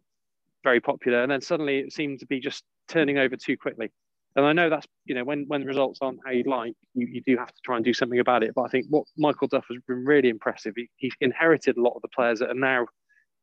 very 0.63 0.81
popular. 0.81 1.23
And 1.23 1.31
then 1.31 1.41
suddenly 1.41 1.79
it 1.79 1.93
seemed 1.93 2.21
to 2.21 2.27
be 2.27 2.41
just 2.41 2.63
turning 2.89 3.19
over 3.19 3.37
too 3.37 3.57
quickly. 3.57 3.91
And 4.37 4.45
I 4.45 4.53
know 4.53 4.71
that's, 4.71 4.87
you 5.05 5.15
know, 5.15 5.25
when, 5.25 5.47
when 5.49 5.63
the 5.63 5.67
results 5.67 5.99
aren't 6.01 6.21
how 6.25 6.31
you'd 6.31 6.47
like, 6.47 6.75
you, 6.95 7.07
you 7.07 7.23
do 7.27 7.37
have 7.39 7.49
to 7.49 7.61
try 7.65 7.77
and 7.77 7.85
do 7.85 7.95
something 7.95 8.21
about 8.21 8.43
it. 8.43 8.53
But 8.55 8.63
I 8.63 8.69
think 8.69 8.87
what 8.91 9.05
Michael 9.17 9.49
Duff 9.49 9.65
has 9.71 9.83
been 9.89 10.05
really 10.05 10.29
impressive, 10.29 10.75
he, 10.77 10.89
he 10.97 11.11
inherited 11.21 11.77
a 11.77 11.83
lot 11.83 11.95
of 11.97 12.03
the 12.03 12.09
players 12.09 12.41
that 12.41 12.51
are 12.51 12.55
now 12.55 12.87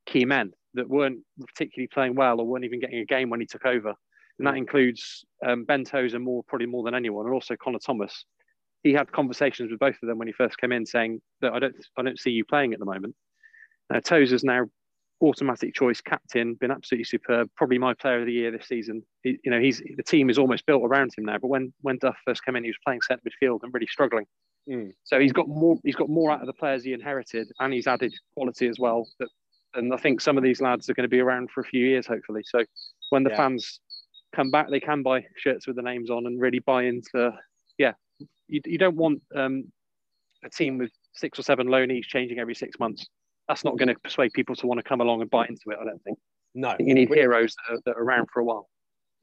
key 0.06 0.26
men 0.26 0.52
that 0.74 0.90
weren't 0.90 1.20
particularly 1.48 1.88
playing 1.88 2.16
well 2.16 2.40
or 2.40 2.48
weren't 2.48 2.66
even 2.66 2.80
getting 2.80 3.00
a 3.00 3.06
game 3.06 3.30
when 3.30 3.40
he 3.40 3.46
took 3.46 3.66
over. 3.66 3.94
And 4.40 4.48
that 4.48 4.56
mm. 4.56 4.60
includes 4.60 5.24
um, 5.46 5.66
Ben 5.66 5.84
Tozer 5.84 6.20
more, 6.20 6.44
probably 6.48 6.68
more 6.68 6.84
than 6.84 6.96
anyone, 6.96 7.26
and 7.26 7.34
also 7.34 7.56
Connor 7.56 7.80
Thomas. 7.80 8.26
He 8.82 8.92
had 8.92 9.12
conversations 9.12 9.72
with 9.72 9.80
both 9.80 9.96
of 10.02 10.08
them 10.08 10.18
when 10.18 10.28
he 10.28 10.34
first 10.34 10.58
came 10.58 10.72
in, 10.72 10.86
saying 10.86 11.22
that 11.42 11.54
I 11.54 11.60
don't, 11.60 11.76
I 11.98 12.02
don't 12.02 12.20
see 12.20 12.32
you 12.32 12.44
playing 12.44 12.74
at 12.74 12.80
the 12.80 12.86
moment. 12.86 13.16
Uh, 13.94 14.02
Tozer's 14.02 14.44
now 14.44 14.66
automatic 15.22 15.74
choice 15.74 16.02
captain, 16.02 16.56
been 16.56 16.72
absolutely 16.72 17.06
superb. 17.06 17.50
Probably 17.56 17.78
my 17.78 17.94
player 17.94 18.20
of 18.20 18.26
the 18.26 18.34
year 18.34 18.52
this 18.52 18.68
season. 18.68 19.04
He, 19.24 19.38
you 19.44 19.52
know, 19.52 19.60
he's 19.60 19.82
the 19.96 20.04
team 20.04 20.30
is 20.30 20.38
almost 20.38 20.66
built 20.66 20.84
around 20.84 21.12
him 21.18 21.26
now. 21.26 21.38
But 21.38 21.48
when 21.48 21.74
when 21.82 21.98
Duff 21.98 22.18
first 22.26 22.44
came 22.44 22.56
in, 22.56 22.64
he 22.64 22.70
was 22.70 22.78
playing 22.86 23.02
centre 23.02 23.24
midfield 23.24 23.60
and 23.64 23.74
really 23.74 23.88
struggling. 23.88 24.26
Mm. 24.70 24.92
So 25.04 25.20
he's 25.20 25.34
got 25.34 25.48
more. 25.48 25.78
He's 25.84 25.96
got 25.96 26.10
more 26.10 26.32
out 26.32 26.42
of 26.42 26.48
the 26.48 26.54
players 26.54 26.84
he 26.84 26.94
inherited, 26.94 27.48
and 27.60 27.74
he's 27.74 27.88
added 27.88 28.14
quality 28.36 28.68
as 28.68 28.80
well 28.80 29.08
that 29.20 29.30
and 29.76 29.94
I 29.94 29.98
think 29.98 30.22
some 30.22 30.38
of 30.38 30.44
these 30.44 30.62
lads 30.62 30.90
are 30.90 30.94
going 30.94 31.04
to 31.04 31.10
be 31.10 31.20
around 31.20 31.52
for 31.52 31.62
a 31.62 31.66
few 31.66 31.86
years, 31.86 32.08
hopefully. 32.08 32.42
So 32.46 32.64
when 33.10 33.24
the 33.24 33.30
yeah. 33.32 33.38
fans 33.38 33.80
come 34.36 34.52
back, 34.52 34.70
they 34.70 34.80
can 34.80 35.04
buy 35.04 35.26
shirts 35.38 35.68
with 35.68 35.76
the 35.76 35.82
names 35.82 36.10
on 36.10 36.26
and 36.26 36.40
really 36.40 36.60
buy 36.60 36.84
into. 36.84 37.32
Yeah, 37.78 37.94
you, 38.48 38.62
you 38.66 38.78
don't 38.78 38.96
want 38.96 39.22
um, 39.36 39.72
a 40.44 40.50
team 40.50 40.78
with 40.78 40.92
six 41.14 41.40
or 41.40 41.44
seven 41.44 41.68
loanees 41.68 42.04
changing 42.04 42.40
every 42.40 42.56
six 42.56 42.80
months. 42.80 43.06
That's 43.48 43.64
not 43.64 43.78
going 43.78 43.90
to 43.90 43.96
persuade 43.96 44.32
people 44.34 44.56
to 44.56 44.68
want 44.68 44.80
to 44.80 44.84
come 44.84 45.02
along 45.02 45.22
and 45.22 45.30
buy 45.30 45.46
into 45.48 45.70
it. 45.70 45.78
I 45.82 45.86
don't 45.86 46.02
think. 46.04 46.18
No, 46.56 46.76
think 46.76 46.88
you 46.88 46.96
need 46.96 47.10
heroes 47.10 47.56
that 47.56 47.74
are, 47.74 47.80
that 47.86 47.98
are 47.98 48.04
around 48.04 48.28
for 48.32 48.40
a 48.40 48.44
while. 48.44 48.70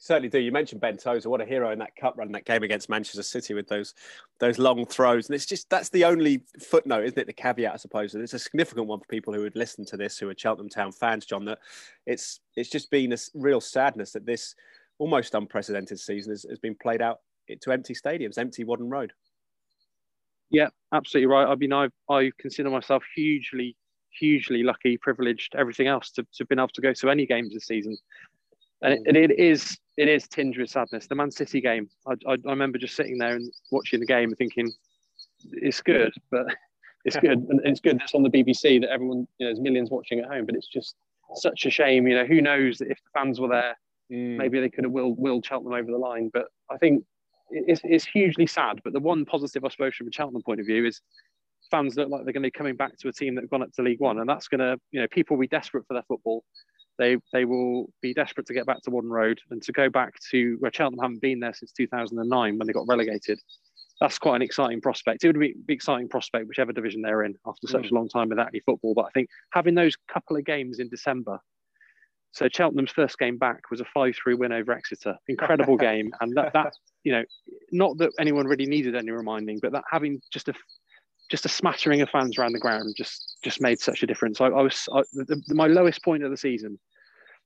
Certainly 0.01 0.31
do. 0.31 0.39
You 0.39 0.51
mentioned 0.51 0.81
Ben 0.81 0.97
Tozer, 0.97 1.29
what 1.29 1.43
a 1.43 1.45
hero 1.45 1.71
in 1.71 1.79
that 1.79 1.95
cup 1.95 2.17
run, 2.17 2.33
that 2.33 2.47
game 2.47 2.63
against 2.63 2.89
Manchester 2.89 3.23
City 3.23 3.55
with 3.55 3.69
those 3.69 3.95
those 4.41 4.59
long 4.59 4.87
throws. 4.87 5.29
And 5.29 5.37
it's 5.37 5.47
just 5.47 5.69
that's 5.71 5.91
the 5.91 6.05
only 6.05 6.43
footnote, 6.59 7.05
isn't 7.05 7.19
it? 7.19 7.27
The 7.27 7.33
caveat, 7.33 7.75
I 7.75 7.77
suppose. 7.77 8.15
And 8.15 8.23
it's 8.23 8.33
a 8.33 8.39
significant 8.39 8.87
one 8.87 8.99
for 8.99 9.07
people 9.07 9.33
who 9.33 9.43
would 9.43 9.57
listen 9.57 9.85
to 9.85 9.97
this, 9.97 10.19
who 10.19 10.29
are 10.31 10.35
Cheltenham 10.37 10.71
Town 10.71 10.91
fans, 10.91 11.27
John. 11.27 11.45
That 11.45 11.59
it's 12.07 12.41
it's 12.57 12.71
just 12.71 12.91
been 12.91 13.13
a 13.13 13.19
real 13.35 13.61
sadness 13.61 14.13
that 14.13 14.27
this 14.27 14.55
almost 14.99 15.35
unprecedented 15.35 16.01
season 16.01 16.33
has, 16.33 16.45
has 16.49 16.59
been 16.59 16.75
played 16.75 17.03
out 17.03 17.21
to 17.61 17.71
empty 17.71 17.95
stadiums, 17.95 18.39
empty 18.39 18.65
Whaddon 18.65 18.91
Road. 18.91 19.13
Yeah, 20.51 20.69
absolutely 20.93 21.27
right. 21.27 21.47
I 21.47 21.55
mean, 21.57 21.75
I 21.75 21.89
I 22.09 22.33
consider 22.39 22.71
myself 22.71 23.05
hugely, 23.15 23.77
hugely 24.19 24.63
lucky, 24.63 24.97
privileged, 24.97 25.55
everything 25.57 25.89
else 25.89 26.11
to, 26.13 26.23
to 26.23 26.29
have 26.39 26.49
been 26.49 26.59
able 26.59 26.69
to 26.69 26.81
go 26.81 26.95
to 26.95 27.11
any 27.11 27.27
games 27.27 27.53
this 27.53 27.67
season 27.67 27.99
and 28.83 29.17
it, 29.17 29.31
it 29.31 29.39
is 29.39 29.79
it 30.01 30.09
is 30.09 30.27
tinged 30.27 30.57
with 30.57 30.71
sadness. 30.71 31.07
The 31.07 31.15
Man 31.15 31.31
City 31.31 31.61
game, 31.61 31.91
I, 32.07 32.13
I, 32.27 32.33
I, 32.33 32.51
remember 32.51 32.79
just 32.79 32.97
sitting 32.97 33.19
there 33.19 33.37
and 33.37 33.53
watching 33.71 34.01
the 34.01 34.07
game 34.07 34.31
and 34.31 34.39
thinking, 34.39 34.73
it's 35.53 35.83
good, 35.83 36.11
but 36.31 36.47
it's 37.05 37.17
good, 37.17 37.47
and 37.51 37.61
it's 37.65 37.81
good 37.81 38.01
that's 38.01 38.15
on 38.15 38.23
the 38.23 38.31
BBC 38.31 38.81
that 38.81 38.89
everyone, 38.89 39.29
you 39.39 39.45
know, 39.45 39.53
there's 39.53 39.61
millions 39.61 39.91
watching 39.91 40.19
at 40.19 40.25
home. 40.25 40.47
But 40.47 40.55
it's 40.55 40.69
just 40.69 40.97
such 41.35 41.67
a 41.67 41.71
shame. 41.71 42.07
You 42.07 42.15
know, 42.15 42.25
who 42.25 42.41
knows 42.41 42.79
that 42.79 42.91
if 42.91 42.97
the 42.97 43.11
fans 43.13 43.41
were 43.41 43.49
there, 43.49 43.77
mm. 44.11 44.39
maybe 44.39 44.59
they 44.59 44.71
could 44.71 44.85
have 44.85 44.93
willed, 44.93 45.19
willed 45.19 45.45
Cheltenham 45.45 45.75
over 45.75 45.91
the 45.91 45.99
line. 45.99 46.31
But 46.33 46.47
I 46.71 46.79
think 46.79 47.05
it's, 47.51 47.83
it's 47.85 48.07
hugely 48.07 48.47
sad. 48.47 48.81
But 48.83 48.95
the 48.95 49.01
one 49.01 49.27
positive, 49.27 49.67
I 49.67 49.69
suppose, 49.69 49.95
from 49.97 50.09
a 50.09 50.13
Cheltenham 50.13 50.43
point 50.43 50.61
of 50.61 50.67
view 50.67 50.87
is 50.87 51.03
fans 51.71 51.97
look 51.97 52.09
like 52.09 52.25
they're 52.25 52.33
going 52.33 52.43
to 52.43 52.47
be 52.47 52.53
coming 52.53 52.75
back 52.75 52.97
to 53.01 53.09
a 53.09 53.13
team 53.13 53.35
that 53.35 53.43
have 53.43 53.51
gone 53.51 53.63
up 53.63 53.73
to 53.75 53.83
League 53.83 54.01
One, 54.01 54.19
and 54.19 54.27
that's 54.27 54.49
going 54.49 54.61
to, 54.61 54.81
you 54.93 55.01
know, 55.03 55.09
people 55.09 55.37
will 55.37 55.43
be 55.43 55.49
desperate 55.49 55.87
for 55.87 55.93
their 55.93 56.05
football 56.05 56.43
they 57.01 57.17
they 57.33 57.47
will 57.47 57.91
be 58.03 58.13
desperate 58.13 58.47
to 58.47 58.55
get 58.55 58.67
back 58.67 58.83
to 58.83 58.91
Whaddon 58.91 59.11
Road 59.11 59.41
and 59.51 59.63
to 59.63 59.73
go 59.73 59.89
back 59.89 60.15
to 60.31 60.57
where 60.61 60.71
Cheltenham 60.73 61.01
haven't 61.01 61.23
been 61.23 61.41
there 61.41 61.55
since 61.55 61.73
2009 61.73 62.59
when 62.59 62.67
they 62.67 62.73
got 62.73 62.87
relegated. 62.87 63.41
That's 64.01 64.19
quite 64.19 64.37
an 64.37 64.43
exciting 64.43 64.81
prospect. 64.81 65.25
It 65.25 65.29
would 65.29 65.41
be 65.41 65.53
an 65.53 65.65
exciting 65.69 66.09
prospect 66.09 66.47
whichever 66.47 66.73
division 66.73 67.03
they're 67.03 67.25
in 67.25 67.35
after 67.47 67.67
such 67.67 67.87
mm. 67.87 67.91
a 67.91 67.95
long 67.95 68.09
time 68.09 68.29
without 68.29 68.49
any 68.49 68.61
football. 68.61 68.95
But 68.95 69.07
I 69.07 69.11
think 69.11 69.29
having 69.53 69.75
those 69.75 69.97
couple 70.13 70.37
of 70.37 70.45
games 70.45 70.79
in 70.79 70.89
December. 70.89 71.39
So 72.33 72.49
Cheltenham's 72.49 72.93
first 72.93 73.19
game 73.19 73.39
back 73.39 73.71
was 73.71 73.81
a 73.81 73.85
5-3 73.97 74.39
win 74.39 74.53
over 74.53 74.73
Exeter. 74.73 75.17
Incredible 75.27 75.77
game. 75.89 76.13
And 76.21 76.35
that, 76.37 76.53
that, 76.53 76.73
you 77.03 77.13
know, 77.13 77.25
not 77.73 77.99
that 77.99 78.13
anyone 78.21 78.47
really 78.47 78.67
needed 78.67 78.95
any 78.95 79.11
reminding, 79.11 79.59
but 79.61 79.73
that 79.73 79.85
having 79.91 80.21
just 80.31 80.49
a 80.49 80.55
just 81.31 81.45
a 81.45 81.49
smattering 81.49 82.01
of 82.01 82.11
fans 82.11 82.37
around 82.39 82.53
the 82.53 82.59
ground 82.59 82.93
just 82.97 83.37
just 83.43 83.61
made 83.61 83.79
such 83.79 84.03
a 84.03 84.07
difference. 84.07 84.41
I, 84.41 84.47
I 84.47 84.63
was 84.63 84.89
I, 84.93 85.03
the, 85.13 85.41
the, 85.47 85.55
my 85.55 85.67
lowest 85.67 86.03
point 86.03 86.25
of 86.25 86.31
the 86.31 86.37
season 86.37 86.79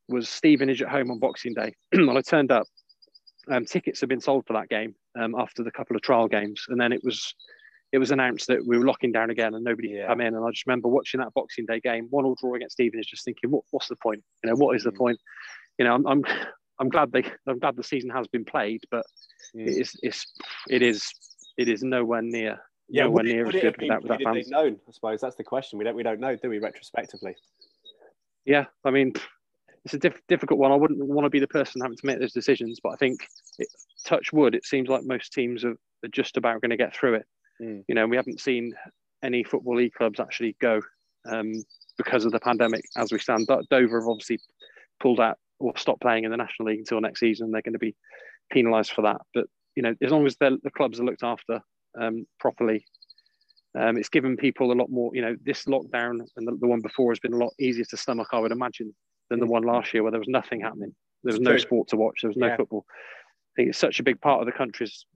was 0.09 0.29
Stevenage 0.29 0.83
at 0.83 0.89
home 0.89 1.11
on 1.11 1.19
Boxing 1.19 1.55
Day. 1.55 1.75
when 1.93 2.17
I 2.17 2.21
turned 2.21 2.53
up, 2.53 2.67
um, 3.51 3.65
tickets 3.65 4.01
had 4.01 4.09
been 4.09 4.21
sold 4.21 4.47
for 4.47 4.55
that 4.55 4.69
game 4.69 4.95
um, 5.19 5.35
after 5.39 5.63
the 5.63 5.71
couple 5.71 5.97
of 5.97 6.03
trial 6.03 6.29
games, 6.29 6.65
and 6.69 6.81
then 6.81 6.93
it 6.93 7.03
was 7.03 7.35
it 7.93 7.99
was 7.99 8.11
announced 8.11 8.49
that 8.49 8.67
we 8.67 8.77
were 8.77 8.85
locking 8.85 9.13
down 9.13 9.31
again 9.31 9.55
and 9.55 9.63
nobody 9.63 9.91
yeah. 9.91 10.09
come 10.09 10.21
in. 10.21 10.35
And 10.35 10.45
I 10.45 10.51
just 10.51 10.67
remember 10.67 10.89
watching 10.89 11.21
that 11.21 11.33
Boxing 11.33 11.65
Day 11.65 11.79
game, 11.79 12.09
one 12.11 12.25
all 12.25 12.35
draw 12.41 12.55
against 12.57 12.73
Stevenage, 12.73 13.07
just 13.07 13.25
thinking, 13.25 13.53
what, 13.53 13.63
what's 13.71 13.87
the 13.87 13.95
point? 13.95 14.21
You 14.43 14.51
know, 14.51 14.57
what 14.57 14.75
is 14.75 14.83
the 14.83 14.91
mm. 14.91 14.97
point? 14.97 15.21
You 15.79 15.85
know, 15.85 15.95
I'm, 15.95 16.07
I'm 16.07 16.25
I'm 16.81 16.89
glad 16.89 17.13
they 17.13 17.25
I'm 17.47 17.59
glad 17.61 17.77
the 17.77 17.85
season 17.85 18.11
has 18.11 18.27
been 18.27 18.45
played, 18.45 18.83
but 18.91 19.07
mm. 19.57 19.67
it 19.67 19.81
is 19.81 19.97
it's 20.03 20.27
it 20.69 20.83
is 20.83 21.09
it 21.57 21.69
is 21.69 21.83
nowhere 21.83 22.23
near 22.23 22.59
yeah, 22.89 23.05
nowhere 23.05 23.25
near 23.25 23.47
as 23.47 23.53
good 23.53 23.77
without, 23.81 24.03
without 24.03 24.23
fans. 24.23 24.49
Known, 24.49 24.77
I 24.89 24.93
suppose 24.93 25.21
that's 25.21 25.37
the 25.37 25.45
question. 25.45 25.79
We 25.79 25.85
don't 25.85 25.95
we 25.95 26.03
don't 26.03 26.21
know, 26.21 26.35
do 26.37 26.49
we? 26.49 26.59
Retrospectively. 26.59 27.37
Yeah, 28.45 28.65
I 28.85 28.91
mean, 28.91 29.13
it's 29.85 29.95
a 29.95 29.99
diff- 29.99 30.23
difficult 30.29 30.59
one. 30.59 30.73
I 30.73 30.77
wouldn't 30.77 31.01
want 31.01 31.27
to 31.27 31.31
be 31.31 31.41
the 31.41 31.47
person 31.47 31.83
having 31.83 31.97
to 31.97 32.07
make 32.07 32.19
those 32.19 32.33
decisions, 32.33 32.81
but 32.83 32.91
I 32.91 32.97
think, 32.97 33.27
it, 33.59 33.69
touch 34.07 34.33
wood, 34.33 34.55
it 34.55 34.65
seems 34.65 34.89
like 34.89 35.05
most 35.05 35.33
teams 35.33 35.65
are, 35.65 35.77
are 36.05 36.11
just 36.11 36.37
about 36.37 36.61
going 36.61 36.71
to 36.71 36.77
get 36.77 36.95
through 36.95 37.15
it. 37.15 37.27
Mm. 37.61 37.85
You 37.89 37.95
know, 37.95 38.07
we 38.07 38.17
haven't 38.17 38.41
seen 38.41 38.75
any 39.23 39.45
football 39.45 39.77
league 39.77 39.95
clubs 39.95 40.21
actually 40.21 40.57
go 40.61 40.81
um, 41.31 41.53
because 41.97 42.25
of 42.25 42.33
the 42.33 42.41
pandemic 42.41 42.85
as 42.97 43.13
we 43.13 43.19
stand. 43.19 43.47
But 43.47 43.69
Dover 43.69 44.01
have 44.01 44.09
obviously 44.09 44.41
pulled 45.01 45.21
out 45.21 45.39
or 45.59 45.77
stopped 45.77 46.03
playing 46.03 46.25
in 46.25 46.31
the 46.31 46.37
National 46.37 46.69
League 46.69 46.79
until 46.79 47.01
next 47.01 47.21
season. 47.21 47.51
They're 47.51 47.63
going 47.63 47.75
to 47.75 47.79
be 47.79 47.95
penalised 48.51 48.93
for 48.93 49.03
that. 49.03 49.21
But 49.33 49.47
you 49.77 49.83
know, 49.83 49.95
as 50.03 50.11
long 50.11 50.27
as 50.27 50.37
the 50.37 50.59
clubs 50.77 51.01
are 51.01 51.05
looked 51.05 51.23
after 51.23 51.61
um, 52.01 52.27
properly, 52.39 52.85
um, 53.77 53.97
it's 53.97 54.09
given 54.09 54.37
people 54.37 54.73
a 54.73 54.75
lot 54.75 54.91
more. 54.91 55.11
You 55.15 55.23
know, 55.23 55.37
this 55.43 55.65
lockdown 55.65 56.21
and 56.37 56.47
the, 56.47 56.57
the, 56.61 56.69
one 56.69 56.81
before 56.81 57.11
has 57.11 57.19
been 57.19 57.33
a 57.33 57.39
lot 57.39 57.53
easier 57.59 57.85
to 57.87 57.97
stomach, 57.97 58.29
I 58.33 58.39
would 58.39 58.53
imagine, 58.53 58.95
than 59.31 59.41
the 59.41 59.47
one 59.47 59.63
last 59.63 59.95
year 59.95 60.03
where 60.03 60.13
there 60.13 60.21
was 60.21 60.29
nothing 60.29 60.61
happening. 60.61 60.95
There 61.23 61.33
was 61.33 61.41
no 61.41 61.57
sport 61.57 61.89
to 61.89 61.97
watch. 61.97 62.21
There 62.23 62.29
was 62.29 62.37
no 62.37 62.49
yeah. 62.49 62.57
football. 62.57 62.85
I 62.91 63.53
think 63.57 63.69
it's 63.71 63.79
such 63.79 64.01
a 64.01 64.03
big 64.03 64.21
part 64.21 64.41
of 64.41 64.47
the 64.47 64.53
country's 64.53 65.07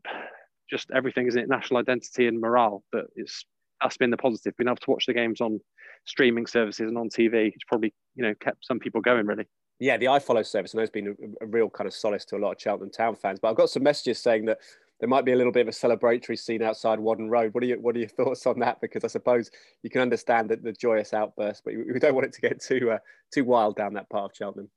just 0.70 0.90
everything, 0.94 1.26
isn't 1.26 1.40
it? 1.40 1.48
National 1.48 1.80
identity 1.80 2.26
and 2.26 2.40
morale. 2.40 2.82
But 2.92 3.06
it's 3.14 3.44
that's 3.82 3.96
been 3.96 4.10
the 4.10 4.16
positive. 4.16 4.56
Being 4.56 4.68
able 4.68 4.76
to 4.76 4.90
watch 4.90 5.06
the 5.06 5.14
games 5.14 5.40
on 5.40 5.60
streaming 6.06 6.46
services 6.46 6.88
and 6.88 6.96
on 6.96 7.08
TV, 7.08 7.48
it's 7.48 7.64
probably 7.66 7.92
you 8.14 8.22
know 8.22 8.34
kept 8.40 8.66
some 8.66 8.78
people 8.78 9.00
going 9.00 9.26
really. 9.26 9.46
Yeah, 9.80 9.96
the 9.96 10.06
iFollow 10.06 10.44
service, 10.44 10.74
I 10.74 10.78
know, 10.78 10.82
has 10.82 10.90
been 10.90 11.08
a, 11.40 11.44
a 11.44 11.46
real 11.46 11.70
kind 11.70 11.86
of 11.86 11.94
solace 11.94 12.24
to 12.26 12.36
a 12.36 12.38
lot 12.38 12.52
of 12.52 12.60
Cheltenham 12.60 12.90
Town 12.90 13.14
fans. 13.14 13.38
But 13.40 13.50
I've 13.50 13.56
got 13.56 13.70
some 13.70 13.84
messages 13.84 14.18
saying 14.18 14.46
that 14.46 14.58
there 15.00 15.08
might 15.08 15.24
be 15.24 15.32
a 15.32 15.36
little 15.36 15.52
bit 15.52 15.62
of 15.62 15.68
a 15.68 15.70
celebratory 15.70 16.38
scene 16.38 16.62
outside 16.62 16.98
Whaddon 16.98 17.30
Road. 17.30 17.54
What 17.54 17.62
are 17.62 17.66
you, 17.66 17.80
what 17.80 17.94
are 17.94 18.00
your 18.00 18.08
thoughts 18.08 18.46
on 18.46 18.58
that? 18.60 18.80
Because 18.80 19.04
I 19.04 19.08
suppose 19.08 19.50
you 19.82 19.90
can 19.90 20.00
understand 20.00 20.48
the, 20.48 20.56
the 20.56 20.72
joyous 20.72 21.14
outburst, 21.14 21.62
but 21.64 21.74
we 21.74 21.98
don't 22.00 22.14
want 22.14 22.26
it 22.26 22.32
to 22.34 22.40
get 22.40 22.60
too 22.60 22.90
uh, 22.92 22.98
too 23.32 23.44
wild 23.44 23.76
down 23.76 23.94
that 23.94 24.10
part 24.10 24.30
of 24.30 24.36
Cheltenham. 24.36 24.70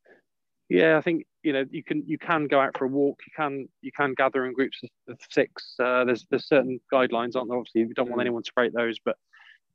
Yeah, 0.70 0.98
I 0.98 1.02
think 1.02 1.26
you 1.44 1.54
know 1.54 1.66
you 1.70 1.84
can 1.84 2.04
you 2.06 2.18
can 2.18 2.48
go 2.48 2.60
out 2.60 2.78
for 2.78 2.86
a 2.86 2.88
walk. 2.88 3.20
You 3.28 3.34
can 3.36 3.68
you 3.82 3.92
can 3.92 4.14
gather 4.14 4.46
in 4.46 4.54
groups 4.54 4.80
of 5.10 5.18
six. 5.30 5.76
Uh, 5.78 6.06
there's 6.06 6.26
there's 6.30 6.48
certain 6.48 6.80
guidelines, 6.94 7.36
aren't 7.36 7.50
there? 7.50 7.58
Obviously, 7.58 7.86
we 7.86 7.94
don't 7.94 8.10
want 8.10 8.20
mm. 8.20 8.26
anyone 8.26 8.44
to 8.44 8.52
break 8.56 8.74
those, 8.74 8.98
but 9.04 9.18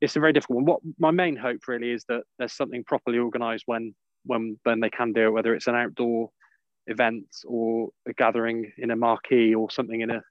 it's 0.01 0.15
a 0.15 0.19
very 0.19 0.33
difficult 0.33 0.57
one. 0.57 0.65
What 0.65 0.81
my 0.97 1.11
main 1.11 1.35
hope 1.35 1.67
really 1.67 1.91
is 1.91 2.03
that 2.09 2.23
there's 2.39 2.53
something 2.53 2.83
properly 2.83 3.19
organised 3.19 3.63
when 3.67 3.93
when 4.25 4.57
when 4.63 4.79
they 4.79 4.89
can 4.89 5.13
do 5.13 5.27
it, 5.27 5.33
whether 5.33 5.53
it's 5.53 5.67
an 5.67 5.75
outdoor 5.75 6.29
event 6.87 7.25
or 7.45 7.89
a 8.07 8.13
gathering 8.13 8.71
in 8.77 8.91
a 8.91 8.95
marquee 8.95 9.53
or 9.53 9.69
something 9.69 10.01
in 10.01 10.09
a 10.09 10.21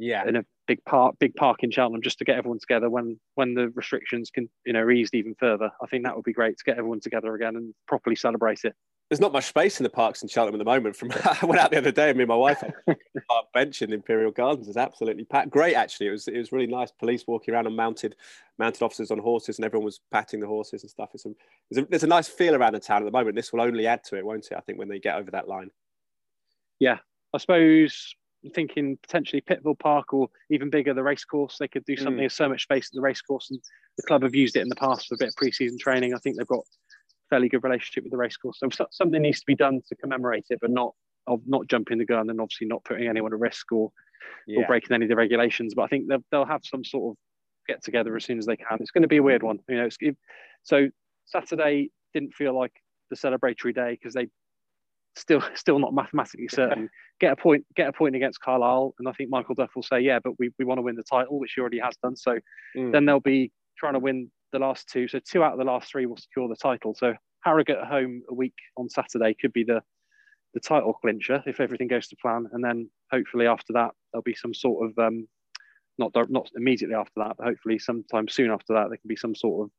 yeah 0.00 0.26
in 0.26 0.36
a 0.36 0.44
big 0.66 0.84
park 0.84 1.14
big 1.18 1.34
park 1.36 1.62
in 1.62 1.70
Cheltenham 1.70 2.02
just 2.02 2.18
to 2.18 2.24
get 2.24 2.36
everyone 2.36 2.58
together 2.58 2.88
when 2.88 3.18
when 3.34 3.54
the 3.54 3.68
restrictions 3.70 4.30
can 4.30 4.48
you 4.64 4.72
know 4.72 4.88
eased 4.90 5.14
even 5.14 5.34
further 5.34 5.70
I 5.82 5.86
think 5.86 6.04
that 6.04 6.16
would 6.16 6.24
be 6.24 6.32
great 6.32 6.58
to 6.58 6.64
get 6.64 6.78
everyone 6.78 7.00
together 7.00 7.34
again 7.34 7.56
and 7.56 7.74
properly 7.86 8.16
celebrate 8.16 8.60
it 8.64 8.74
there's 9.10 9.20
not 9.20 9.32
much 9.32 9.46
space 9.46 9.80
in 9.80 9.84
the 9.84 9.90
parks 9.90 10.22
in 10.22 10.28
Cheltenham 10.28 10.54
at 10.54 10.64
the 10.64 10.70
moment. 10.70 10.94
From 10.94 11.10
I 11.24 11.44
went 11.44 11.60
out 11.60 11.72
the 11.72 11.78
other 11.78 11.90
day 11.90 12.10
and 12.10 12.16
me 12.16 12.22
and 12.22 12.28
my 12.28 12.36
wife 12.36 12.60
park 12.86 13.46
bench 13.52 13.82
in 13.82 13.92
Imperial 13.92 14.30
Gardens 14.30 14.68
is 14.68 14.76
absolutely 14.76 15.24
packed. 15.24 15.50
Great, 15.50 15.74
actually. 15.74 16.06
It 16.06 16.12
was 16.12 16.28
it 16.28 16.38
was 16.38 16.52
really 16.52 16.68
nice. 16.68 16.92
Police 16.92 17.24
walking 17.26 17.52
around 17.52 17.66
and 17.66 17.76
mounted 17.76 18.14
mounted 18.56 18.84
officers 18.84 19.10
on 19.10 19.18
horses, 19.18 19.58
and 19.58 19.64
everyone 19.64 19.84
was 19.84 20.00
patting 20.12 20.38
the 20.38 20.46
horses 20.46 20.84
and 20.84 20.90
stuff. 20.90 21.10
It's 21.12 21.26
a, 21.26 21.30
there's 21.70 21.84
a, 21.84 21.88
there's 21.90 22.04
a 22.04 22.06
nice 22.06 22.28
feel 22.28 22.54
around 22.54 22.74
the 22.74 22.80
town 22.80 23.02
at 23.02 23.04
the 23.04 23.10
moment. 23.10 23.34
This 23.34 23.52
will 23.52 23.62
only 23.62 23.88
add 23.88 24.04
to 24.04 24.16
it, 24.16 24.24
won't 24.24 24.46
it? 24.46 24.56
I 24.56 24.60
think 24.60 24.78
when 24.78 24.88
they 24.88 25.00
get 25.00 25.16
over 25.16 25.32
that 25.32 25.48
line. 25.48 25.72
Yeah, 26.78 26.98
I 27.34 27.38
suppose 27.38 28.14
thinking 28.54 28.98
potentially 29.02 29.42
Pittville 29.42 29.78
Park 29.78 30.12
or 30.12 30.28
even 30.50 30.70
bigger, 30.70 30.94
the 30.94 31.02
racecourse. 31.02 31.58
They 31.58 31.68
could 31.68 31.84
do 31.84 31.96
something. 31.96 32.14
Mm. 32.14 32.20
There's 32.20 32.34
so 32.34 32.48
much 32.48 32.62
space 32.62 32.86
at 32.86 32.94
the 32.94 33.00
racecourse, 33.00 33.50
and 33.50 33.60
the 33.96 34.02
club 34.04 34.22
have 34.22 34.34
used 34.34 34.56
it 34.56 34.60
in 34.60 34.68
the 34.68 34.76
past 34.76 35.08
for 35.08 35.14
a 35.14 35.18
bit 35.18 35.28
of 35.28 35.36
pre-season 35.36 35.78
training. 35.78 36.14
I 36.14 36.18
think 36.18 36.36
they've 36.36 36.46
got 36.46 36.60
a 36.60 37.28
fairly 37.28 37.48
good 37.48 37.64
relationship 37.64 38.04
with 38.04 38.12
the 38.12 38.18
racecourse. 38.18 38.60
So 38.60 38.86
something 38.90 39.20
needs 39.20 39.40
to 39.40 39.46
be 39.46 39.54
done 39.54 39.80
to 39.88 39.96
commemorate 39.96 40.46
it, 40.50 40.58
but 40.60 40.70
not 40.70 40.94
of 41.26 41.40
not 41.46 41.68
jumping 41.68 41.98
the 41.98 42.06
gun 42.06 42.30
and 42.30 42.40
obviously 42.40 42.66
not 42.66 42.84
putting 42.84 43.06
anyone 43.06 43.32
at 43.32 43.38
risk 43.38 43.70
or 43.72 43.92
yeah. 44.46 44.60
or 44.60 44.66
breaking 44.66 44.92
any 44.92 45.04
of 45.04 45.08
the 45.10 45.16
regulations. 45.16 45.74
But 45.74 45.82
I 45.82 45.88
think 45.88 46.08
they'll, 46.08 46.24
they'll 46.30 46.46
have 46.46 46.62
some 46.64 46.84
sort 46.84 47.12
of 47.12 47.18
get 47.68 47.84
together 47.84 48.16
as 48.16 48.24
soon 48.24 48.38
as 48.38 48.46
they 48.46 48.56
can. 48.56 48.78
It's 48.80 48.90
going 48.90 49.02
to 49.02 49.08
be 49.08 49.18
a 49.18 49.22
weird 49.22 49.42
one, 49.42 49.58
you 49.68 49.76
know. 49.76 49.88
so 50.62 50.88
Saturday 51.26 51.90
didn't 52.14 52.34
feel 52.34 52.56
like 52.56 52.72
the 53.10 53.16
celebratory 53.16 53.74
day 53.74 53.92
because 53.92 54.14
they 54.14 54.28
still 55.16 55.42
still 55.54 55.78
not 55.78 55.94
mathematically 55.94 56.48
certain. 56.48 56.88
get 57.20 57.32
a 57.32 57.36
point, 57.36 57.64
get 57.76 57.88
a 57.88 57.92
point 57.92 58.16
against 58.16 58.40
Carlisle, 58.40 58.94
and 58.98 59.08
I 59.08 59.12
think 59.12 59.30
Michael 59.30 59.54
Duff 59.54 59.70
will 59.76 59.82
say, 59.82 60.00
yeah, 60.00 60.18
but 60.22 60.38
we, 60.38 60.50
we 60.58 60.64
want 60.64 60.78
to 60.78 60.82
win 60.82 60.96
the 60.96 61.02
title, 61.02 61.38
which 61.38 61.52
he 61.54 61.60
already 61.60 61.78
has 61.78 61.94
done. 62.02 62.16
So 62.16 62.38
mm. 62.76 62.92
then 62.92 63.04
they'll 63.04 63.20
be 63.20 63.52
trying 63.78 63.92
to 63.92 63.98
win 63.98 64.30
the 64.52 64.58
last 64.58 64.88
two. 64.88 65.06
So 65.06 65.18
two 65.18 65.42
out 65.42 65.52
of 65.52 65.58
the 65.58 65.64
last 65.64 65.90
three 65.90 66.06
will 66.06 66.16
secure 66.16 66.48
the 66.48 66.56
title. 66.56 66.94
So 66.94 67.14
Harrogate 67.44 67.78
at 67.78 67.86
home 67.86 68.22
a 68.30 68.34
week 68.34 68.54
on 68.76 68.88
Saturday 68.88 69.34
could 69.40 69.52
be 69.52 69.64
the 69.64 69.82
the 70.52 70.60
title 70.60 70.92
clincher 70.94 71.44
if 71.46 71.60
everything 71.60 71.86
goes 71.86 72.08
to 72.08 72.16
plan, 72.20 72.46
and 72.52 72.64
then 72.64 72.90
hopefully 73.12 73.46
after 73.46 73.72
that 73.72 73.92
there'll 74.12 74.22
be 74.22 74.34
some 74.34 74.52
sort 74.52 74.88
of 74.88 74.98
um, 74.98 75.28
not 75.98 76.12
not 76.28 76.48
immediately 76.56 76.96
after 76.96 77.12
that, 77.18 77.36
but 77.38 77.46
hopefully 77.46 77.78
sometime 77.78 78.26
soon 78.28 78.50
after 78.50 78.74
that 78.74 78.88
there 78.88 78.96
can 78.96 79.08
be 79.08 79.16
some 79.16 79.34
sort 79.34 79.66
of 79.66 79.70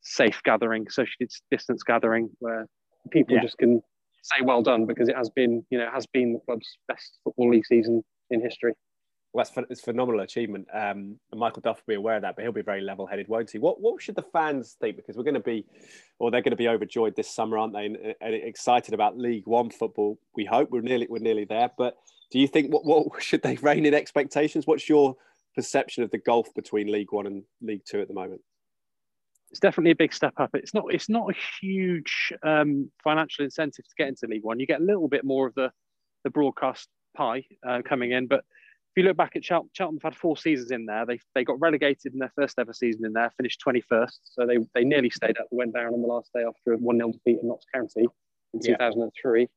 safe 0.00 0.40
gathering, 0.44 0.88
social 0.88 1.26
distance 1.50 1.82
gathering 1.82 2.30
where 2.38 2.66
people 3.10 3.34
yeah. 3.34 3.42
just 3.42 3.58
can 3.58 3.82
say 4.22 4.42
well 4.42 4.62
done 4.62 4.86
because 4.86 5.08
it 5.08 5.16
has 5.16 5.30
been, 5.30 5.64
you 5.70 5.78
know, 5.78 5.86
it 5.86 5.92
has 5.92 6.06
been 6.06 6.32
the 6.32 6.40
club's 6.40 6.78
best 6.86 7.18
football 7.24 7.50
league 7.50 7.66
season 7.66 8.02
in 8.30 8.40
history. 8.40 8.74
Well, 9.32 9.44
that's 9.44 9.70
it's 9.70 9.82
phenomenal 9.82 10.22
achievement. 10.22 10.66
Um, 10.72 11.18
Michael 11.34 11.60
Duff 11.60 11.76
will 11.76 11.92
be 11.92 11.96
aware 11.96 12.16
of 12.16 12.22
that, 12.22 12.34
but 12.34 12.42
he'll 12.42 12.52
be 12.52 12.62
very 12.62 12.80
level-headed, 12.80 13.28
won't 13.28 13.50
he? 13.50 13.58
What 13.58 13.80
What 13.80 14.00
should 14.00 14.16
the 14.16 14.24
fans 14.32 14.76
think? 14.80 14.96
Because 14.96 15.16
we're 15.16 15.22
going 15.22 15.34
to 15.34 15.40
be, 15.40 15.66
or 16.18 16.30
they're 16.30 16.40
going 16.40 16.52
to 16.52 16.56
be 16.56 16.68
overjoyed 16.68 17.14
this 17.14 17.30
summer, 17.30 17.58
aren't 17.58 17.74
they? 17.74 17.86
And, 17.86 17.96
and, 18.20 18.34
excited 18.34 18.94
about 18.94 19.18
League 19.18 19.46
One 19.46 19.70
football. 19.70 20.18
We 20.34 20.46
hope 20.46 20.70
we're 20.70 20.80
nearly 20.80 21.06
we're 21.10 21.18
nearly 21.18 21.44
there. 21.44 21.70
But 21.76 21.96
do 22.30 22.38
you 22.38 22.48
think 22.48 22.72
what 22.72 22.86
what 22.86 23.22
should 23.22 23.42
they 23.42 23.56
rein 23.56 23.84
in 23.84 23.92
expectations? 23.92 24.66
What's 24.66 24.88
your 24.88 25.14
perception 25.54 26.04
of 26.04 26.10
the 26.10 26.18
gulf 26.18 26.48
between 26.54 26.90
League 26.90 27.12
One 27.12 27.26
and 27.26 27.42
League 27.60 27.82
Two 27.86 28.00
at 28.00 28.08
the 28.08 28.14
moment? 28.14 28.40
It's 29.50 29.60
definitely 29.60 29.92
a 29.92 29.96
big 29.96 30.12
step 30.12 30.34
up. 30.38 30.50
It's 30.54 30.74
not 30.74 30.92
it's 30.92 31.08
not 31.08 31.30
a 31.30 31.34
huge 31.60 32.32
um, 32.42 32.90
financial 33.02 33.44
incentive 33.44 33.86
to 33.86 33.94
get 33.96 34.08
into 34.08 34.26
League 34.26 34.44
One. 34.44 34.60
You 34.60 34.66
get 34.66 34.80
a 34.80 34.84
little 34.84 35.08
bit 35.08 35.24
more 35.24 35.46
of 35.46 35.54
the 35.54 35.70
the 36.24 36.30
broadcast 36.30 36.88
pie 37.16 37.44
uh, 37.66 37.80
coming 37.82 38.12
in, 38.12 38.26
but 38.26 38.44
if 38.90 39.02
you 39.02 39.08
look 39.08 39.16
back 39.16 39.36
at 39.36 39.44
Cheltenham, 39.44 39.70
Cheltenham 39.74 40.00
have 40.02 40.14
had 40.14 40.20
four 40.20 40.36
seasons 40.36 40.70
in 40.70 40.86
there. 40.86 41.06
They 41.06 41.20
they 41.34 41.44
got 41.44 41.60
relegated 41.60 42.12
in 42.12 42.18
their 42.18 42.32
first 42.34 42.58
ever 42.58 42.72
season 42.72 43.04
in 43.04 43.12
there, 43.12 43.30
finished 43.36 43.62
21st. 43.66 44.18
So 44.24 44.46
they, 44.46 44.58
they 44.74 44.84
nearly 44.84 45.10
stayed 45.10 45.38
up, 45.38 45.46
went 45.50 45.74
down 45.74 45.94
on 45.94 46.02
the 46.02 46.08
last 46.08 46.30
day 46.34 46.42
after 46.42 46.72
a 46.72 46.76
1 46.78 46.96
0 46.96 47.12
defeat 47.12 47.38
at 47.38 47.44
Notts 47.44 47.66
County 47.72 48.06
in 48.54 48.60
yeah. 48.62 48.76
2003. 48.76 49.48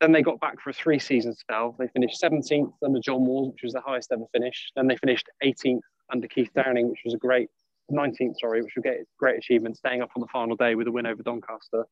Then 0.00 0.12
they 0.12 0.22
got 0.22 0.40
back 0.40 0.60
for 0.60 0.70
a 0.70 0.72
three 0.72 0.98
season 0.98 1.34
spell. 1.34 1.76
They 1.78 1.88
finished 1.88 2.20
17th 2.22 2.72
under 2.84 3.00
John 3.00 3.24
Moores, 3.24 3.52
which 3.52 3.62
was 3.62 3.72
the 3.72 3.80
highest 3.80 4.10
ever 4.10 4.24
finish. 4.32 4.72
Then 4.74 4.86
they 4.86 4.96
finished 4.96 5.28
18th 5.44 5.80
under 6.12 6.26
Keith 6.26 6.50
Downing, 6.54 6.88
which 6.88 7.02
was 7.04 7.14
a 7.14 7.18
great 7.18 7.50
19th, 7.92 8.38
sorry, 8.40 8.62
which 8.62 8.74
was 8.76 8.84
a 8.86 9.04
great 9.18 9.38
achievement, 9.38 9.76
staying 9.76 10.02
up 10.02 10.10
on 10.16 10.20
the 10.20 10.28
final 10.32 10.56
day 10.56 10.74
with 10.74 10.86
a 10.86 10.92
win 10.92 11.06
over 11.06 11.22
Doncaster. 11.22 11.84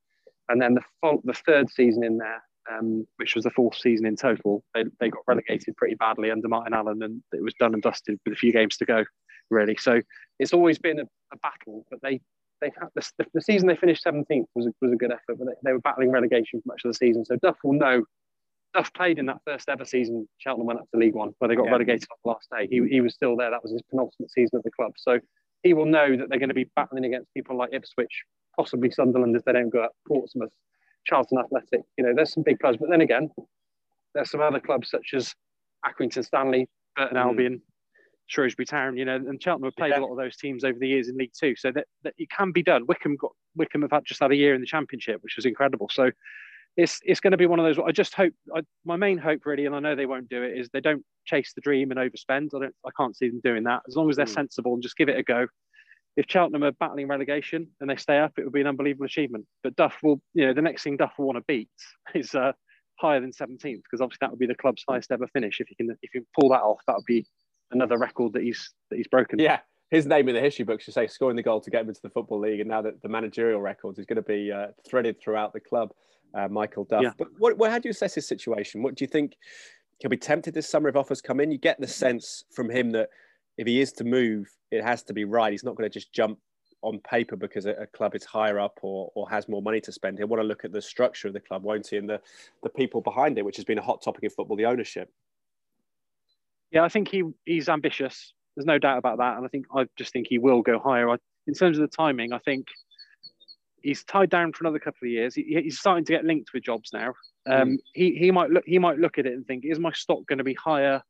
And 0.48 0.60
then 0.60 0.74
the, 0.74 0.82
the 1.24 1.34
third 1.46 1.70
season 1.70 2.02
in 2.02 2.18
there, 2.18 2.42
um, 2.70 3.06
which 3.16 3.34
was 3.34 3.44
the 3.44 3.50
fourth 3.50 3.76
season 3.76 4.06
in 4.06 4.16
total, 4.16 4.64
they, 4.74 4.84
they 4.98 5.10
got 5.10 5.22
relegated 5.26 5.76
pretty 5.76 5.94
badly 5.94 6.30
under 6.30 6.48
Martin 6.48 6.74
Allen, 6.74 7.02
and 7.02 7.22
it 7.32 7.42
was 7.42 7.54
done 7.54 7.74
and 7.74 7.82
dusted 7.82 8.18
with 8.24 8.34
a 8.34 8.36
few 8.36 8.52
games 8.52 8.76
to 8.78 8.84
go, 8.84 9.04
really. 9.50 9.76
So 9.76 10.00
it's 10.38 10.52
always 10.52 10.78
been 10.78 10.98
a, 10.98 11.04
a 11.32 11.36
battle, 11.38 11.86
but 11.90 12.00
they 12.02 12.20
they 12.60 12.70
had 12.78 12.88
the, 12.94 13.26
the, 13.32 13.40
season 13.40 13.68
they 13.68 13.76
finished 13.76 14.04
17th 14.04 14.44
was 14.54 14.66
a, 14.66 14.72
was 14.80 14.92
a 14.92 14.96
good 14.96 15.10
effort, 15.10 15.38
but 15.38 15.46
they, 15.46 15.54
they, 15.64 15.72
were 15.72 15.80
battling 15.80 16.10
relegation 16.10 16.60
for 16.60 16.68
much 16.68 16.82
of 16.84 16.90
the 16.90 16.94
season. 16.94 17.24
So 17.24 17.36
Duff 17.36 17.56
will 17.64 17.72
know. 17.72 18.04
Duff 18.74 18.92
played 18.92 19.18
in 19.18 19.26
that 19.26 19.40
first 19.46 19.68
ever 19.68 19.84
season. 19.84 20.28
Cheltenham 20.38 20.66
went 20.66 20.78
up 20.78 20.90
to 20.92 21.00
League 21.00 21.14
One, 21.14 21.32
where 21.38 21.48
they 21.48 21.56
got 21.56 21.64
yeah. 21.64 21.72
relegated 21.72 22.06
on 22.10 22.18
the 22.22 22.30
last 22.30 22.48
day. 22.50 22.68
He, 22.70 22.86
he 22.88 23.00
was 23.00 23.14
still 23.14 23.36
there. 23.36 23.50
That 23.50 23.62
was 23.62 23.72
his 23.72 23.82
penultimate 23.90 24.30
season 24.30 24.58
at 24.58 24.64
the 24.64 24.70
club. 24.70 24.92
So 24.96 25.18
he 25.62 25.74
will 25.74 25.86
know 25.86 26.16
that 26.16 26.28
they're 26.28 26.38
going 26.38 26.48
to 26.48 26.54
be 26.54 26.70
battling 26.76 27.04
against 27.04 27.32
people 27.34 27.56
like 27.56 27.70
Ipswich, 27.72 28.24
possibly 28.56 28.90
Sunderland 28.90 29.36
if 29.36 29.44
they 29.44 29.52
don't 29.52 29.70
go 29.70 29.82
up, 29.82 29.92
Portsmouth, 30.08 30.52
Charlton 31.06 31.38
Athletic. 31.38 31.82
You 31.98 32.04
know, 32.04 32.12
there's 32.14 32.32
some 32.32 32.42
big 32.42 32.58
clubs. 32.58 32.78
But 32.80 32.90
then 32.90 33.00
again, 33.00 33.30
there's 34.14 34.30
some 34.30 34.40
other 34.40 34.60
clubs 34.60 34.90
such 34.90 35.10
as 35.14 35.34
Accrington 35.84 36.24
Stanley, 36.24 36.68
Burton 36.96 37.16
mm. 37.16 37.20
Albion, 37.20 37.62
Shrewsbury 38.26 38.66
Town, 38.66 38.96
you 38.96 39.04
know, 39.04 39.16
and 39.16 39.42
Cheltenham 39.42 39.66
have 39.66 39.76
played 39.76 39.90
yeah. 39.90 39.98
a 39.98 40.02
lot 40.02 40.12
of 40.12 40.16
those 40.16 40.36
teams 40.36 40.64
over 40.64 40.78
the 40.78 40.88
years 40.88 41.08
in 41.08 41.16
League 41.16 41.32
Two, 41.38 41.54
so 41.56 41.72
that, 41.72 41.86
that 42.04 42.14
it 42.16 42.30
can 42.30 42.52
be 42.52 42.62
done. 42.62 42.86
Wickham 42.86 43.16
got 43.16 43.32
Wycombe 43.56 43.82
have 43.82 43.90
had 43.90 44.04
just 44.04 44.20
had 44.20 44.30
a 44.30 44.36
year 44.36 44.54
in 44.54 44.60
the 44.60 44.66
Championship, 44.66 45.22
which 45.22 45.36
was 45.36 45.46
incredible. 45.46 45.88
So 45.90 46.10
it's 46.76 47.00
it's 47.04 47.20
going 47.20 47.32
to 47.32 47.36
be 47.36 47.46
one 47.46 47.58
of 47.58 47.64
those. 47.64 47.82
I 47.84 47.92
just 47.92 48.14
hope 48.14 48.32
I, 48.54 48.60
my 48.84 48.96
main 48.96 49.18
hope 49.18 49.44
really, 49.44 49.66
and 49.66 49.74
I 49.74 49.80
know 49.80 49.94
they 49.94 50.06
won't 50.06 50.28
do 50.28 50.42
it, 50.42 50.58
is 50.58 50.68
they 50.72 50.80
don't 50.80 51.04
chase 51.26 51.52
the 51.54 51.60
dream 51.60 51.90
and 51.90 52.00
overspend. 52.00 52.50
I 52.54 52.60
don't, 52.60 52.74
I 52.86 52.90
can't 52.96 53.16
see 53.16 53.28
them 53.28 53.40
doing 53.42 53.64
that. 53.64 53.82
As 53.88 53.96
long 53.96 54.08
as 54.10 54.16
they're 54.16 54.26
mm. 54.26 54.34
sensible 54.34 54.74
and 54.74 54.82
just 54.82 54.96
give 54.96 55.08
it 55.08 55.18
a 55.18 55.22
go. 55.22 55.46
If 56.16 56.26
Cheltenham 56.28 56.64
are 56.64 56.72
battling 56.72 57.06
relegation 57.06 57.68
and 57.80 57.88
they 57.88 57.96
stay 57.96 58.18
up, 58.18 58.32
it 58.36 58.44
would 58.44 58.52
be 58.52 58.60
an 58.60 58.66
unbelievable 58.66 59.06
achievement. 59.06 59.46
But 59.62 59.76
Duff 59.76 59.96
will, 60.02 60.20
you 60.34 60.44
know, 60.44 60.52
the 60.52 60.60
next 60.60 60.82
thing 60.82 60.96
Duff 60.96 61.12
will 61.16 61.26
want 61.26 61.38
to 61.38 61.44
beat 61.46 61.70
is 62.14 62.34
uh, 62.34 62.52
higher 62.98 63.20
than 63.20 63.30
17th 63.30 63.60
because 63.62 64.00
obviously 64.00 64.18
that 64.20 64.30
would 64.30 64.38
be 64.38 64.46
the 64.46 64.54
club's 64.54 64.84
highest 64.88 65.12
ever 65.12 65.28
finish. 65.28 65.60
If 65.60 65.70
you 65.70 65.76
can, 65.76 65.96
if 66.02 66.14
you 66.14 66.26
pull 66.38 66.50
that 66.50 66.62
off, 66.62 66.80
that 66.86 66.96
would 66.96 67.06
be 67.06 67.26
another 67.70 67.96
record 67.96 68.32
that 68.34 68.42
he's 68.42 68.72
that 68.90 68.96
he's 68.96 69.08
broken. 69.08 69.38
Yeah, 69.38 69.60
his 69.90 70.06
name 70.06 70.28
in 70.28 70.34
the 70.34 70.40
history 70.40 70.64
books 70.64 70.84
should 70.84 70.94
say 70.94 71.06
scoring 71.06 71.36
the 71.36 71.42
goal 71.42 71.60
to 71.60 71.70
get 71.70 71.82
him 71.82 71.88
into 71.88 72.00
the 72.02 72.10
football 72.10 72.40
league, 72.40 72.60
and 72.60 72.68
now 72.68 72.82
that 72.82 73.00
the 73.02 73.08
managerial 73.08 73.60
records 73.60 73.98
is 73.98 74.06
going 74.06 74.16
to 74.16 74.22
be 74.22 74.52
uh, 74.52 74.68
threaded 74.88 75.20
throughout 75.20 75.52
the 75.52 75.60
club. 75.60 75.92
Uh, 76.34 76.48
Michael 76.48 76.84
Duff. 76.84 77.02
Yeah. 77.02 77.12
But 77.18 77.28
what, 77.38 77.58
what, 77.58 77.70
how 77.70 77.78
do 77.78 77.88
you 77.88 77.90
assess 77.90 78.14
his 78.14 78.26
situation? 78.26 78.82
What 78.82 78.94
do 78.94 79.04
you 79.04 79.08
think? 79.08 79.36
He'll 79.98 80.10
be 80.10 80.16
tempted 80.16 80.54
this 80.54 80.68
summer 80.68 80.88
if 80.88 80.96
offers 80.96 81.20
come 81.20 81.40
in. 81.40 81.50
You 81.50 81.58
get 81.58 81.80
the 81.80 81.86
sense 81.86 82.44
from 82.50 82.70
him 82.70 82.90
that 82.92 83.10
if 83.58 83.66
he 83.66 83.80
is 83.80 83.92
to 83.92 84.04
move, 84.04 84.48
it 84.70 84.82
has 84.82 85.02
to 85.04 85.12
be 85.12 85.24
right. 85.24 85.52
He's 85.52 85.64
not 85.64 85.76
going 85.76 85.90
to 85.90 85.92
just 85.92 86.12
jump 86.12 86.38
on 86.82 86.98
paper 87.00 87.36
because 87.36 87.66
a, 87.66 87.72
a, 87.72 87.86
club 87.86 88.14
is 88.14 88.24
higher 88.24 88.58
up 88.58 88.78
or, 88.82 89.10
or 89.14 89.28
has 89.28 89.48
more 89.48 89.60
money 89.60 89.80
to 89.82 89.92
spend. 89.92 90.16
He'll 90.18 90.28
want 90.28 90.40
to 90.40 90.46
look 90.46 90.64
at 90.64 90.72
the 90.72 90.80
structure 90.80 91.28
of 91.28 91.34
the 91.34 91.40
club, 91.40 91.62
won't 91.62 91.86
he, 91.86 91.98
and 91.98 92.08
the, 92.08 92.20
the 92.62 92.70
people 92.70 93.00
behind 93.02 93.38
it, 93.38 93.44
which 93.44 93.56
has 93.56 93.64
been 93.64 93.76
a 93.76 93.82
hot 93.82 94.02
topic 94.02 94.24
in 94.24 94.30
football, 94.30 94.56
the 94.56 94.64
ownership. 94.64 95.12
Yeah, 96.70 96.84
I 96.84 96.88
think 96.88 97.08
he 97.08 97.24
he's 97.44 97.68
ambitious. 97.68 98.32
There's 98.56 98.66
no 98.66 98.78
doubt 98.78 98.98
about 98.98 99.18
that, 99.18 99.36
and 99.36 99.44
I 99.44 99.48
think 99.48 99.66
I 99.74 99.86
just 99.96 100.12
think 100.12 100.28
he 100.28 100.38
will 100.38 100.62
go 100.62 100.78
higher. 100.78 101.10
I, 101.10 101.16
in 101.46 101.54
terms 101.54 101.78
of 101.78 101.82
the 101.82 101.96
timing, 101.96 102.32
I 102.32 102.38
think 102.38 102.66
he's 103.82 104.04
tied 104.04 104.30
down 104.30 104.52
for 104.52 104.64
another 104.64 104.78
couple 104.78 105.06
of 105.06 105.10
years. 105.10 105.34
He, 105.34 105.60
he's 105.62 105.78
starting 105.78 106.04
to 106.04 106.12
get 106.12 106.24
linked 106.24 106.52
with 106.52 106.64
jobs 106.64 106.90
now. 106.92 107.14
Um, 107.48 107.70
mm. 107.70 107.76
He 107.94 108.14
he 108.14 108.30
might 108.30 108.50
look 108.50 108.64
he 108.66 108.78
might 108.78 108.98
look 108.98 109.18
at 109.18 109.26
it 109.26 109.32
and 109.32 109.46
think, 109.46 109.64
is 109.64 109.78
my 109.78 109.92
stock 109.92 110.26
going 110.26 110.38
to 110.38 110.44
be 110.44 110.54
higher 110.54 111.02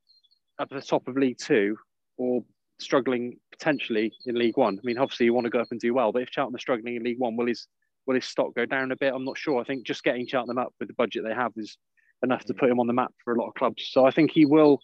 at 0.61 0.69
the 0.71 0.81
top 0.81 1.09
of 1.09 1.17
League 1.17 1.39
Two 1.39 1.77
or 2.17 2.45
struggling 2.79 3.37
potentially 3.53 4.13
in 4.27 4.37
League 4.37 4.57
One? 4.57 4.79
I 4.79 4.81
mean, 4.85 4.99
obviously 4.99 5.27
you 5.27 5.35
want 5.35 5.47
to 5.47 5.51
go 5.51 5.61
up 5.61 5.69
and 5.71 5.81
do 5.81 5.95
well, 5.95 6.13
but 6.13 6.23
if 6.23 6.31
Cheltenham 6.31 6.57
are 6.57 6.61
struggling 6.61 6.97
in 6.97 7.03
League 7.03 7.19
One, 7.19 7.37
will 7.37 7.47
his 7.47 7.67
will 8.07 8.15
his 8.15 8.25
stock 8.25 8.55
go 8.55 8.67
down 8.67 8.93
a 8.93 8.97
bit? 8.97 9.13
I'm 9.15 9.25
not 9.25 9.39
sure. 9.39 9.61
I 9.61 9.65
think 9.65 9.87
just 9.87 10.05
getting 10.05 10.27
Cheltenham 10.27 10.59
up 10.59 10.75
with 10.79 10.89
the 10.89 10.95
budget 10.95 11.25
they 11.25 11.35
have 11.35 11.53
is 11.57 11.77
enough 12.23 12.45
to 12.45 12.55
mm. 12.55 12.59
put 12.59 12.71
him 12.71 12.81
on 12.81 12.87
the 12.87 12.93
map 12.93 13.13
for 13.25 13.35
a 13.35 13.39
lot 13.39 13.49
of 13.49 13.55
clubs. 13.55 13.89
So 13.91 14.07
I 14.07 14.11
think 14.11 14.31
he 14.31 14.45
will 14.45 14.81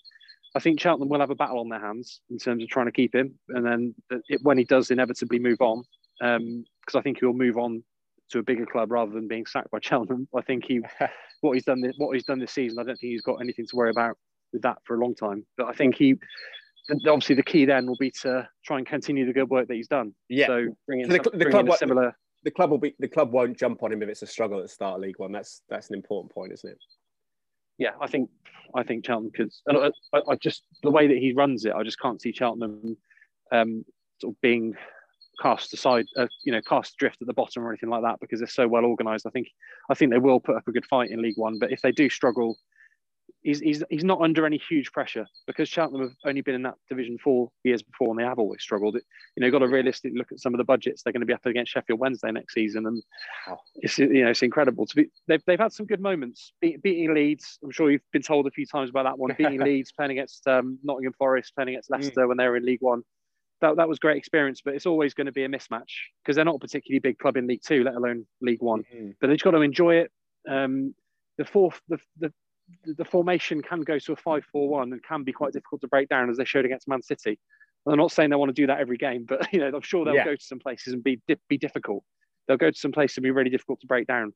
I 0.57 0.59
think 0.59 0.81
Cheltenham 0.81 1.11
will 1.11 1.20
have 1.20 1.31
a 1.31 1.35
battle 1.35 1.61
on 1.61 1.68
their 1.68 1.81
hands 1.81 2.22
in 2.31 2.38
terms 2.38 2.62
of 2.62 2.70
trying 2.70 2.87
to 2.87 2.92
keep 2.92 3.14
him, 3.14 3.38
and 3.51 3.64
then 3.64 3.94
it, 4.11 4.40
when 4.42 4.57
he 4.57 4.64
does 4.64 4.90
inevitably 4.90 5.38
move 5.38 5.61
on, 5.61 5.85
because 6.20 6.37
um, 6.38 6.64
I 6.94 7.00
think 7.00 7.18
he'll 7.20 7.33
move 7.33 7.57
on 7.59 7.83
to 8.31 8.38
a 8.38 8.42
bigger 8.42 8.66
club 8.66 8.90
rather 8.90 9.12
than 9.12 9.29
being 9.29 9.46
sacked 9.46 9.70
by 9.70 9.79
Cheltenham. 9.83 10.29
I 10.37 10.42
think 10.42 10.64
he, 10.66 10.81
what 11.40 11.52
he's 11.55 11.64
done, 11.64 11.83
what 11.98 12.14
he's 12.14 12.24
done 12.24 12.38
this 12.38 12.52
season, 12.52 12.79
I 12.79 12.83
don't 12.83 12.96
think 12.96 13.12
he's 13.12 13.22
got 13.22 13.37
anything 13.40 13.66
to 13.66 13.76
worry 13.76 13.90
about 13.90 14.16
with 14.52 14.62
that 14.62 14.79
for 14.85 14.96
a 14.96 14.98
long 14.98 15.14
time. 15.14 15.46
But 15.57 15.66
I 15.66 15.72
think 15.72 15.96
he, 15.96 16.16
obviously, 16.90 17.35
the 17.35 17.42
key 17.42 17.64
then 17.64 17.87
will 17.87 17.96
be 17.98 18.11
to 18.22 18.48
try 18.64 18.79
and 18.79 18.87
continue 18.87 19.26
the 19.26 19.33
good 19.33 19.50
work 19.50 19.68
that 19.68 19.74
he's 19.74 19.88
done. 19.88 20.14
Yeah. 20.29 20.46
So 20.46 20.66
so 20.88 20.94
the, 20.94 21.20
some, 21.24 21.38
the 21.38 21.50
club, 21.50 21.68
in 21.68 21.76
similar. 21.76 22.16
The 22.44 22.50
club 22.52 22.70
will 22.70 22.79
be 22.79 22.94
the 23.00 23.09
club 23.09 23.33
won't 23.33 23.59
jump 23.59 23.83
on 23.83 23.92
him 23.92 24.02
if 24.02 24.09
it's 24.09 24.22
a 24.22 24.26
struggle 24.26 24.59
at 24.59 24.62
the 24.62 24.68
start 24.68 24.96
of 24.96 25.00
League 25.00 25.18
One. 25.18 25.33
That's 25.33 25.62
that's 25.68 25.88
an 25.88 25.96
important 25.96 26.33
point, 26.33 26.52
isn't 26.52 26.70
it? 26.70 26.79
yeah, 27.79 27.90
I 28.00 28.07
think 28.07 28.31
I 28.74 28.83
think 28.83 29.07
Cheltenham 29.07 29.33
could. 29.33 29.52
And 29.66 29.92
I, 30.12 30.18
I, 30.29 30.37
just 30.37 30.62
the 30.83 30.90
way 30.90 31.07
that 31.07 31.18
he 31.18 31.33
runs 31.33 31.64
it, 31.64 31.72
I 31.72 31.83
just 31.83 32.00
can't 32.00 32.20
see 32.20 32.33
Cheltenham 32.33 32.96
um, 33.52 33.85
sort 34.20 34.35
of 34.35 34.40
being 34.40 34.74
cast 35.40 35.72
aside, 35.75 36.07
uh, 36.16 36.27
you 36.44 36.53
know, 36.53 36.61
cast 36.62 36.96
drift 36.96 37.20
at 37.20 37.27
the 37.27 37.35
bottom 37.35 37.64
or 37.64 37.70
anything 37.70 37.90
like 37.90 38.03
that 38.03 38.20
because 38.20 38.40
they're 38.40 38.49
so 38.49 38.68
well 38.68 38.85
organised. 38.85 39.27
I 39.27 39.31
think 39.31 39.49
I 39.90 39.94
think 39.94 40.11
they 40.11 40.18
will 40.18 40.40
put 40.40 40.57
up 40.57 40.68
a 40.68 40.72
good 40.72 40.87
fight 40.87 41.11
in 41.11 41.22
League 41.22 41.38
One, 41.38 41.59
but 41.59 41.72
if 41.72 41.83
they 41.83 41.92
do 41.92 42.09
struggle 42.09 42.57
he's, 43.46 43.61
he's, 43.61 43.83
he's 43.90 44.05
not 44.05 44.20
under 44.20 44.44
any 44.44 44.59
huge 44.59 44.92
pressure 44.92 45.27
because 45.46 45.68
Cheltenham 45.68 46.09
have 46.09 46.16
only 46.25 46.40
been 46.40 46.57
in 46.57 46.62
that 46.62 46.75
division 46.88 47.16
four 47.22 47.51
years 47.62 47.83
before 47.83 48.11
and 48.11 48.18
they 48.18 48.25
have 48.25 48.38
always 48.38 48.61
struggled. 48.61 48.96
It, 48.96 49.05
you 49.37 49.40
know, 49.40 49.51
got 49.51 49.61
to 49.61 49.68
realistically 49.68 50.18
look 50.18 50.33
at 50.33 50.40
some 50.40 50.53
of 50.53 50.59
the 50.59 50.64
budgets 50.64 51.03
they're 51.03 51.12
going 51.12 51.20
to 51.20 51.27
be 51.27 51.33
up 51.33 51.46
against 51.46 51.72
Sheffield 51.72 52.01
Wednesday 52.01 52.33
next 52.33 52.55
season, 52.55 52.87
and 52.87 53.03
it's 53.77 53.99
you 53.99 54.25
know 54.25 54.31
it's 54.31 54.42
incredible 54.42 54.87
to 54.87 54.96
be. 54.96 55.07
They've, 55.29 55.42
they've 55.46 55.59
had 55.59 55.72
some 55.72 55.87
good 55.87 56.01
moments 56.01 56.53
Be, 56.61 56.77
beating 56.83 57.14
Leeds. 57.14 57.59
I'm 57.62 57.70
sure 57.70 57.90
you've 57.90 58.03
been 58.12 58.22
told 58.22 58.46
a 58.46 58.51
few 58.51 58.66
times 58.66 58.90
about 58.90 59.05
that 59.05 59.18
one. 59.18 59.35
Beating 59.38 59.61
Leeds, 59.61 59.92
playing 59.92 60.12
against 60.12 60.46
um, 60.49 60.79
Nottingham 60.83 61.12
Forest, 61.18 61.55
playing 61.55 61.70
against 61.70 61.90
mm. 61.90 61.96
Leicester 61.96 62.22
mm. 62.22 62.29
when 62.29 62.37
they 62.37 62.49
were 62.49 62.57
in 62.57 62.64
League 62.64 62.83
One. 62.83 63.03
That, 63.62 63.77
that 63.77 63.88
was 63.88 63.99
great 63.99 64.19
experience, 64.19 64.61
but 64.62 64.75
it's 64.75 64.87
always 64.87 65.14
going 65.14 65.27
to 65.27 65.33
be 65.33 65.45
a 65.45 65.49
mismatch 65.49 65.92
because 66.23 66.37
they're 66.37 66.45
not 66.45 66.57
a 66.57 66.59
particularly 66.59 66.99
big 66.99 67.19
club 67.19 67.37
in 67.37 67.47
League 67.47 67.62
Two, 67.64 67.85
let 67.85 67.95
alone 67.95 68.27
League 68.42 68.61
One. 68.61 68.83
Mm-hmm. 68.83 69.11
But 69.21 69.29
they've 69.29 69.40
got 69.40 69.53
to 69.53 69.62
enjoy 69.62 69.97
it. 69.97 70.12
Um, 70.49 70.95
the 71.38 71.45
fourth, 71.45 71.81
the, 71.88 71.99
the 72.19 72.33
the 72.85 73.05
formation 73.05 73.62
can 73.62 73.83
go 73.83 73.99
to 73.99 74.12
a 74.12 74.16
5-4-1 74.16 74.83
and 74.92 75.03
can 75.03 75.23
be 75.23 75.33
quite 75.33 75.53
difficult 75.53 75.81
to 75.83 75.88
break 75.88 76.09
down 76.09 76.29
as 76.31 76.37
they 76.37 76.45
showed 76.45 76.64
against 76.64 76.88
Man 76.88 77.03
City. 77.03 77.38
I'm 77.87 77.97
not 77.97 78.11
saying 78.11 78.31
they 78.31 78.37
want 78.37 78.49
to 78.49 78.61
do 78.61 78.66
that 78.66 78.81
every 78.81 78.97
game, 78.97 79.25
but 79.25 79.47
you 79.53 79.61
know, 79.61 79.69
I'm 79.69 79.81
sure 79.83 80.05
they'll 80.05 80.14
yeah. 80.14 80.25
go 80.25 80.35
to 80.35 80.45
some 80.45 80.59
places 80.59 80.92
and 80.92 81.03
be 81.03 81.21
be 81.49 81.59
difficult. 81.59 82.03
They'll 82.47 82.57
go 82.57 82.71
to 82.71 82.79
some 82.79 82.92
places 82.92 83.19
and 83.19 83.25
be 83.25 83.31
really 83.31 83.51
difficult 83.51 83.81
to 83.81 83.87
break 83.87 84.07
down. 84.07 84.33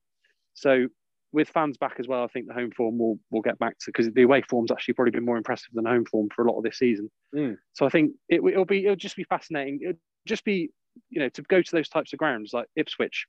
So 0.53 0.87
with 1.33 1.49
fans 1.49 1.77
back 1.77 1.95
as 1.99 2.07
well, 2.07 2.23
I 2.23 2.27
think 2.27 2.47
the 2.47 2.53
home 2.53 2.71
form 2.71 2.97
will 2.97 3.19
will 3.29 3.41
get 3.41 3.59
back 3.59 3.77
to 3.79 3.85
because 3.87 4.11
the 4.11 4.23
away 4.23 4.41
form's 4.49 4.71
actually 4.71 4.95
probably 4.95 5.11
been 5.11 5.25
more 5.25 5.37
impressive 5.37 5.69
than 5.73 5.85
home 5.85 6.05
form 6.05 6.29
for 6.35 6.45
a 6.45 6.51
lot 6.51 6.57
of 6.57 6.63
this 6.63 6.77
season. 6.77 7.09
Mm. 7.35 7.57
So 7.73 7.85
I 7.85 7.89
think 7.89 8.13
it, 8.29 8.43
will 8.43 8.65
be 8.65 8.83
it'll 8.83 8.95
just 8.95 9.15
be 9.15 9.23
fascinating. 9.23 9.79
It'll 9.81 9.99
just 10.25 10.43
be 10.43 10.71
you 11.09 11.19
know 11.19 11.29
to 11.29 11.41
go 11.43 11.61
to 11.61 11.71
those 11.71 11.89
types 11.89 12.13
of 12.13 12.19
grounds 12.19 12.51
like 12.53 12.67
Ipswich, 12.75 13.27